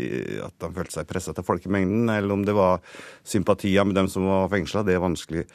[0.45, 2.85] at de følte seg pressa til folkemengden, eller om det var
[3.25, 4.85] sympatier med dem som var fengsla.
[4.85, 5.47] Det er vanskelig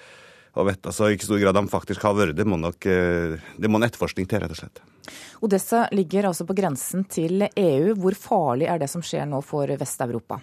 [0.59, 0.91] å vite.
[0.91, 3.87] Så i ikke stor grad de faktisk har vært det, må nok det må en
[3.87, 4.83] etterforskning til, rett og slett.
[5.45, 7.95] Odessa ligger altså på grensen til EU.
[8.01, 10.41] Hvor farlig er det som skjer nå for Vest-Europa?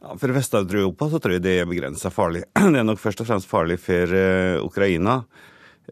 [0.00, 2.46] Ja, for Vest-Europa så tror jeg det er begrensa farlig.
[2.72, 5.20] Det er nok først og fremst farlig for uh, Ukraina.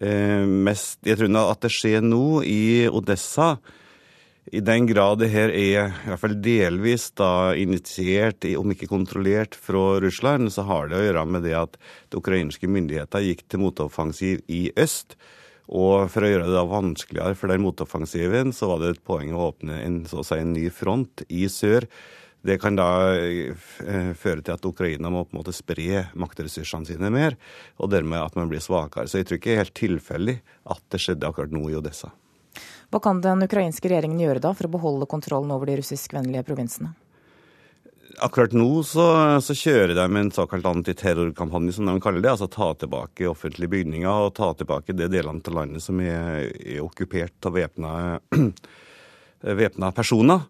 [0.00, 3.58] Uh, mest, jeg tror at det skjer nå i Odessa.
[4.48, 9.58] I den grad det her er i hvert fall delvis da initiert, om ikke kontrollert,
[9.60, 11.76] fra Russland, så har det å gjøre med det at
[12.08, 15.18] de ukrainske myndigheter gikk til motoffensiv i øst.
[15.68, 19.36] Og for å gjøre det da vanskeligere for den motoffensiven, så var det et poeng
[19.36, 21.84] å åpne en, så å si, en ny front i sør
[22.48, 27.10] det kan da eh, føre til at Ukraina må på en måte spre maktressursene sine
[27.14, 27.36] mer,
[27.78, 29.08] og dermed at man blir svakere.
[29.08, 30.36] Så jeg tror ikke det er helt tilfeldig
[30.74, 32.08] at det skjedde akkurat nå i Odessa.
[32.88, 36.94] Hva kan den ukrainske regjeringen gjøre da for å beholde kontrollen over de russiskvennlige provinsene?
[38.24, 39.04] Akkurat nå så,
[39.44, 42.32] så, kjører de en såkalt antiterrorkampanje, som de kaller det.
[42.32, 46.80] Altså ta tilbake offentlige bygninger og ta tilbake de delene av landet som er, er
[46.82, 47.92] okkupert av væpna
[50.00, 50.40] personer.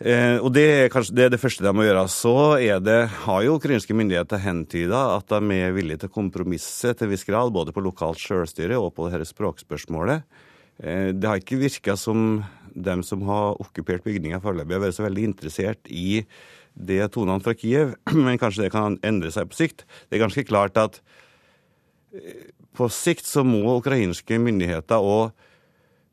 [0.00, 2.06] Eh, og det er kanskje det, er det første de må gjøre.
[2.08, 2.34] Så
[2.80, 7.26] det, har jo ukrainske myndigheter hentyda at de er villige til å kompromisse til viss
[7.28, 10.24] grad, både på lokalt selvstyre og på dette språkspørsmålet.
[10.80, 12.40] Eh, det har ikke virka som
[12.70, 16.22] dem som har okkupert bygninga foreløpig, har vært så veldig interessert i
[16.72, 17.92] det tonene fra Kiev,
[18.24, 19.84] men kanskje det kan endre seg på sikt.
[20.08, 21.02] Det er ganske klart at
[22.16, 25.36] eh, på sikt så må ukrainske myndigheter og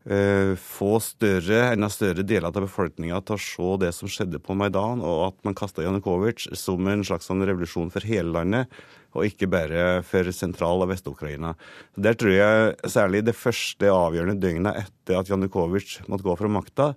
[0.08, 5.02] få større, enda større deler av befolkninga til å se det som skjedde på Maidan,
[5.04, 8.72] og at man kasta Janukovitsj som en slags sånn revolusjon for hele landet,
[9.18, 11.56] og ikke bare for sentral- og Vest-Ukraina.
[12.00, 16.90] Der tror jeg særlig det første avgjørende døgnet etter at Janukovitsj måtte gå fra makta,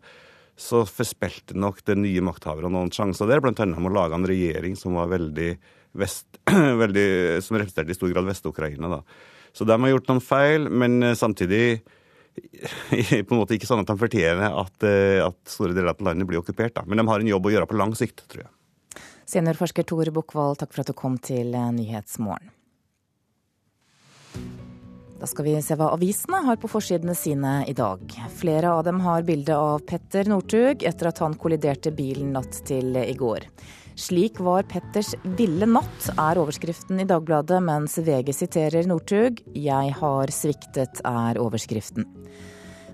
[0.61, 3.55] så forspilte nok den nye makthaverne noen sjanser der, bl.a.
[3.65, 5.55] med å lage en regjering som var veldig
[5.99, 6.27] vest,
[6.85, 7.09] veldig,
[7.43, 9.01] som representerte i stor grad Vest-Ukraina.
[9.57, 11.81] Så de har gjort noen feil, men samtidig
[13.27, 16.29] på en måte ikke sånn at de fortjener at, eh, at, store deler av landet
[16.29, 16.77] blir okkupert.
[16.79, 16.87] Da.
[16.87, 18.55] Men de har en jobb å gjøre på lang sikt, tror jeg.
[19.31, 22.57] Seniorforsker Tore Bukkvold, takk for at du kom til eh, Nyhetsmorgen.
[25.21, 28.01] Da skal vi se hva avisene har på forsidene sine i dag.
[28.41, 32.97] Flere av dem har bilde av Petter Northug etter at han kolliderte bilen natt til
[32.97, 33.45] i går.
[34.01, 39.43] 'Slik var Petters ville natt', er overskriften i Dagbladet, mens VG siterer Northug.
[39.53, 42.09] 'Jeg har sviktet', er overskriften.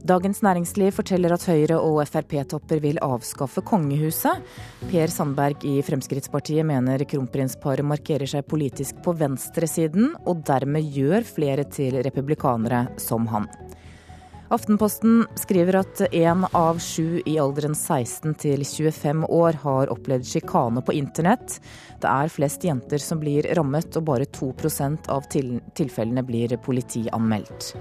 [0.06, 4.42] Dagens Næringsliv forteller at Høyre- og Frp-topper vil avskaffe kongehuset.
[4.90, 11.64] Per Sandberg i Fremskrittspartiet mener kronprinsparet markerer seg politisk på venstresiden, og dermed gjør flere
[11.70, 13.46] til republikanere som han.
[14.48, 20.82] Aftenposten skriver at én av sju i alderen 16 til 25 år har opplevd sjikane
[20.86, 21.56] på internett.
[21.98, 27.72] Det er flest jenter som blir rammet, og bare 2% av tilfellene blir politianmeldt.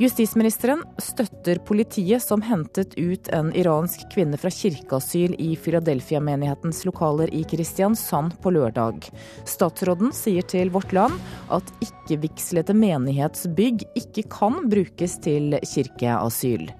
[0.00, 7.42] Justisministeren støtter politiet som hentet ut en iransk kvinne fra kirkeasyl i Philadelphia-menighetens lokaler i
[7.44, 9.10] Kristiansand på lørdag.
[9.44, 11.20] Statsråden sier til Vårt Land
[11.52, 16.70] at ikke-vigslete menighetsbygg ikke kan brukes til kirkeasyl.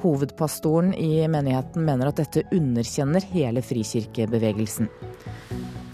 [0.00, 4.88] Hovedpastoren i menigheten mener at dette underkjenner hele frikirkebevegelsen.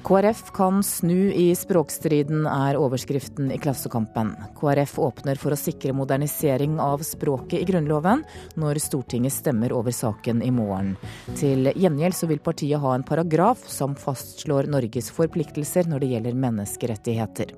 [0.09, 4.31] KrF kan snu i språkstriden, er overskriften i Klassekampen.
[4.57, 8.23] KrF åpner for å sikre modernisering av språket i Grunnloven
[8.57, 10.95] når Stortinget stemmer over saken i morgen.
[11.37, 16.45] Til gjengjeld så vil partiet ha en paragraf som fastslår Norges forpliktelser når det gjelder
[16.47, 17.53] menneskerettigheter.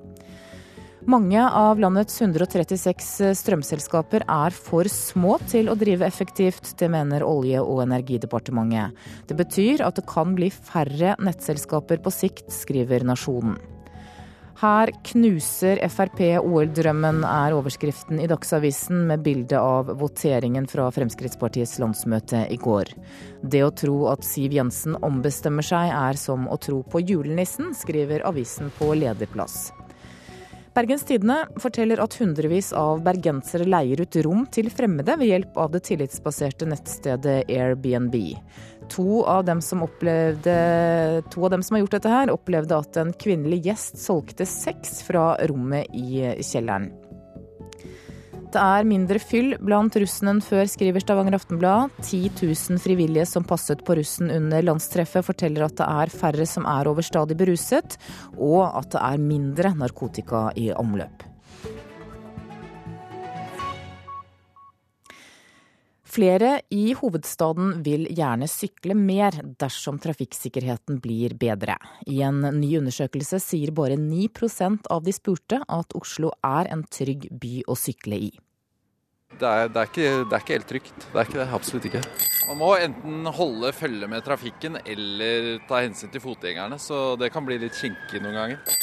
[1.09, 6.75] Mange av landets 136 strømselskaper er for små til å drive effektivt.
[6.77, 8.93] Det mener Olje- og energidepartementet.
[9.27, 13.57] Det betyr at det kan bli færre nettselskaper på sikt, skriver Nasjonen.
[14.61, 22.45] Her knuser Frp OL-drømmen, er overskriften i Dagsavisen med bilde av voteringen fra Fremskrittspartiets landsmøte
[22.53, 22.93] i går.
[23.41, 28.29] Det å tro at Siv Jensen ombestemmer seg er som å tro på julenissen, skriver
[28.29, 29.71] avisen på lederplass.
[30.71, 35.73] Bergens Tidende forteller at hundrevis av bergensere leier ut rom til fremmede ved hjelp av
[35.75, 38.15] det tillitsbaserte nettstedet Airbnb.
[38.95, 40.55] To av, opplevde,
[41.31, 45.03] to av dem som har gjort dette her, opplevde at en kvinnelig gjest solgte sex
[45.07, 46.93] fra rommet i kjelleren.
[48.51, 51.95] Det er mindre fyll blant russen enn før, skriver Stavanger Aftenblad.
[52.03, 56.67] 10 000 frivillige som passet på russen under landstreffet, forteller at det er færre som
[56.67, 57.95] er overstadig beruset,
[58.35, 61.30] og at det er mindre narkotika i omløp.
[66.11, 71.77] Flere i hovedstaden vil gjerne sykle mer dersom trafikksikkerheten blir bedre.
[72.11, 77.29] I en ny undersøkelse sier bare 9% av de spurte at Oslo er en trygg
[77.31, 78.33] by å sykle i.
[79.39, 80.97] Det er, det, er ikke, det er, ikke, helt trygt.
[81.13, 81.49] Det er ikke det.
[81.61, 82.03] Absolutt ikke.
[82.49, 87.47] Man må enten holde følge med trafikken eller ta hensyn til fotgjengerne, så det kan
[87.47, 88.81] bli litt kinkig noen ganger.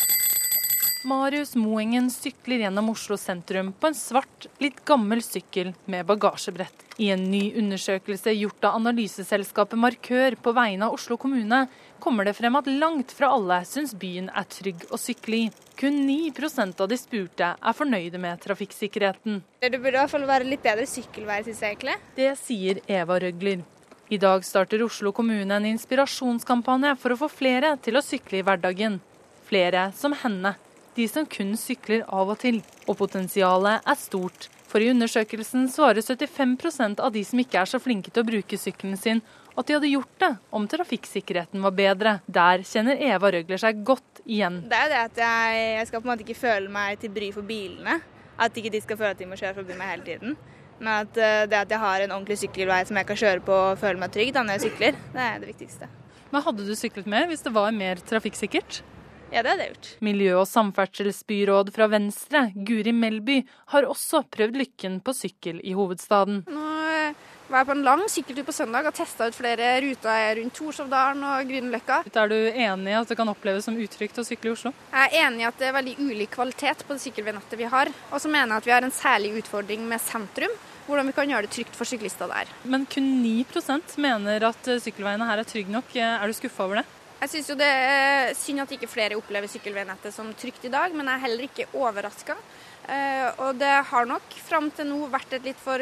[1.05, 6.85] Marius Moengen sykler gjennom Oslo sentrum på en svart, litt gammel sykkel med bagasjebrett.
[6.97, 11.67] I en ny undersøkelse gjort av analyseselskapet Markør på vegne av Oslo kommune,
[12.01, 15.47] kommer det frem at langt fra alle syns byen er trygg å sykle i.
[15.77, 19.41] Kun 9% av de spurte er fornøyde med trafikksikkerheten.
[19.61, 21.97] Det burde i hvert fall være litt bedre sykkelvei, syns jeg egentlig.
[22.17, 23.61] Det sier Eva Røgler.
[24.09, 28.47] I dag starter Oslo kommune en inspirasjonskampanje for å få flere til å sykle i
[28.47, 29.01] hverdagen.
[29.47, 30.57] Flere som henne
[30.97, 32.61] de som kun sykler av og til.
[32.87, 34.49] Og potensialet er stort.
[34.67, 38.59] For i undersøkelsen svarer 75% av de som ikke er så flinke til å bruke
[38.59, 39.21] sykkelen sin,
[39.57, 42.17] at de hadde gjort det om trafikksikkerheten var bedre.
[42.27, 44.59] Der kjenner Eva Røgler seg godt igjen.
[44.69, 47.31] Det er det at jeg, jeg skal på en måte ikke føle meg til bry
[47.33, 47.97] for bilene.
[48.37, 50.35] At ikke de skal føle at de må kjøre forbi meg hele tiden.
[50.77, 53.55] Men at eh, det at jeg har en ordentlig sykkelvei som jeg kan kjøre på
[53.71, 55.89] og føle meg trygg da når jeg sykler, det er det viktigste.
[56.29, 58.83] Men hadde du syklet mer hvis det var mer trafikksikkert?
[59.27, 59.87] Ja, det hadde jeg gjort.
[60.07, 63.41] Miljø- og samferdselsbyråd fra Venstre, Guri Melby,
[63.73, 66.45] har også prøvd lykken på sykkel i hovedstaden.
[66.47, 67.17] Nå eh,
[67.51, 71.27] var jeg på en lang sykkeltur på søndag og testa ut flere ruter rundt Torshovdalen
[71.27, 71.99] og Grünerløkka.
[72.07, 74.73] Er du enig i at det kan oppleves som utrygt å sykle i Oslo?
[74.93, 77.91] Jeg er enig i at det er veldig ulik kvalitet på det sykkelveinettet vi har.
[78.11, 80.55] Og så mener jeg at vi har en særlig utfordring med sentrum.
[80.87, 82.47] Hvordan vi kan gjøre det trygt for syklister der.
[82.63, 85.91] Men kun 9% mener at sykkelveiene her er trygge nok.
[85.99, 86.85] Er du skuffa over det?
[87.17, 90.93] Jeg syns jo det er synd at ikke flere opplever sykkelveinettet som trygt i dag,
[90.93, 92.35] men jeg er heller ikke overraska.
[92.85, 95.81] Eh, og det har nok fram til nå vært et litt for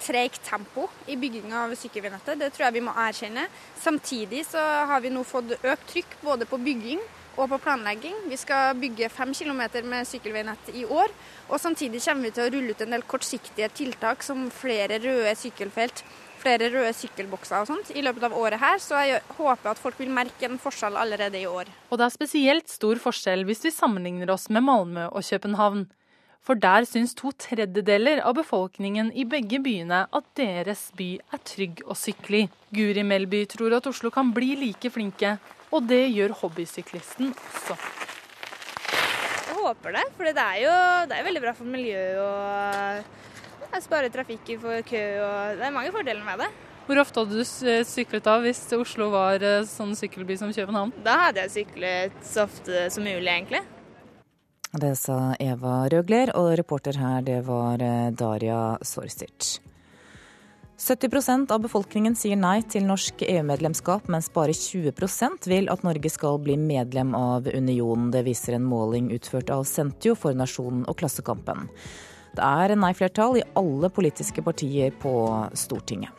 [0.00, 2.40] treigt tempo i bygginga av sykkelveinettet.
[2.40, 3.44] Det tror jeg vi må erkjenne.
[3.76, 7.04] Samtidig så har vi nå fått økt trykk både på bygging
[7.36, 8.16] og på planlegging.
[8.32, 11.12] Vi skal bygge fem km med sykkelveinett i år.
[11.50, 15.36] Og samtidig kommer vi til å rulle ut en del kortsiktige tiltak som flere røde
[15.44, 16.04] sykkelfelt
[16.40, 19.98] flere røde sykkelbokser og sånt i løpet av året her, så jeg håper at folk
[20.00, 21.70] vil merke en forskjell allerede i år.
[21.90, 25.86] Og det er spesielt stor forskjell hvis vi sammenligner oss med Malmö og København.
[26.40, 31.82] For der syns to tredjedeler av befolkningen i begge byene at deres by er trygg
[31.84, 32.46] å sykle i.
[32.72, 35.36] Guri Melby tror at Oslo kan bli like flinke,
[35.70, 37.76] og det gjør hobbysyklisten også.
[39.50, 40.76] Jeg håper det, for det er jo
[41.10, 43.19] det er veldig bra for miljøet og
[43.80, 46.48] Jeg sparer trafikken for kø, og det er mange fordeler med det.
[46.84, 50.92] Hvor ofte hadde du syklet da hvis Oslo var eh, sånn sykkelby som København?
[51.00, 53.62] Da hadde jeg syklet så ofte som mulig, egentlig.
[54.84, 59.62] Det sa Eva Røgler, og reporter her det var eh, Daria Sorsic.
[60.76, 66.36] 70% av befolkningen sier nei til norsk EU-medlemskap, mens bare 20% vil at Norge skal
[66.44, 68.12] bli medlem av unionen.
[68.12, 71.70] Det viser en måling utført av Sentio for Nasjonen og Klassekampen.
[72.36, 75.14] Det er nei-flertall i alle politiske partier på
[75.58, 76.12] Stortinget.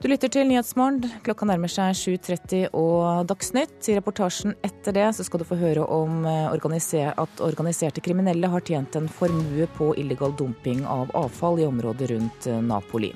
[0.00, 1.02] Du lytter til Nyhetsmorgen.
[1.26, 3.84] Klokka nærmer seg 7.30 og Dagsnytt.
[3.84, 8.64] I reportasjen etter det så skal du få høre om eh, at organiserte kriminelle har
[8.64, 13.12] tjent en formue på illegal dumping av avfall i området rundt eh, Napoli.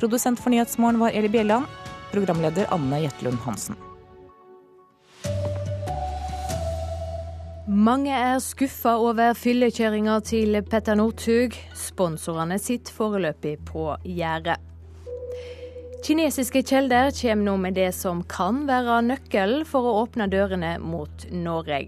[0.00, 1.68] Produsent for Nyhetsmorgen var Eli Bjelland.
[2.14, 3.76] Programleder Anne Jetlund Hansen.
[7.64, 11.54] Mange er skuffa over fyllekjøringa til Petter Northug.
[11.72, 14.60] Sponsorene sitter foreløpig på gjerdet.
[16.04, 21.24] Kinesiske kilder kommer nå med det som kan være nøkkelen for å åpne dørene mot
[21.32, 21.86] Norge.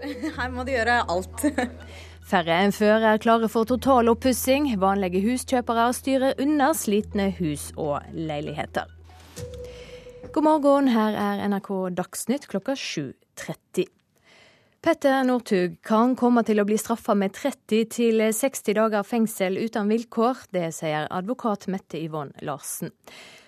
[0.38, 1.44] Her må de gjøre alt.
[2.32, 4.72] Færre enn før er klare for total oppussing.
[4.80, 8.88] Vanlige huskjøpere styrer unna slitne hus og leiligheter.
[10.32, 13.99] God morgen, her er NRK Dagsnytt klokka 7.30.
[14.80, 20.46] Petter Northug kan komme til å bli straffa med 30-60 dager fengsel uten vilkår.
[20.56, 22.88] Det sier advokat Mette Yvonne Larsen.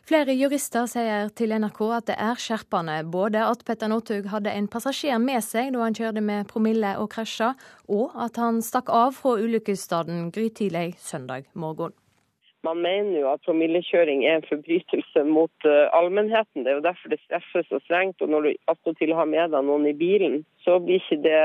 [0.04, 4.68] Flere jurister sier til NRK at det er skjerpende både at Petter Northug hadde en
[4.68, 7.54] passasjer med seg da han kjørte med promille og krasja,
[7.88, 11.96] og at han stakk av fra ulykkesstedet grytidlig søndag morgen.
[12.62, 16.62] Man mener jo at promillekjøring er en forbrytelse mot uh, allmennheten.
[16.62, 18.22] Det er jo derfor det straffes så strengt.
[18.22, 21.42] Og når du attpåtil har med deg noen i bilen, så blir ikke det,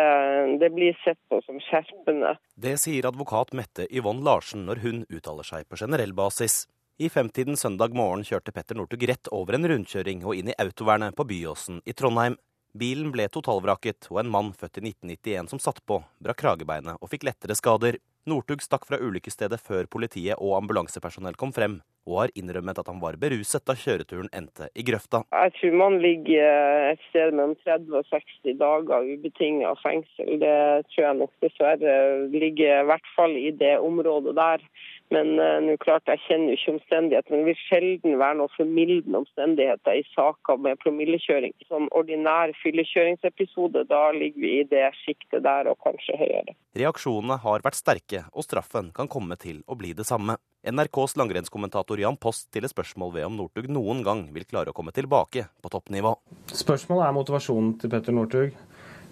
[0.61, 2.36] det blir sett på som skjerpende.
[2.53, 6.65] Det sier advokat Mette Yvonne Larsen når hun uttaler seg på generell basis.
[7.01, 11.18] I femtiden søndag morgen kjørte Petter Northug rett over en rundkjøring og inn i autovernet
[11.18, 12.38] på Byåsen i Trondheim.
[12.78, 17.09] Bilen ble totalvraket, og en mann født i 1991 som satt på, brakk kragebeinet og
[17.09, 17.97] fikk lettere skader.
[18.28, 22.99] Northug stakk fra ulykkesstedet før politiet og ambulansepersonell kom frem, og har innrømmet at han
[22.99, 25.21] var beruset da kjøreturen endte i grøfta.
[25.32, 30.34] Jeg tror man ligger et sted mellom 30 og 60 dager ubetinga fengsel.
[30.43, 30.57] Det
[30.91, 31.95] tror jeg nok dessverre
[32.34, 34.63] ligger i hvert fall i det området der.
[35.14, 37.39] Men uh, klart, jeg kjenner jo ikke omstendighetene.
[37.39, 41.55] Det vil sjelden være noen formildende omstendigheter i saker med promillekjøring.
[41.70, 46.58] Som ordinær fyllekjøringsepisode, da ligger vi i det sjiktet der og kanskje høyere.
[46.78, 50.36] Reaksjonene har vært sterke, og straffen kan komme til å bli det samme.
[50.68, 54.91] NRKs langrennskommentator Jan Post stiller spørsmål ved om Northug noen gang vil klare å komme
[54.91, 56.18] tilbake på toppnivå.
[56.51, 58.58] Spørsmålet er motivasjonen til Petter Northug.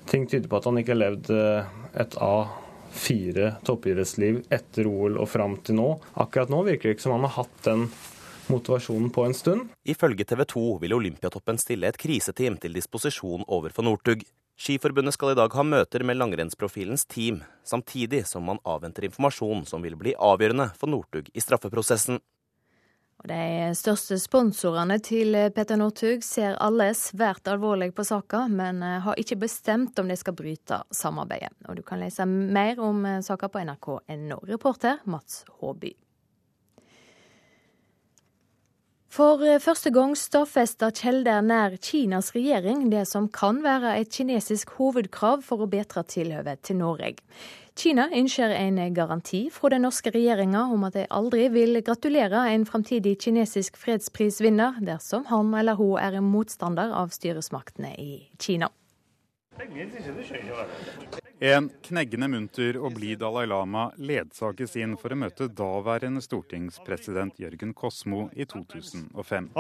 [0.10, 2.65] Ting tyder på at han ikke har levd eh, et A
[2.96, 5.88] fire toppidrettsliv etter OL og fram til nå.
[6.22, 7.90] Akkurat nå virker det ikke som han har hatt den
[8.48, 9.70] motivasjonen på en stund.
[9.84, 14.26] Ifølge TV 2 vil Olympiatoppen stille et kriseteam til disposisjon overfor Northug.
[14.56, 19.84] Skiforbundet skal i dag ha møter med langrennsprofilens team, samtidig som man avventer informasjon som
[19.84, 22.22] vil bli avgjørende for Northug i straffeprosessen.
[23.24, 29.18] De største sponsorene til Petter Northug ser alle svært alvorlig på saka, men eh, har
[29.18, 31.56] ikke bestemt om de skal bryte samarbeidet.
[31.70, 34.42] Og Du kan lese mer om eh, saka på nrk.no.
[34.46, 35.96] Reporter Mats Håby.
[39.16, 44.76] For eh, første gang stadfester kilder nær Kinas regjering det som kan være et kinesisk
[44.76, 47.16] hovedkrav for å bedre tilhøvet til Norge.
[47.76, 52.64] Kina ønsker en garanti fra den norske regjeringa om at de aldri vil gratulere en
[52.66, 58.70] framtidig kinesisk fredsprisvinner dersom han eller hun er en motstander av styresmaktene i Kina.
[61.40, 67.76] En kneggende munter og blid Dalai Lama ledsages inn for å møte daværende stortingspresident Jørgen
[67.76, 69.52] Kosmo i 2005.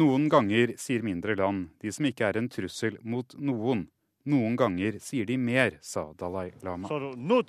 [0.00, 3.86] Noen ganger sier mindre land, de som ikke er en trussel mot noen,
[4.24, 6.88] noen ganger sier de mer, sa Dalai Lama.
[6.88, 7.42] So, no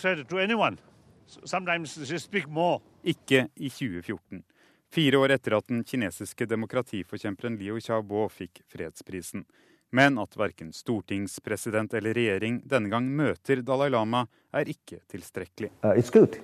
[3.03, 4.43] Ikke i 2014.
[4.89, 9.45] Fire år etter at den kinesiske demokratiforkjemperen Liu Xiaobo fikk fredsprisen.
[9.93, 15.72] Men at verken stortingspresident eller regjering denne gang møter Dalai Lama, er ikke tilstrekkelig.
[15.86, 16.41] Uh, good,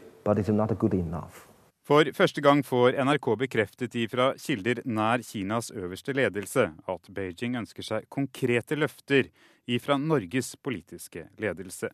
[1.86, 7.86] For første gang får NRK bekreftet ifra kilder nær Kinas øverste ledelse at Beijing ønsker
[7.86, 9.30] seg konkrete løfter
[9.70, 11.92] ifra Norges politiske ledelse.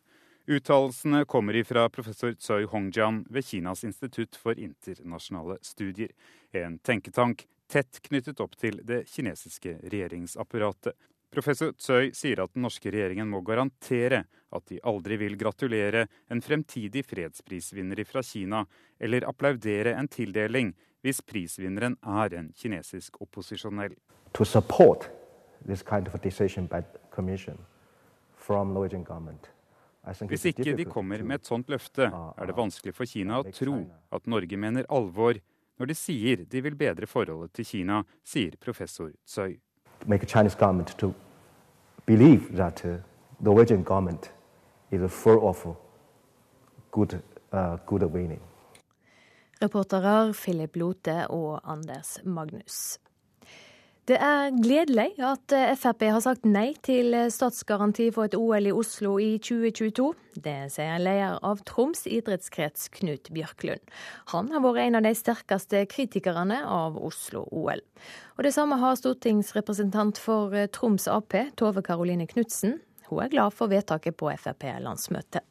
[0.48, 6.08] Uttalelsene kommer ifra professor Tsoi Hongjian ved Kinas institutt for internasjonale studier,
[6.56, 10.96] en tenketank tett knyttet opp til det kinesiske regjeringsapparatet.
[11.32, 16.42] Professor Tsøy sier at den norske regjeringen må garantere at de aldri vil gratulere en
[16.44, 18.66] fremtidig fredsprisvinner fra Kina,
[19.00, 23.96] eller applaudere en tildeling hvis prisvinneren er en kinesisk opposisjonell.
[24.36, 25.08] To support
[25.64, 27.56] this kind of decision by Commission
[28.36, 29.48] from Norwegian government
[30.02, 33.76] hvis ikke de kommer med et sånt løfte, er det vanskelig for Kina å tro
[34.10, 35.38] at Norge mener alvor
[35.78, 39.60] når de sier de vil bedre forholdet til Kina, sier professor Tsøy.
[40.06, 41.14] make Chinese government to
[42.06, 42.88] believe that uh,
[43.40, 44.30] the Norwegian government
[44.90, 45.76] is full of
[46.90, 47.22] good,
[47.52, 48.40] uh, good winning.
[49.60, 52.98] Reporterer Philip Lote og Anders Magnus.
[54.10, 59.12] Det er gledelig at Frp har sagt nei til statsgaranti for et OL i Oslo
[59.22, 60.08] i 2022.
[60.42, 63.78] Det sier leder av Troms idrettskrets, Knut Bjørklund.
[64.34, 67.84] Han har vært en av de sterkeste kritikerne av Oslo-OL.
[68.34, 72.80] Og Det samme har stortingsrepresentant for Troms Ap, Tove Karoline Knutsen.
[73.06, 75.46] Hun er glad for vedtaket på Frp-landsmøtet.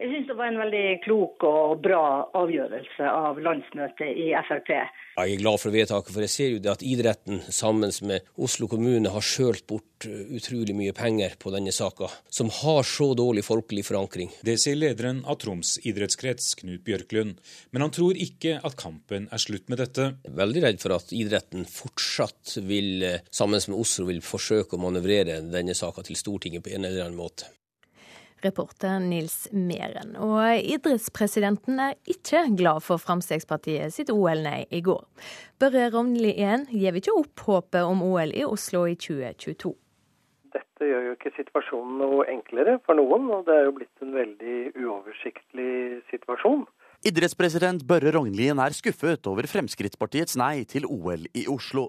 [0.00, 2.04] Jeg syns det var en veldig klok og bra
[2.40, 4.70] avgjørelse av landsmøtet i Frp.
[4.72, 8.70] Jeg er glad for vedtaket, for jeg ser jo det at idretten sammen med Oslo
[8.72, 13.44] kommune har skjølt bort uh, utrolig mye penger på denne saka, som har så dårlig
[13.44, 14.32] folkelig forankring.
[14.40, 17.36] Det sier lederen av Troms idrettskrets, Knut Bjørklund.
[17.76, 20.14] Men han tror ikke at kampen er slutt med dette.
[20.24, 24.80] Jeg er veldig redd for at idretten fortsatt vil, uh, sammen med Oslo, vil forsøke
[24.80, 27.52] å manøvrere denne saka til Stortinget på en eller annen måte
[28.44, 30.14] reporter Nils Meren.
[30.20, 35.04] Og idrettspresidenten er ikke glad for Fremskrittspartiet sitt OL-nei i går.
[35.60, 39.74] Børre Rognlien gir ikke opp håpet om OL i Oslo i 2022.
[40.56, 44.14] Dette gjør jo ikke situasjonen noe enklere for noen, og det er jo blitt en
[44.16, 45.72] veldig uoversiktlig
[46.10, 46.64] situasjon.
[47.06, 51.86] Idrettspresident Børre Rognlien er skuffet over Fremskrittspartiets nei til OL i Oslo.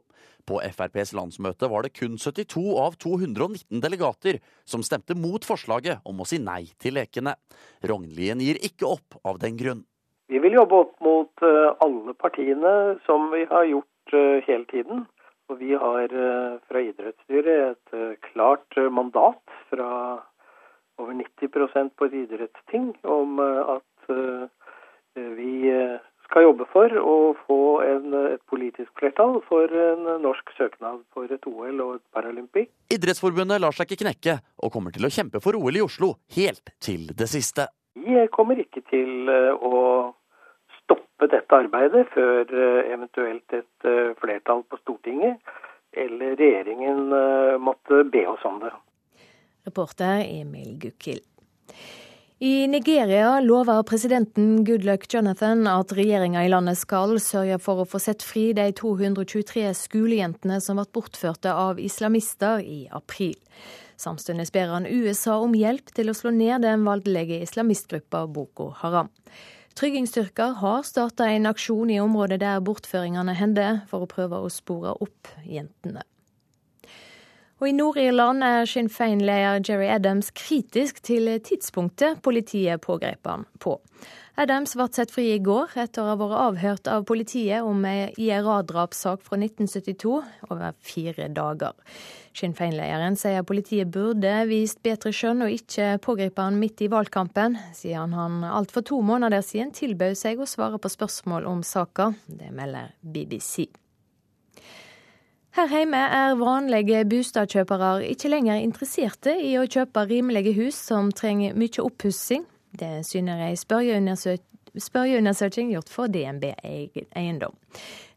[0.48, 6.22] På FrPs landsmøte var det kun 72 av 219 delegater som stemte mot forslaget om
[6.22, 7.36] å si nei til lekene.
[7.86, 9.86] Rognlien gir ikke opp av den grunn.
[10.32, 12.74] Vi vil jobbe opp mot eh, alle partiene,
[13.04, 15.06] som vi har gjort eh, hele tiden.
[15.52, 19.89] Og vi har eh, fra idrettsstyret et klart mandat fra
[21.02, 24.12] over 90% på et idrettsting om at
[25.16, 25.72] vi
[26.32, 31.43] skal jobbe for å få en, et politisk flertall for en norsk søknad for et
[31.49, 32.71] OL og et Paralympic.
[32.93, 36.71] Idrettsforbundet lar seg ikke knekke, og kommer til å kjempe for OL i Oslo helt
[36.79, 37.67] til det siste.
[37.99, 40.13] Vi kommer ikke til eh, å
[40.79, 43.89] stoppe dette arbeidet før eh, eventuelt et
[44.23, 45.43] flertall på Stortinget
[45.91, 47.09] eller regjeringen
[47.59, 48.71] måtte be oss om det.
[49.67, 51.27] Reporter Emil Gukild.
[52.44, 58.00] I Nigeria lover presidenten Goodluck Jonathan at regjeringa i landet skal sørge for å få
[58.02, 63.36] sett fri de 223 skolejentene som ble bortførte av islamister i april.
[63.94, 69.14] Samtidig ber han USA om hjelp til å slå ned den voldelige islamistgruppa Boko Haram.
[69.78, 74.98] Tryggingsstyrker har starta en aksjon i området der bortføringene hender, for å prøve å spore
[74.98, 76.02] opp jentene.
[77.62, 83.76] Og I Nord-Irland er Sinn Fein-leder Jerry Adams kritisk til tidspunktet politiet pågrep han på.
[84.41, 88.07] Adams ble satt fri i går etter å ha vært avhørt av politiet om ei
[88.18, 90.16] IRA-drapssak fra 1972
[90.47, 91.76] over fire dager.
[92.34, 97.59] Sinn Fein-lederen sier politiet burde vist bedre skjønn og ikke pågripe han midt i valgkampen,
[97.78, 102.09] siden han alt for to måneder siden tilbød seg å svare på spørsmål om saka.
[102.26, 103.68] Det melder BBC.
[105.52, 111.52] Her hjemme er vanlige bostadkjøpere ikke lenger interesserte i å kjøpe rimelige hus som trenger
[111.60, 112.45] mye oppussing.
[112.72, 117.52] Det syner ei spørreundersøking gjort for DNB Eiendom.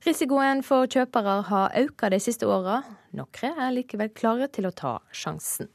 [0.07, 2.87] Risikoen for kjøpere har økt de siste åra.
[3.19, 5.67] Noen er likevel klare til å ta sjansen.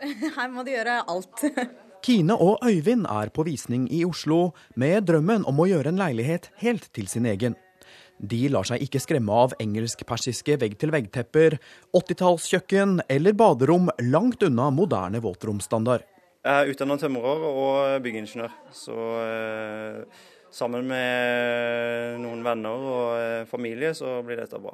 [0.38, 1.44] Her må de gjøre alt.
[2.06, 6.48] Kine og Øyvind er på visning i Oslo med drømmen om å gjøre en leilighet
[6.64, 7.52] helt til sin egen.
[8.16, 11.58] De lar seg ikke skremme av engelsk-persiske vegg-til-vegg-tepper,
[11.96, 16.06] 80-tallskjøkken eller baderom langt unna moderne våtromsstandard.
[16.46, 20.24] Jeg er utdannet tømrer og byggingeniør, så eh,
[20.54, 24.72] sammen med noen venner og eh, familie så blir dette bra.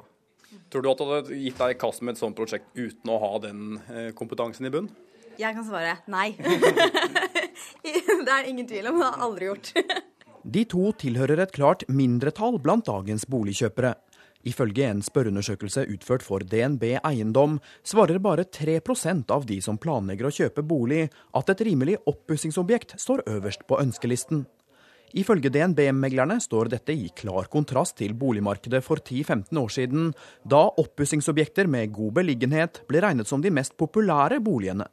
[0.71, 3.19] Tror du at du hadde gitt deg i kast med et sånt prosjekt uten å
[3.25, 4.87] ha den eh, kompetansen i bunn?
[5.35, 6.29] Jeg kan svare nei.
[7.83, 9.73] det er ingen tvil om, det har jeg aldri gjort.
[10.43, 13.93] De to tilhører et klart mindretall blant dagens boligkjøpere.
[14.43, 20.33] Ifølge en spørreundersøkelse utført for DNB Eiendom, svarer bare 3% av de som planlegger å
[20.35, 24.43] kjøpe bolig, at et rimelig oppussingsobjekt står øverst på ønskelisten.
[25.15, 30.11] Ifølge DNB-meglerne står dette i klar kontrast til boligmarkedet for 10-15 år siden,
[30.43, 34.89] da oppussingsobjekter med god beliggenhet ble regnet som de mest populære boligene.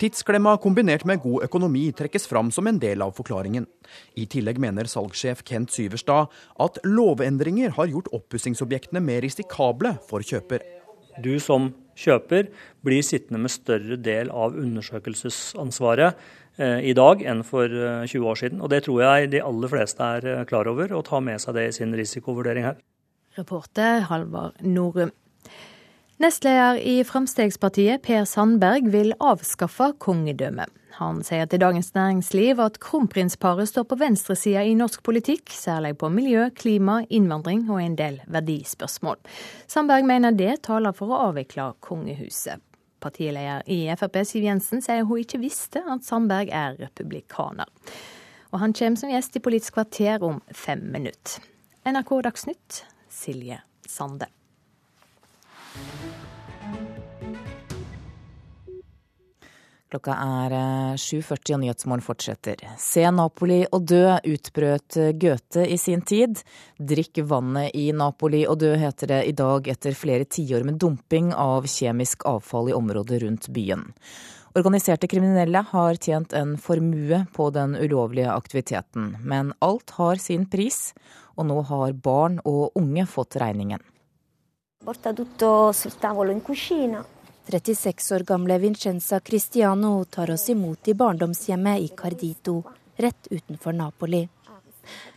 [0.00, 3.66] Tidsklemma kombinert med god økonomi trekkes fram som en del av forklaringen.
[4.16, 6.32] I tillegg mener salgssjef Kent Syverstad
[6.64, 10.64] at lovendringer har gjort oppussingsobjektene mer risikable for kjøper.
[11.20, 12.48] Du som kjøper
[12.86, 16.16] blir sittende med større del av undersøkelsesansvaret
[16.60, 18.60] Eh, i dag enn for 20 eh, år siden.
[18.60, 21.56] Og Det tror jeg de aller fleste er eh, klar over og tar med seg
[21.56, 22.76] det i sin risikovurdering her.
[23.38, 25.12] Reporter Halvard Norum.
[26.20, 30.68] Nestleder i Fremskrittspartiet, Per Sandberg, vil avskaffe kongedømmet.
[30.98, 36.10] Han sier til Dagens Næringsliv at kronprinsparet står på venstresida i norsk politikk, særlig på
[36.12, 39.16] miljø, klima, innvandring og en del verdispørsmål.
[39.64, 42.60] Sandberg mener det taler for å avvikle kongehuset.
[43.00, 47.70] Partileder i Frp Siv Jensen sier hun ikke visste at Sandberg er republikaner.
[48.52, 51.40] Og han kommer som gjest i Politisk kvarter om fem minutter.
[51.88, 54.28] NRK Dagsnytt, Silje Sande.
[59.90, 60.52] Klokka er
[60.94, 62.60] 7.40 eh, og Nyhetsmorgen fortsetter.
[62.78, 66.38] Se Napoli og dø, utbrøt Goethe i sin tid.
[66.78, 71.32] Drikk vannet i Napoli og dø, heter det i dag etter flere tiår med dumping
[71.34, 73.88] av kjemisk avfall i området rundt byen.
[74.54, 80.92] Organiserte kriminelle har tjent en formue på den ulovlige aktiviteten, men alt har sin pris,
[81.34, 83.82] og nå har barn og unge fått regningen.
[84.86, 87.02] Porta tutto sul tavolo in cucina.
[87.46, 92.62] 36 år gamle Vincenza Cristiano tar oss imot i barndomshjemmet i Cardito,
[92.96, 94.28] rett utenfor Napoli.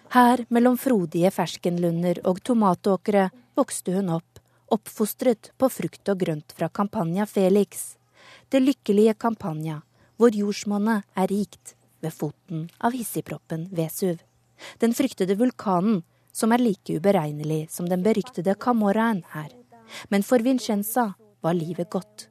[0.10, 4.40] Her, mellom frodige ferskenlunder og tomatåkre, vokste hun opp,
[4.72, 7.96] oppfostret på frukt og grønt fra Campagna Felix.
[8.50, 9.82] Det lykkelige Campagna,
[10.18, 14.22] hvor jordsmonnet er rikt, ved foten av hissigproppen Vesuv.
[14.80, 19.52] Den fryktede vulkanen, som er like uberegnelig som den beryktede Camorraen her.
[20.10, 21.14] Men for Vincenza
[21.44, 22.30] var livet godt.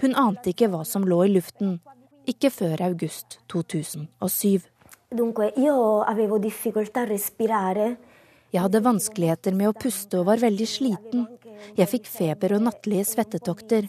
[0.00, 1.80] Hun ante ikke hva som lå i luften,
[2.26, 4.64] ikke før august 2007.
[8.54, 11.26] Jeg hadde vanskeligheter med å puste og var veldig sliten.
[11.78, 13.88] Jeg fikk feber og nattlige svettetokter.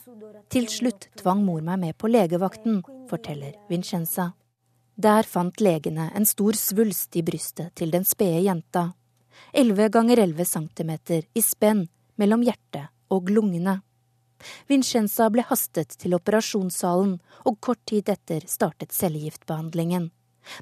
[0.49, 4.31] Til slutt tvang mor meg med på legevakten, forteller Vincenza.
[4.95, 8.93] Der fant legene en stor svulst i brystet til den spede jenta.
[9.53, 11.85] 11 ganger 11 centimeter i spenn
[12.21, 13.81] mellom hjertet og lungene.
[14.67, 20.09] Vincenza ble hastet til operasjonssalen, og kort tid etter startet cellegiftbehandlingen.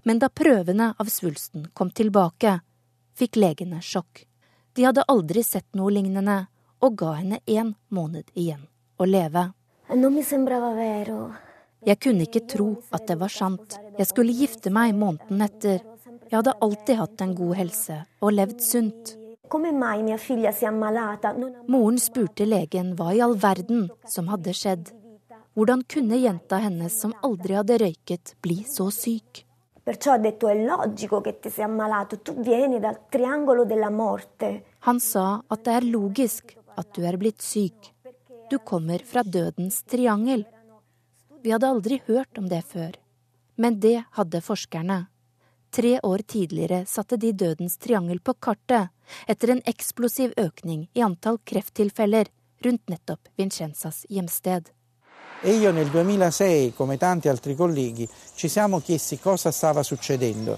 [0.03, 2.59] Men da prøvene av svulsten kom tilbake,
[3.17, 4.25] fikk legene sjokk.
[4.73, 6.45] De hadde aldri sett noe lignende,
[6.83, 8.65] og ga henne én måned igjen
[8.97, 9.49] å leve.
[11.83, 13.75] Jeg kunne ikke tro at det var sant.
[13.99, 15.83] Jeg skulle gifte meg måneden etter.
[16.29, 19.17] Jeg hadde alltid hatt en god helse og levd sunt.
[21.67, 24.91] Moren spurte legen hva i all verden som hadde skjedd.
[25.53, 29.43] Hvordan kunne jenta hennes som aldri hadde røyket, bli så syk?
[34.87, 37.91] Han sa at det er logisk at du er blitt syk.
[38.49, 40.45] Du kommer fra dødens triangel.
[41.43, 42.95] Vi hadde aldri hørt om det før.
[43.57, 45.03] Men det hadde forskerne.
[45.73, 48.92] Tre år tidligere satte de dødens triangel på kartet,
[49.27, 52.29] etter en eksplosiv økning i antall krefttilfeller
[52.65, 54.69] rundt nettopp Vincenzas hjemsted.
[55.43, 60.57] E io nel 2006, come tanti altri colleghi, ci siamo chiesti cosa stava succedendo.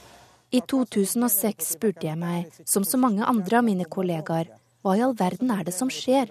[0.50, 4.52] I 2006 spurte jeg meg, som så mange andre av mine kollegaer,
[4.86, 6.30] hva i all verden er det som skjer?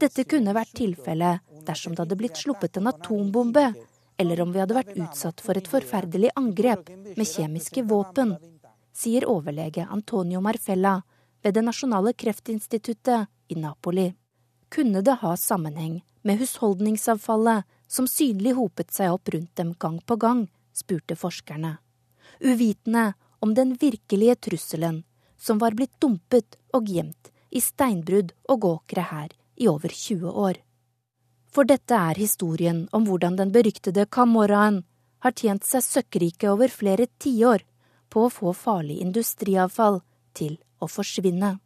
[0.00, 3.66] Dette kunne vært tilfellet dersom det hadde blitt sluppet en atombombe
[4.18, 8.34] eller om vi hadde vært utsatt for et forferdelig angrep med kjemiske våpen,
[8.90, 10.96] sier overlege Antonio Marfella
[11.42, 14.14] ved Det nasjonale kreftinstituttet i Napoli.
[14.68, 20.16] Kunne det ha sammenheng med husholdningsavfallet som synlig hopet seg opp rundt dem gang på
[20.16, 21.78] gang, spurte forskerne.
[22.40, 25.04] Uvitende om den virkelige trusselen
[25.38, 30.60] som var blitt dumpet og gjemt i steinbrudd og åkre her i over 20 år.
[31.48, 34.82] For dette er historien om hvordan den beryktede Camorraen
[35.24, 37.64] har tjent seg søkkrike over flere tiår
[38.12, 40.02] på å få farlig industriavfall
[40.36, 41.56] til å forsvinne.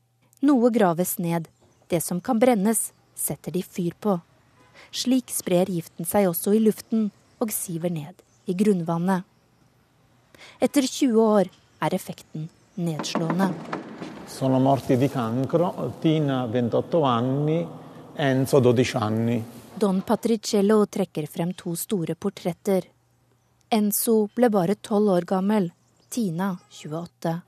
[0.43, 1.49] Noe graves ned,
[1.89, 4.19] det som kan brennes, setter de fyr på.
[4.91, 7.11] Slik sprer giften seg også i luften
[7.43, 8.19] og siver ned
[8.49, 9.23] i grunnvannet.
[10.59, 11.51] Etter 20 år
[11.83, 12.49] er effekten
[12.83, 13.53] nedslående.
[14.27, 17.67] Sono morti di cancro, Tina 28 anni,
[18.17, 19.43] Enzo 12 anni.
[19.75, 22.85] Don Patricello trekker frem to store portretter.
[23.69, 25.71] Enzo ble bare tolv år gammel.
[26.13, 27.41] Tina, 28.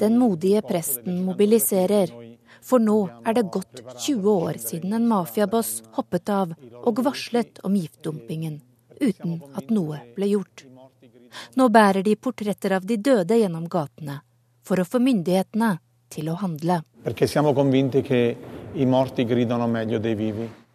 [0.00, 2.10] Den modige presten mobiliserer.
[2.60, 7.76] For nå er det gått 20 år siden en mafiaboss hoppet av og varslet om
[7.78, 8.58] giftdumpingen,
[8.98, 10.66] uten at noe ble gjort.
[11.54, 14.18] Nå bærer de portretter av de døde gjennom gatene,
[14.66, 15.70] for å få myndighetene
[16.10, 16.82] til å handle.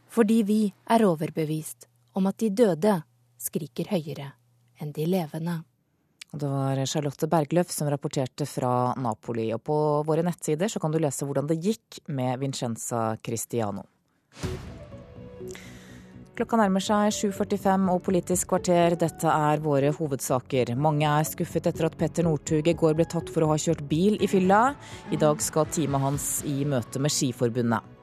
[0.10, 3.00] Fordi vi er overbevist om at de døde
[3.40, 4.34] skriker høyere
[4.80, 5.60] enn de levende.
[6.32, 9.48] Det var Charlotte Bergløf som rapporterte fra Napoli.
[9.56, 13.88] Og på våre nettsider så kan du lese hvordan det gikk med Vincenza Cristiano.
[16.38, 18.94] Klokka nærmer seg 7.45 og Politisk kvarter.
[18.96, 20.72] Dette er våre hovedsaker.
[20.80, 23.82] Mange er skuffet etter at Petter Northug i går ble tatt for å ha kjørt
[23.90, 24.70] bil i fylla.
[25.12, 27.99] I dag skal teamet hans i møte med Skiforbundet.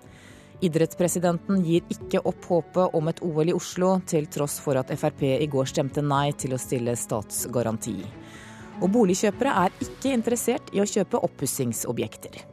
[0.65, 5.27] Idrettspresidenten gir ikke opp håpet om et OL i Oslo, til tross for at Frp
[5.37, 7.99] i går stemte nei til å stille statsgaranti.
[8.81, 12.45] Og boligkjøpere er ikke interessert i å kjøpe oppussingsobjekter.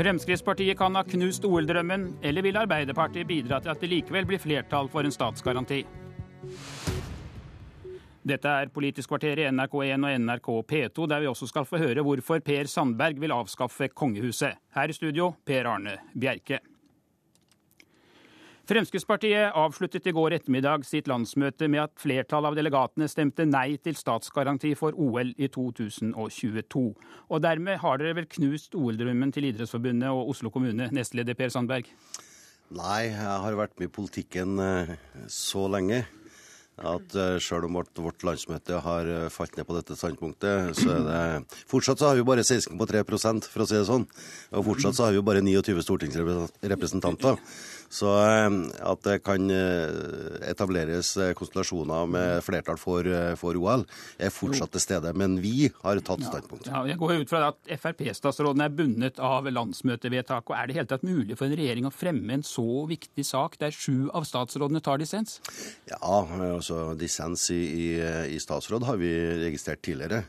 [0.00, 4.88] Fremskrittspartiet kan ha knust OL-drømmen, eller vil Arbeiderpartiet bidra til at det likevel blir flertall
[4.92, 5.82] for en statsgaranti?
[8.20, 12.04] Dette er Politisk kvarter i NRK1 og NRK P2, der vi også skal få høre
[12.04, 14.60] hvorfor Per Sandberg vil avskaffe kongehuset.
[14.76, 16.60] Her i studio, Per Arne Bjerke.
[18.70, 23.96] Fremskrittspartiet avsluttet i går ettermiddag sitt landsmøte med at flertallet av delegatene stemte nei til
[23.98, 26.84] statsgaranti for OL i 2022.
[27.34, 31.90] Og dermed har dere vel knust OL-drømmen til Idrettsforbundet og Oslo kommune, nestleder Per Sandberg?
[32.70, 34.94] Nei, jeg har vært med i politikken eh,
[35.26, 36.04] så lenge
[36.80, 41.02] at uh, selv om vårt, landsmøte har uh, falt ned på dette standpunktet, så er
[41.06, 41.20] det
[41.70, 44.06] Fortsatt så har vi bare 16,3% for å si det sånn.
[44.56, 47.38] Og fortsatt så har vi bare 29 stortingsrepresentanter.
[47.90, 48.46] Så eh,
[48.86, 53.06] at det kan eh, etableres eh, konstellasjoner med flertall for,
[53.40, 53.82] for OL,
[54.22, 55.12] er fortsatt til stede.
[55.18, 56.70] Men vi har tatt standpunkt.
[56.70, 60.52] Ja, jeg går ut fra at Frp-statsråden er bundet av landsmøtevedtak.
[60.52, 63.58] og Er det helt tatt mulig for en regjering å fremme en så viktig sak
[63.58, 65.40] der sju av statsrådene tar dissens?
[65.90, 67.60] Ja, altså dissens i,
[67.90, 67.90] i,
[68.36, 69.10] i statsråd har vi
[69.48, 70.22] registrert tidligere.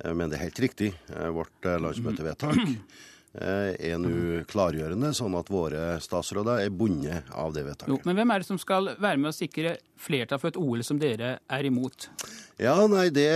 [0.00, 0.94] Men det er helt riktig.
[1.34, 2.56] Vårt landsmøtevedtak
[3.30, 7.92] er nå klargjørende, sånn at våre statsråder er bundet av det vedtaket.
[7.92, 10.82] Jo, men hvem er det som skal være med å sikre flertall for et OL
[10.86, 12.08] som dere er imot?
[12.58, 13.30] Ja, nei, det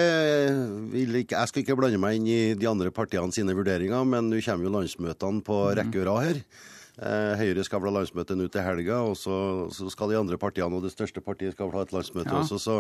[0.93, 4.33] vil ikke Jeg skal ikke blande meg inn i de andre partiene sine vurderinger, men
[4.33, 5.75] nå kommer jo landsmøtene på mhm.
[5.79, 6.47] rekke og rad her.
[6.95, 9.37] Eh, Høyre skal vel ha landsmøte nå til helga, og så,
[9.75, 12.43] så, skal de andre partiene og det største partiet skal vel ha et landsmøte ja.
[12.45, 12.61] også.
[12.63, 12.77] Så,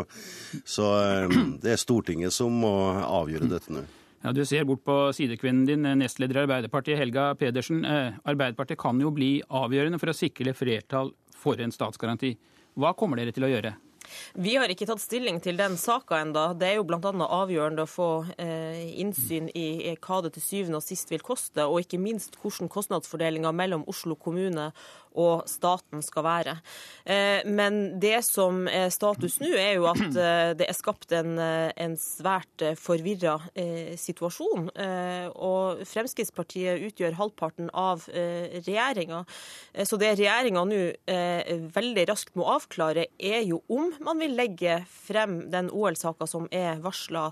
[0.62, 1.34] så eh,
[1.64, 3.82] det er Stortinget som må avgjøre dette nå.
[4.24, 7.84] Ja, Du ser bort på sidekvinnen din, nestleder i Arbeiderpartiet, Helga Pedersen.
[7.84, 12.30] Eh, Arbeiderpartiet kan jo bli avgjørende for å sikre flertall for en statsgaranti.
[12.80, 13.74] Hva kommer dere til å gjøre?
[14.32, 16.46] Vi har ikke tatt stilling til den saka enda.
[16.56, 17.12] Det er jo bl.a.
[17.12, 18.08] avgjørende å få
[18.40, 22.72] eh, innsyn i hva det til syvende og sist vil koste, og ikke minst hvordan
[22.72, 24.70] kostnadsfordelinga mellom Oslo kommune
[25.14, 26.54] og staten skal være.
[27.04, 31.36] Eh, men det som er status nå, er jo at eh, det er skapt en,
[31.38, 33.36] eh, en svært forvirra
[33.98, 34.68] situasjon.
[34.74, 39.22] Og Fremskrittspartiet utgjør halvparten av regjeringa.
[39.86, 40.80] Så det regjeringa nå
[41.74, 46.80] veldig raskt må avklare, er jo om man vil legge frem den OL-saka som er
[46.84, 47.26] varsla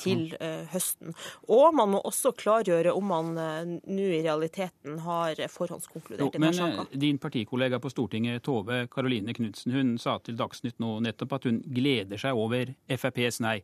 [0.00, 0.28] til
[0.72, 1.14] høsten.
[1.52, 6.86] Og man må også klargjøre om man nå i realiteten har forhåndskonkludert i den saka.
[7.16, 11.62] Din partikollega på Stortinget, Tove Karoline Knutsen, hun sa til Dagsnytt nå nettopp at hun
[11.64, 13.62] gleder seg over FrPs nei.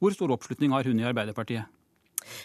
[0.00, 1.68] Hvor stor oppslutning har hun i Arbeiderpartiet?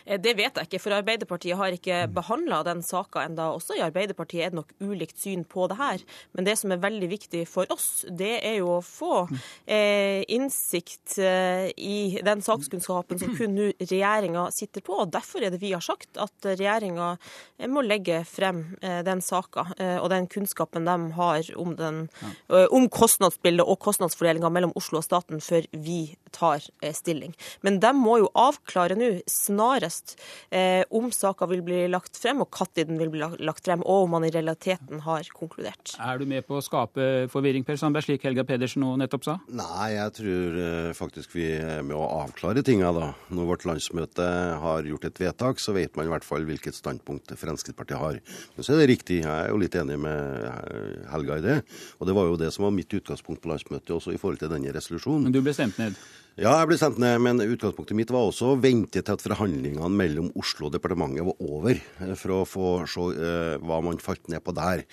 [0.06, 3.50] Eh, det vet jeg ikke, for Arbeiderpartiet har ikke behandla den saka enda.
[3.56, 6.04] Også i Arbeiderpartiet er det nok ulikt syn på det her.
[6.34, 9.24] Men det som er veldig viktig for oss, det er jo å få
[9.66, 15.02] eh, innsikt eh, i den sakskunnskapen som kun nå regjeringa sitter på.
[15.04, 17.12] og Derfor er det vi har sagt at regjeringa
[17.58, 22.02] eh, må legge frem eh, den saka eh, og den kunnskapen de har om, den,
[22.50, 26.64] om kostnadsbildet og kostnadsfordelinga mellom Oslo og staten, før vi tar
[26.96, 27.34] stilling.
[27.66, 30.18] Men de må jo avklare nå snart snarest
[30.50, 34.06] eh, om saka vil bli lagt frem, og når den vil bli lagt frem, og
[34.06, 35.96] om man i realiteten har konkludert.
[36.00, 39.38] Er du med på å skape forvirring, Per Sandberg, slik Helga Pedersen nå nettopp sa?
[39.50, 43.12] Nei, jeg tror eh, faktisk vi er med å avklare tinga, da.
[43.30, 44.28] Når vårt landsmøte
[44.64, 48.22] har gjort et vedtak, så vet man i hvert fall hvilket standpunkt Fremskrittspartiet har.
[48.56, 51.60] Men så er det riktig, jeg er jo litt enig med Helga i det.
[52.00, 54.52] Og det var jo det som var mitt utgangspunkt på landsmøtet, også i forhold til
[54.52, 55.28] denne resolusjonen.
[55.28, 55.98] Men du ble stemt ned?
[56.40, 59.90] Ja, jeg ble sendt ned, men utgangspunktet mitt var også å vente til at forhandlingene
[59.92, 64.30] mellom Oslo og departementet var over, eh, for å få se eh, hva man falt
[64.32, 64.86] ned på der.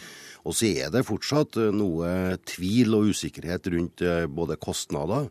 [0.42, 4.02] Og så er det fortsatt eh, noe tvil og usikkerhet rundt
[4.34, 5.30] både kostnader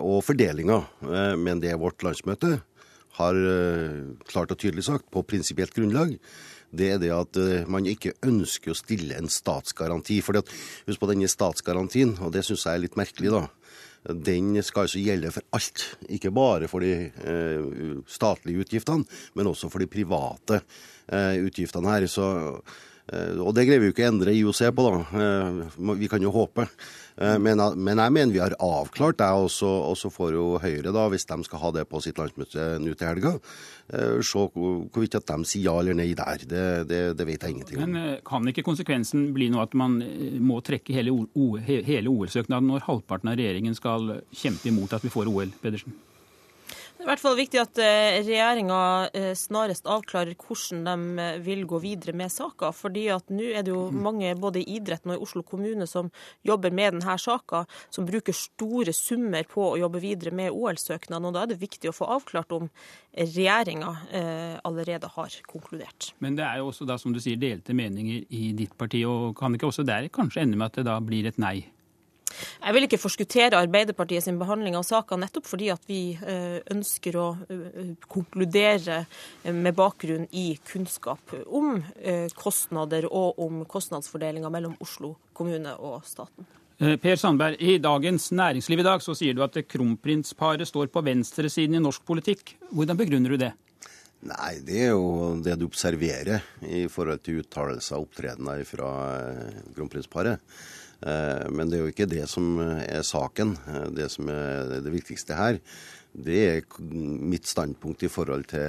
[0.00, 0.78] og fordelinga.
[1.36, 2.54] Men det vårt landsmøte
[3.18, 3.40] har
[4.30, 6.14] klart og tydelig sagt, på prinsipielt grunnlag,
[6.72, 7.36] det er det at
[7.68, 10.22] man ikke ønsker å stille en statsgaranti.
[10.24, 13.44] For husk på denne statsgarantien, og det syns jeg er litt merkelig, da
[14.08, 15.84] den skal altså gjelde for alt.
[16.08, 19.04] Ikke bare for de eh, statlige utgiftene,
[19.36, 20.62] men også for de private
[21.12, 22.06] eh, utgiftene her.
[22.10, 22.28] Så,
[23.08, 25.26] og det greier vi jo ikke å endre IOC på, da.
[25.26, 26.68] Eh, vi kan jo håpe.
[27.18, 31.08] Eh, men, men, jeg mener vi har avklart det, og så får jo Høyre, da,
[31.10, 33.34] hvis de skal ha det på sitt landsmøte nå til helga,
[33.90, 36.44] eh, se hvorvidt at de sier ja eller nei der.
[36.48, 37.88] Det, det, det, vet jeg ingenting om.
[37.88, 39.98] Men eh, kan ikke konsekvensen bli nå at man
[40.44, 45.50] må trekke hele OL-søknaden når halvparten av regjeringen skal kjempe imot at vi får OL,
[45.62, 45.96] Pedersen?
[46.98, 48.78] Det er i hvert fall viktig at eh, regjeringa
[49.14, 52.72] eh, snarest avklarer hvordan de eh, vil gå videre med saka.
[52.74, 54.00] fordi at nå er det jo mm.
[54.02, 56.10] mange både i idretten og i Oslo kommune som
[56.42, 57.62] jobber med denne saka,
[57.94, 61.30] som bruker store summer på å jobbe videre med OL-søknaden.
[61.30, 62.66] og Da er det viktig å få avklart om
[63.14, 63.94] regjeringa
[64.66, 66.12] allerede har konkludert.
[66.18, 69.04] Men det er jo også da, som du sier, delte meninger i ditt parti.
[69.06, 71.68] og Kan ikke også der kanskje ende med at det da blir et nei?
[72.36, 77.16] Jeg vil ikke forskuttere Arbeiderpartiet sin behandling av saka, nettopp fordi at vi eh, ønsker
[77.18, 79.00] å eh, konkludere
[79.54, 86.46] med bakgrunn i kunnskap om eh, kostnader og om kostnadsfordelinga mellom Oslo kommune og staten.
[86.78, 91.74] Per Sandberg, i Dagens Næringsliv i dag så sier du at kronprinsparet står på venstresiden
[91.74, 92.52] i norsk politikk.
[92.70, 93.50] Hvordan begrunner du det?
[94.28, 98.92] Nei, det er jo det du observerer i forhold til uttalelser og opptredener fra
[99.74, 100.42] kronprinsparet.
[100.98, 103.54] Eh, men det er jo ikke det som er saken.
[103.70, 105.60] Eh, det som er det viktigste her,
[106.18, 108.64] det er mitt standpunkt i forhold til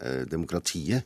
[0.00, 1.04] eh, demokratiet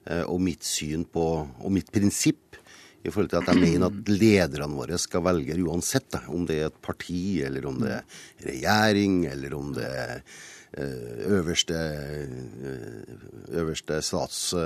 [0.00, 1.22] og mitt syn på,
[1.60, 2.56] og mitt prinsipp
[3.04, 6.70] i forhold til at jeg mener at lederne våre skal velge uansett, om det er
[6.70, 12.28] et parti, eller om det er regjering, eller om det er Eh, øverste, eh,
[13.58, 14.56] øverste statshode,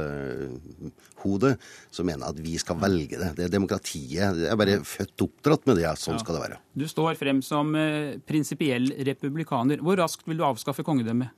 [1.90, 3.36] som mener at vi skal velge det.
[3.36, 4.12] Det er demokratiet.
[4.12, 5.98] Jeg er bare født oppdratt med det.
[5.98, 6.59] Sånn skal det være.
[6.76, 9.76] Du står frem som eh, prinsipiell republikaner.
[9.81, 11.28] Hvor raskt vil du avskaffe kongedømmet?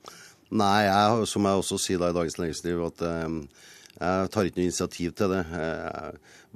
[0.51, 2.99] Nei, jeg, som jeg også sier da i Dagens Næringsliv, at
[3.97, 5.43] jeg tar ikke noe initiativ til det.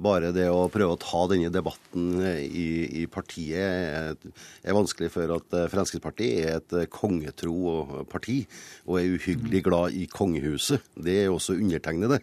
[0.02, 4.14] Bare det å prøve å ta denne debatten i, i partiet
[4.62, 8.40] er, vanskelig, for at eh, Fremskrittspartiet er et kongetro parti
[8.86, 10.82] og er uhyggelig glad i kongehuset.
[10.94, 12.22] Det er også undertegnede.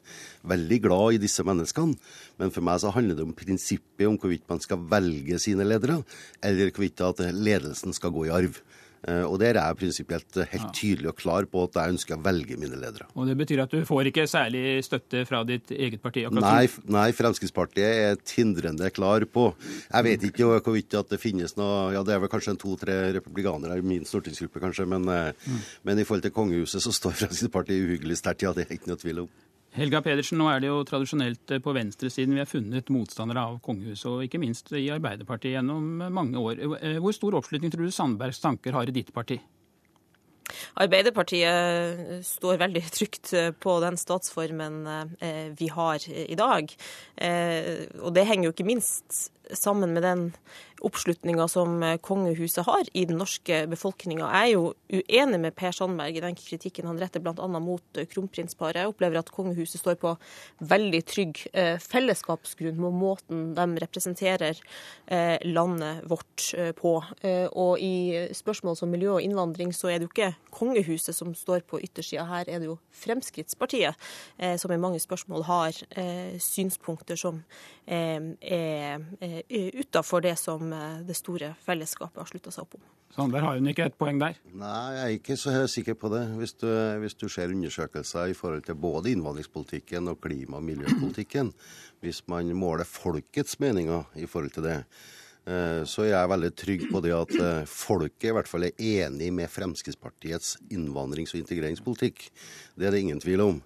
[0.50, 1.96] Veldig glad i disse menneskene.
[2.40, 6.02] Men for meg så handler det om prinsippet om hvorvidt man skal velge sine ledere,
[6.44, 8.60] eller hvorvidt at ledelsen skal gå i arv.
[9.07, 12.23] Eh, og der er jeg prinsipielt helt tydelig og klar på at jeg ønsker å
[12.23, 13.07] velge mine ledere.
[13.15, 16.26] Og Det betyr at du får ikke særlig støtte fra ditt eget parti?
[16.35, 21.93] Nei, nei, Fremskrittspartiet er tindrende klar på Jeg vet ikke hvorvidt at det finnes noe
[21.95, 24.88] Ja, det er vel kanskje en to-tre republikanere i min stortingsgruppe, kanskje.
[24.89, 25.61] Men, eh, mm.
[25.88, 28.43] men, i forhold til kongehuset så står Fremskrittspartiet uhyggelig sterkt.
[28.43, 29.31] Ja, det er ikke noe tvil om.
[29.78, 33.60] Helga Pedersen, nå er det jo tradisjonelt eh, på venstresiden vi har funnet motstandere av
[33.66, 36.64] kongehuset, og ikke minst i Arbeiderpartiet gjennom mange år.
[36.80, 39.38] Eh, hvor stor oppslutning tror du Sandbergs tanker har i ditt parti?
[40.82, 44.82] Arbeiderpartiet står veldig trygt på den statsformen
[45.22, 46.74] eh, vi har i dag.
[48.02, 50.31] Og det henger jo ikke minst sammen med den
[50.85, 54.27] oppslutninga som eh, kongehuset har i den norske befolkninga.
[54.27, 57.47] Jeg er jo uenig med Per Sandberg i den kritikken han retter bl.a.
[57.59, 58.81] mot eh, kronprinsparet.
[58.81, 60.15] Jeg opplever at kongehuset står på
[60.71, 64.59] veldig trygg eh, fellesskapsgrunn med måten de representerer
[65.45, 66.43] landet vårt
[66.77, 66.91] på.
[67.57, 71.63] Og i spørsmål som miljø og innvandring, så er det jo ikke kongehuset som står
[71.69, 72.26] på yttersida.
[72.30, 73.97] Her er det jo Fremskrittspartiet
[74.61, 75.80] som i mange spørsmål har
[76.43, 77.41] synspunkter som
[77.88, 82.88] er utafor det som Eh, det store fellesskapet har slutta seg opp om.
[83.16, 84.38] Sander, har hun ikke et poeng der?
[84.53, 86.24] Nei, jeg er ikke så sikker på det.
[86.40, 86.68] Hvis du,
[87.02, 91.53] hvis du ser undersøkelser i forhold til både innvandringspolitikken og klima- og miljøpolitikken,
[92.03, 94.84] hvis man måler folkets meninger i forhold til det,
[95.49, 98.76] så så er jeg veldig trygg på det at eh, folket i hvert fall er
[98.78, 102.28] enig med Fremskrittspartiets innvandrings- og integreringspolitikk.
[102.78, 103.64] Det er det ingen tvil om.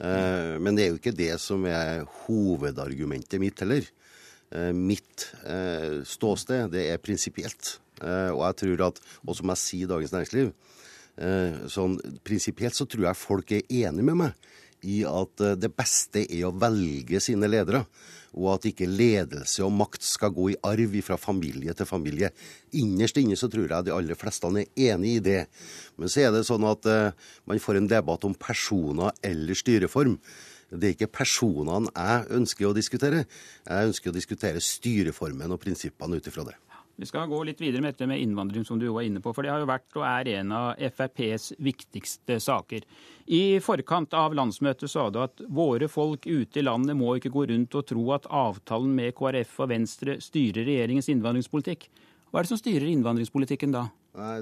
[0.00, 3.84] Men det er jo ikke det som er hovedargumentet mitt heller.
[4.50, 7.76] Eh, mitt eh, ståsted, det er prinsipielt.
[8.02, 10.54] Eh, og jeg tror at, og som jeg sier i Dagens Næringsliv,
[11.68, 14.46] sånn prinsipielt så tror jeg folk er enig med meg
[14.88, 17.82] i at det beste er å velge sine ledere.
[18.40, 22.30] Og at ikke ledelse og makt skal gå i arv fra familie til familie.
[22.78, 25.42] Innerst inne så tror jeg de aller fleste er enig i det.
[26.00, 26.88] Men så er det sånn at
[27.44, 30.16] man får en debatt om personer eller styreform.
[30.70, 33.24] Det er ikke personene jeg ønsker å diskutere.
[33.66, 36.58] Jeg ønsker å diskutere styreformen og prinsippene ut ifra det.
[37.00, 39.32] Vi skal gå litt videre med dette med innvandring, som du var inne på.
[39.32, 42.84] For det har jo vært og er en av FrPs viktigste saker.
[43.32, 47.46] I forkant av landsmøtet sa du at våre folk ute i landet må ikke gå
[47.48, 51.88] rundt og tro at avtalen med KrF og Venstre styrer regjeringens innvandringspolitikk.
[52.28, 53.86] Hva er det som styrer innvandringspolitikken da?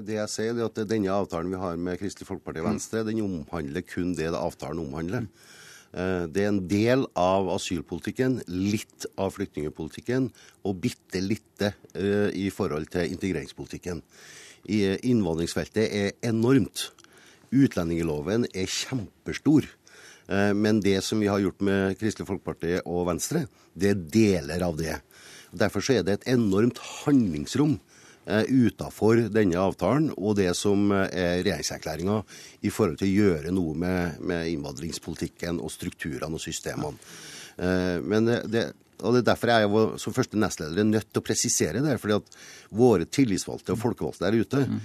[0.03, 3.23] Det jeg sier er at Denne avtalen vi har med Kristelig Folkeparti og Venstre, den
[3.23, 5.29] omhandler kun det avtalen omhandler.
[5.29, 5.58] Eh,
[5.91, 10.27] det er en del av asylpolitikken, litt av flyktningepolitikken
[10.69, 14.03] og bitte lite eh, i forhold til integreringspolitikken.
[14.69, 16.91] Eh, innvandringsfeltet er enormt.
[17.49, 19.65] Utlendingsloven er kjempestor.
[20.29, 24.75] Men det som vi har gjort med Kristelig Folkeparti og Venstre, det er deler av
[24.77, 24.99] det.
[25.49, 27.79] Derfor er det et enormt handlingsrom
[28.29, 32.19] Eh, utafor denne avtalen og det som eh, er regjeringserklæringa
[32.67, 36.99] i forhold til å gjøre noe med, med innvandringspolitikken og strukturene og systemene.
[37.57, 38.67] Eh, men det,
[38.99, 41.97] og det er Derfor er jeg som første nestleder nødt til å presisere det.
[41.97, 42.37] fordi at
[42.69, 44.79] våre tillitsvalgte og folkevalgte der ute mm.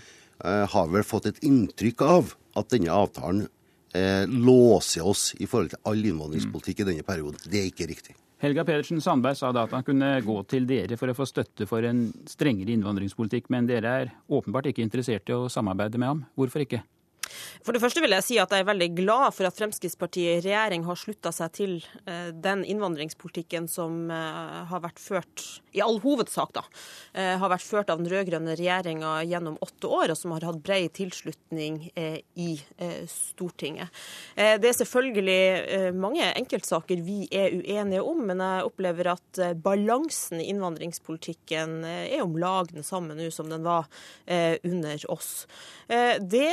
[0.70, 3.48] har vel fått et inntrykk av at denne avtalen
[3.92, 7.42] eh, låser oss i forhold til all innvandringspolitikk i denne perioden.
[7.44, 8.16] Det er ikke riktig.
[8.44, 11.64] Helga Pedersen Sandberg sa da at han kunne gå til dere for å få støtte
[11.64, 16.20] for en strengere innvandringspolitikk, men dere er åpenbart ikke interessert i å samarbeide med ham.
[16.36, 16.82] Hvorfor ikke?
[17.64, 20.42] For det første vil jeg si at jeg er veldig glad for at Fremskrittspartiet i
[20.44, 21.74] regjering har slutta seg til
[22.04, 25.44] eh, den innvandringspolitikken som eh, har vært ført,
[25.74, 26.64] i all hovedsak, da,
[27.16, 30.60] eh, har vært ført av den rød-grønne regjeringa gjennom åtte år, og som har hatt
[30.64, 32.50] bred tilslutning i
[33.10, 33.90] Stortinget.
[34.36, 40.48] Det er selvfølgelig mange enkeltsaker vi er uenige om, men jeg opplever at balansen i
[40.52, 43.88] innvandringspolitikken er om lag den samme nå som den var
[44.26, 45.32] under oss.
[45.88, 46.50] Det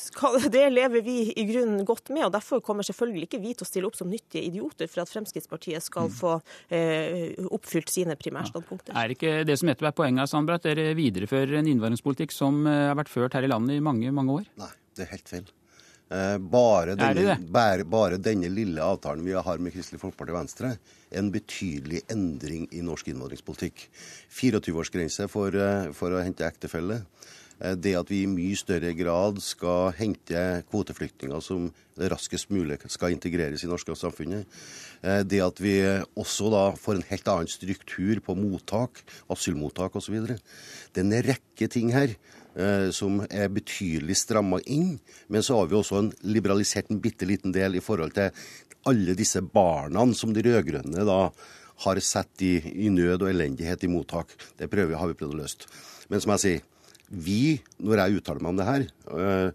[0.56, 2.26] det lever vi i grunnen godt med.
[2.26, 5.12] og Derfor kommer selvfølgelig ikke vi til å stille opp som nyttige idioter for at
[5.12, 6.14] Fremskrittspartiet skal mm.
[6.18, 6.34] få
[6.74, 8.94] eh, oppfylt sine primærstandpunkter.
[8.94, 9.04] Ja.
[9.04, 12.86] Er ikke det som nettopp er poenget, Sandberg, at dere viderefører en innvandringspolitikk som eh,
[12.90, 14.48] har vært ført her i landet i mange, mange år?
[14.60, 15.52] Nei, det er helt feil.
[16.12, 20.74] Eh, bare denne, bare, bare denne, lille avtalen vi har med Kristelig Folkeparti og Venstre,
[21.16, 23.86] en betydelig endring i norsk innvandringspolitikk.
[24.40, 25.56] 24-årsgrense for,
[25.96, 27.02] for å hente ektefelle.
[27.62, 31.70] Eh, det at vi i mye større grad skal hente kvoteflyktninger som
[32.12, 34.48] raskest mulig skal integreres i norske samfunnet.
[35.02, 35.76] Eh, det at vi
[36.18, 40.18] også da får en helt annen struktur på mottak, asylmottak osv.
[40.26, 42.16] Det er en rekke ting her
[42.56, 44.98] eh, som er betydelig stramma inn.
[45.28, 48.32] Men så har vi også en liberalisert en bitte liten del i forhold til
[48.88, 51.20] alle disse barna som de rød-grønne da
[51.82, 52.56] har sett i,
[52.86, 54.34] i, nød og elendighet i mottak.
[54.58, 55.70] Det prøver, har vi prøvd å løse.
[56.10, 56.64] Men som jeg sier,
[57.12, 59.50] vi, når jeg uttaler meg om det her, øh,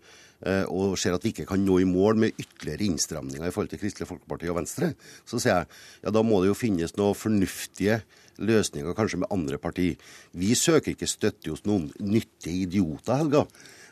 [0.45, 3.71] øh, og ser at vi ikke kan nå i mål med ytterligere innstramninger i forhold
[3.73, 4.93] til Kristelig Folkeparti og Venstre,
[5.25, 5.71] så sier jeg
[6.03, 8.01] ja, da må det jo finnes noen fornuftige
[8.37, 9.97] løsninger kanskje med andre partier.
[10.37, 13.47] Vi søker ikke støtte hos noen nyttige idioter, Helga.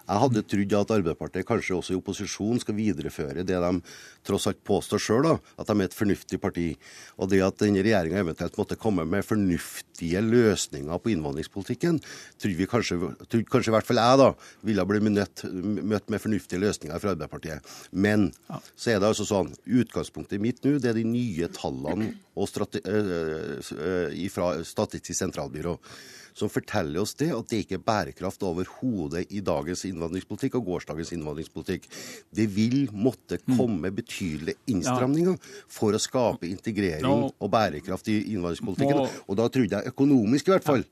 [0.05, 3.71] Jeg hadde trodd at Arbeiderpartiet kanskje også i opposisjon skal videreføre det de
[4.25, 6.67] tross alt påstår sjøl, at de er et fornuftig parti.
[7.17, 11.99] Og det at denne regjeringa eventuelt måtte komme med fornuftige løsninger på innvandringspolitikken,
[12.41, 14.29] trodde vi kanskje, trodde kanskje i hvert fall jeg da,
[14.69, 15.45] ville bli møtt,
[15.93, 17.73] møtt med fornuftige løsninger fra Arbeiderpartiet.
[17.91, 18.29] Men
[18.75, 22.81] så er det altså sånn, utgangspunktet mitt nå det er de nye tallene og strate,
[22.85, 25.77] øh, øh, fra Statistisk sentralbyrå
[26.35, 31.13] som forteller oss det, at det ikke er bærekraft overhodet i dagens innvandringspolitikk og gårsdagens
[31.15, 31.87] innvandringspolitikk.
[32.35, 33.55] Det vil måtte mm.
[33.55, 35.39] komme betydelige innstramninger
[35.71, 39.21] for å skape integrering og bærekraft i innvandringspolitikken.
[39.29, 40.85] Og da trodde jeg økonomisk i hvert fall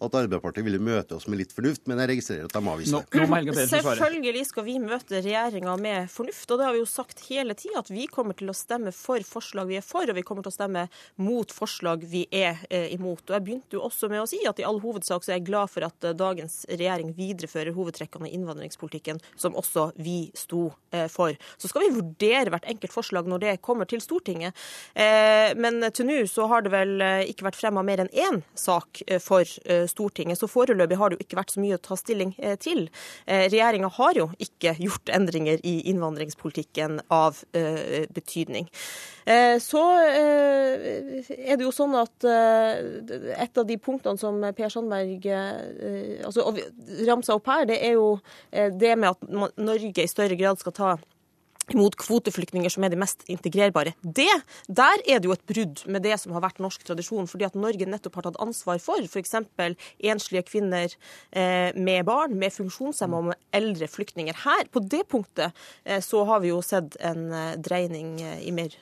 [0.00, 3.66] at Arbeiderpartiet ville møte oss med litt fornuft, men jeg registrerer at de avviser det.
[3.70, 7.82] Selvfølgelig skal vi møte regjeringa med fornuft, og det har vi jo sagt hele tida,
[7.82, 10.52] at vi kommer til å stemme for forslag vi er for, og vi kommer til
[10.52, 10.86] å stemme
[11.20, 13.24] mot forslag vi er eh, imot.
[13.28, 15.48] Og Jeg begynte jo også med å si at i all hovedsak så er jeg
[15.50, 21.08] glad for at eh, dagens regjering viderefører hovedtrekkene i innvandringspolitikken, som også vi sto eh,
[21.12, 21.36] for.
[21.60, 24.56] Så skal vi vurdere hvert enkelt forslag når det kommer til Stortinget.
[24.94, 28.40] Eh, men til nå så har det vel eh, ikke vært fremma mer enn én
[28.58, 29.89] sak eh, for Stortinget.
[30.38, 32.88] Så foreløpig har det jo ikke vært så mye å ta stilling eh, til.
[33.26, 38.70] Eh, Regjeringa har jo ikke gjort endringer i innvandringspolitikken av eh, betydning.
[39.60, 45.28] Så er det jo sånn at et av de punktene som Per Sandberg
[46.26, 46.48] altså,
[47.06, 48.08] ramsa opp her, det er jo
[48.50, 50.90] det med at Norge i større grad skal ta
[51.76, 53.94] mot kvoteflyktninger, som er de mest integrerbare.
[54.02, 54.28] Det,
[54.68, 57.58] Der er det jo et brudd med det som har vært norsk tradisjon, fordi at
[57.58, 59.34] Norge nettopp har tatt ansvar for f.eks.
[60.00, 60.88] enslige kvinner
[61.32, 64.36] eh, med barn, med funksjonshemmede og med eldre flyktninger.
[64.44, 68.54] Her, på det punktet, eh, så har vi jo sett en eh, dreining eh, i
[68.54, 68.74] mer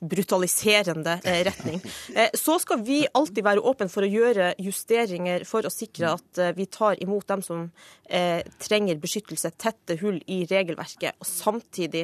[0.00, 1.80] brutaliserende eh, retning.
[2.14, 6.40] Eh, så skal vi alltid være åpne for å gjøre justeringer for å sikre at
[6.40, 7.68] eh, vi tar imot dem som
[8.04, 12.02] trenger beskyttelse, tette hull i regelverket, og samtidig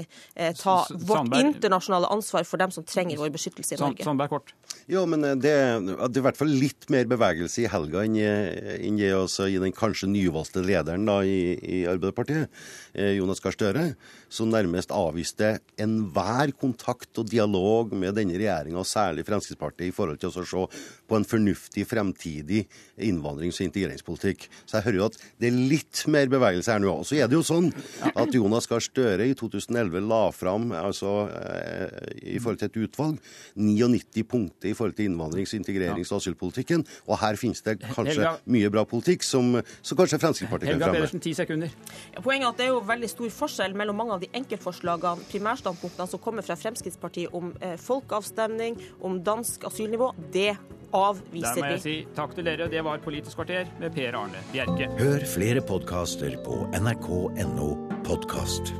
[0.57, 4.07] ta vårt internasjonale ansvar for dem som trenger vår beskyttelse i Norge.
[4.09, 4.55] Sandberg kort.
[4.89, 8.97] Jo, men det, det, er i hvert fall litt mer bevegelse i helga enn, enn
[8.97, 12.49] det også i den kanskje nyvalgte lederen da, i, i Arbeiderpartiet,
[13.21, 13.85] Jonas Gahr Støre,
[14.31, 20.21] som nærmest avviste enhver kontakt og dialog med denne regjeringa, og særlig Fremskrittspartiet, i forhold
[20.23, 20.67] til å se
[21.11, 22.65] på en fornuftig fremtidig
[23.03, 24.47] innvandrings- og integreringspolitikk.
[24.65, 26.93] Så jeg hører jo at det er litt mer bevegelse her nå.
[27.03, 27.71] Og så er det jo sånn
[28.13, 33.19] at Jonas Gahr Støre i 2011 la fram, altså eh, i forhold til et utvalg,
[33.59, 36.87] 99 punkter i forhold til innvandrings-, integrerings- og asylpolitikken.
[37.09, 40.87] Og her finnes det kanskje mye bra politikk som, som kanskje Fremskrittspartiet kan fremme.
[40.87, 41.75] Helga Pedersen, ti sekunder.
[42.23, 46.09] Poenget er at det er jo veldig stor forskjell mellom mange av de enkeltforslagene, primærstandpunktene
[46.11, 50.13] som kommer fra Fremskrittspartiet om eh, folkeavstemning, om dansk asylnivå.
[50.33, 50.53] Det
[50.97, 51.63] avviser vi.
[51.63, 52.69] Der må jeg si takk til dere.
[52.73, 54.91] Det var Politisk kvarter med Per Arne Bjerke.
[55.01, 57.73] Hør flere podkaster på nrk.no
[58.07, 58.75] podkast.